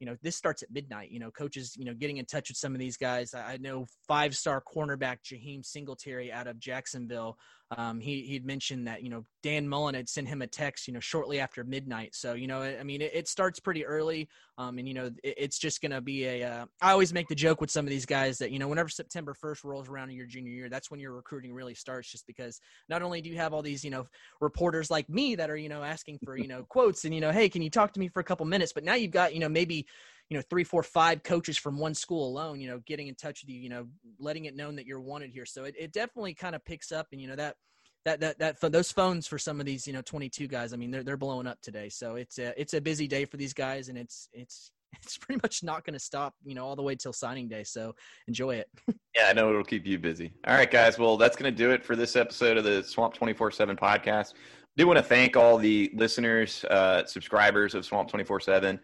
you 0.00 0.06
know, 0.06 0.16
this 0.22 0.36
starts 0.36 0.62
at 0.62 0.70
midnight. 0.70 1.10
You 1.10 1.18
know, 1.18 1.30
coaches, 1.30 1.74
you 1.76 1.84
know, 1.84 1.94
getting 1.94 2.18
in 2.18 2.24
touch 2.26 2.50
with 2.50 2.56
some 2.56 2.74
of 2.74 2.78
these 2.78 2.96
guys. 2.96 3.34
I 3.34 3.56
know 3.58 3.86
five 4.06 4.36
star 4.36 4.62
cornerback 4.62 5.18
Jaheim 5.24 5.64
Singletary 5.64 6.32
out 6.32 6.46
of 6.46 6.58
Jacksonville 6.58 7.36
um, 7.76 8.00
he 8.00 8.22
he'd 8.22 8.46
mentioned 8.46 8.86
that 8.86 9.02
you 9.02 9.10
know 9.10 9.24
Dan 9.42 9.68
Mullen 9.68 9.94
had 9.94 10.08
sent 10.08 10.26
him 10.26 10.40
a 10.40 10.46
text 10.46 10.88
you 10.88 10.94
know 10.94 11.00
shortly 11.00 11.38
after 11.38 11.64
midnight. 11.64 12.14
So 12.14 12.32
you 12.32 12.46
know 12.46 12.62
I 12.62 12.82
mean 12.82 13.02
it, 13.02 13.10
it 13.12 13.28
starts 13.28 13.60
pretty 13.60 13.84
early, 13.84 14.28
um, 14.56 14.78
and 14.78 14.88
you 14.88 14.94
know 14.94 15.10
it, 15.22 15.34
it's 15.36 15.58
just 15.58 15.82
going 15.82 15.92
to 15.92 16.00
be 16.00 16.24
a. 16.24 16.44
Uh, 16.44 16.66
I 16.80 16.92
always 16.92 17.12
make 17.12 17.28
the 17.28 17.34
joke 17.34 17.60
with 17.60 17.70
some 17.70 17.84
of 17.84 17.90
these 17.90 18.06
guys 18.06 18.38
that 18.38 18.50
you 18.52 18.58
know 18.58 18.68
whenever 18.68 18.88
September 18.88 19.34
1st 19.34 19.64
rolls 19.64 19.88
around 19.88 20.08
in 20.10 20.16
your 20.16 20.26
junior 20.26 20.52
year, 20.52 20.70
that's 20.70 20.90
when 20.90 20.98
your 20.98 21.12
recruiting 21.12 21.52
really 21.52 21.74
starts. 21.74 22.10
Just 22.10 22.26
because 22.26 22.58
not 22.88 23.02
only 23.02 23.20
do 23.20 23.28
you 23.28 23.36
have 23.36 23.52
all 23.52 23.62
these 23.62 23.84
you 23.84 23.90
know 23.90 24.06
reporters 24.40 24.90
like 24.90 25.08
me 25.10 25.34
that 25.34 25.50
are 25.50 25.56
you 25.56 25.68
know 25.68 25.82
asking 25.82 26.18
for 26.24 26.38
you 26.38 26.48
know 26.48 26.64
quotes 26.68 27.04
and 27.04 27.14
you 27.14 27.20
know 27.20 27.32
hey 27.32 27.48
can 27.48 27.60
you 27.60 27.70
talk 27.70 27.92
to 27.92 28.00
me 28.00 28.08
for 28.08 28.20
a 28.20 28.24
couple 28.24 28.46
minutes, 28.46 28.72
but 28.72 28.84
now 28.84 28.94
you've 28.94 29.10
got 29.10 29.34
you 29.34 29.40
know 29.40 29.48
maybe 29.48 29.86
you 30.28 30.36
know 30.36 30.42
three 30.50 30.64
four 30.64 30.82
five 30.82 31.22
coaches 31.22 31.56
from 31.56 31.78
one 31.78 31.94
school 31.94 32.28
alone 32.28 32.60
you 32.60 32.68
know 32.68 32.80
getting 32.86 33.08
in 33.08 33.14
touch 33.14 33.42
with 33.42 33.50
you 33.50 33.60
you 33.60 33.68
know 33.68 33.86
letting 34.18 34.44
it 34.44 34.54
known 34.54 34.76
that 34.76 34.86
you're 34.86 35.00
wanted 35.00 35.30
here. 35.30 35.46
So 35.46 35.64
it, 35.64 35.74
it 35.78 35.92
definitely 35.92 36.34
kind 36.34 36.54
of 36.54 36.64
picks 36.64 36.92
up 36.92 37.08
and 37.12 37.20
you 37.20 37.28
know 37.28 37.36
that 37.36 37.56
that 38.04 38.20
that 38.20 38.38
that 38.60 38.72
those 38.72 38.92
phones 38.92 39.26
for 39.26 39.38
some 39.38 39.60
of 39.60 39.66
these 39.66 39.86
you 39.86 39.92
know 39.92 40.02
22 40.02 40.46
guys 40.46 40.72
i 40.72 40.76
mean 40.76 40.90
they're 40.90 41.02
they're 41.02 41.16
blowing 41.16 41.46
up 41.46 41.60
today. 41.60 41.88
So 41.88 42.16
it's 42.16 42.38
a 42.38 42.58
it's 42.60 42.74
a 42.74 42.80
busy 42.80 43.06
day 43.06 43.24
for 43.24 43.36
these 43.36 43.54
guys 43.54 43.88
and 43.88 43.98
it's 43.98 44.28
it's 44.32 44.70
it's 45.02 45.18
pretty 45.18 45.38
much 45.42 45.62
not 45.62 45.84
going 45.84 45.92
to 45.94 46.00
stop 46.00 46.34
you 46.44 46.54
know 46.54 46.64
all 46.64 46.76
the 46.76 46.82
way 46.82 46.94
till 46.94 47.12
signing 47.12 47.48
day. 47.48 47.64
So 47.64 47.94
enjoy 48.26 48.56
it. 48.56 48.68
Yeah 49.16 49.28
i 49.30 49.32
know 49.32 49.48
it'll 49.48 49.64
keep 49.64 49.84
you 49.84 49.98
busy. 49.98 50.32
All 50.46 50.54
right 50.54 50.70
guys. 50.70 50.98
Well 50.98 51.16
that's 51.16 51.36
going 51.36 51.52
to 51.52 51.56
do 51.56 51.70
it 51.72 51.84
for 51.84 51.96
this 51.96 52.14
episode 52.14 52.56
of 52.56 52.64
the 52.64 52.82
swamp 52.82 53.14
24 53.14 53.50
7 53.50 53.76
podcast 53.76 54.34
do 54.78 54.86
want 54.86 54.96
to 54.96 55.02
thank 55.02 55.36
all 55.36 55.58
the 55.58 55.90
listeners, 55.92 56.64
uh, 56.66 57.04
subscribers 57.04 57.74
of 57.74 57.84
Swamp 57.84 58.08
24 58.08 58.36
uh, 58.36 58.40
7. 58.40 58.80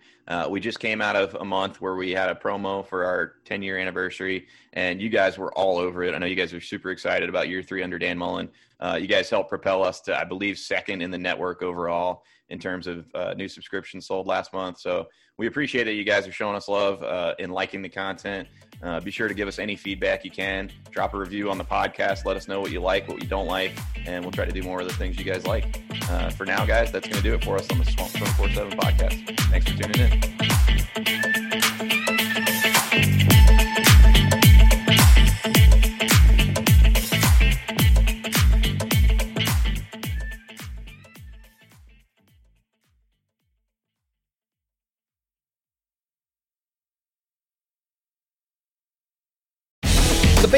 We 0.51 0.59
just 0.59 0.81
came 0.81 1.01
out 1.01 1.15
of 1.15 1.37
a 1.37 1.45
month 1.45 1.81
where 1.81 1.95
we 1.95 2.11
had 2.11 2.29
a 2.31 2.35
promo 2.35 2.85
for 2.85 3.05
our 3.05 3.35
10 3.45 3.63
year 3.63 3.79
anniversary, 3.79 4.49
and 4.73 5.01
you 5.01 5.09
guys 5.09 5.39
were 5.39 5.57
all 5.57 5.79
over 5.79 6.03
it. 6.03 6.13
I 6.13 6.19
know 6.19 6.27
you 6.27 6.35
guys 6.35 6.53
are 6.53 6.61
super 6.61 6.91
excited 6.91 7.29
about 7.29 7.49
year 7.49 7.63
three 7.63 7.81
under 7.81 7.97
Dan 7.97 8.19
Mullen. 8.19 8.49
Uh, 8.81 8.99
you 9.01 9.07
guys 9.07 9.31
helped 9.31 9.49
propel 9.49 9.85
us 9.85 10.01
to, 10.01 10.19
I 10.19 10.25
believe, 10.25 10.59
second 10.59 11.01
in 11.01 11.13
the 11.13 11.19
network 11.19 11.63
overall 11.63 12.25
in 12.51 12.59
terms 12.59 12.87
of 12.87 13.07
uh, 13.15 13.35
new 13.35 13.49
subscriptions 13.49 14.07
sold 14.07 14.27
last 14.27 14.53
month. 14.53 14.79
So 14.79 15.07
we 15.39 15.47
appreciate 15.47 15.85
that 15.85 15.95
you 15.95 16.05
guys 16.05 16.29
are 16.29 16.33
showing 16.33 16.55
us 16.55 16.69
love 16.69 17.03
uh, 17.03 17.35
and 17.39 17.53
liking 17.53 17.83
the 17.83 17.89
content. 17.89 18.49
Uh, 18.83 19.01
be 19.01 19.11
sure 19.11 19.29
to 19.29 19.35
give 19.35 19.49
us 19.49 19.59
any 19.59 19.77
feedback 19.77 20.25
you 20.25 20.31
can. 20.31 20.71
Drop 20.91 21.15
a 21.15 21.19
review 21.19 21.51
on 21.51 21.59
the 21.59 21.65
podcast. 21.65 22.25
Let 22.25 22.37
us 22.37 22.47
know 22.47 22.61
what 22.61 22.71
you 22.71 22.81
like, 22.81 23.09
what 23.09 23.23
you 23.23 23.29
don't 23.29 23.47
like, 23.47 23.73
and 24.07 24.23
we'll 24.25 24.33
try 24.33 24.45
to 24.45 24.53
do 24.53 24.63
more 24.63 24.81
of 24.81 24.89
the 24.89 24.95
things 24.95 25.19
you 25.19 25.25
guys 25.25 25.47
like. 25.47 25.83
Uh, 26.11 26.31
for 26.31 26.45
now, 26.45 26.65
guys, 26.65 26.93
that's 26.93 27.09
going 27.09 27.17
to 27.17 27.23
do 27.23 27.35
it 27.35 27.45
for 27.45 27.57
us 27.57 27.71
on 27.71 27.79
the 27.79 27.85
Swamp 27.85 28.13
24 28.13 28.51
7 28.51 28.79
podcast. 28.79 29.41
Thanks 29.51 29.71
for 29.71 29.83
tuning 29.83 30.13
in. 30.97 31.44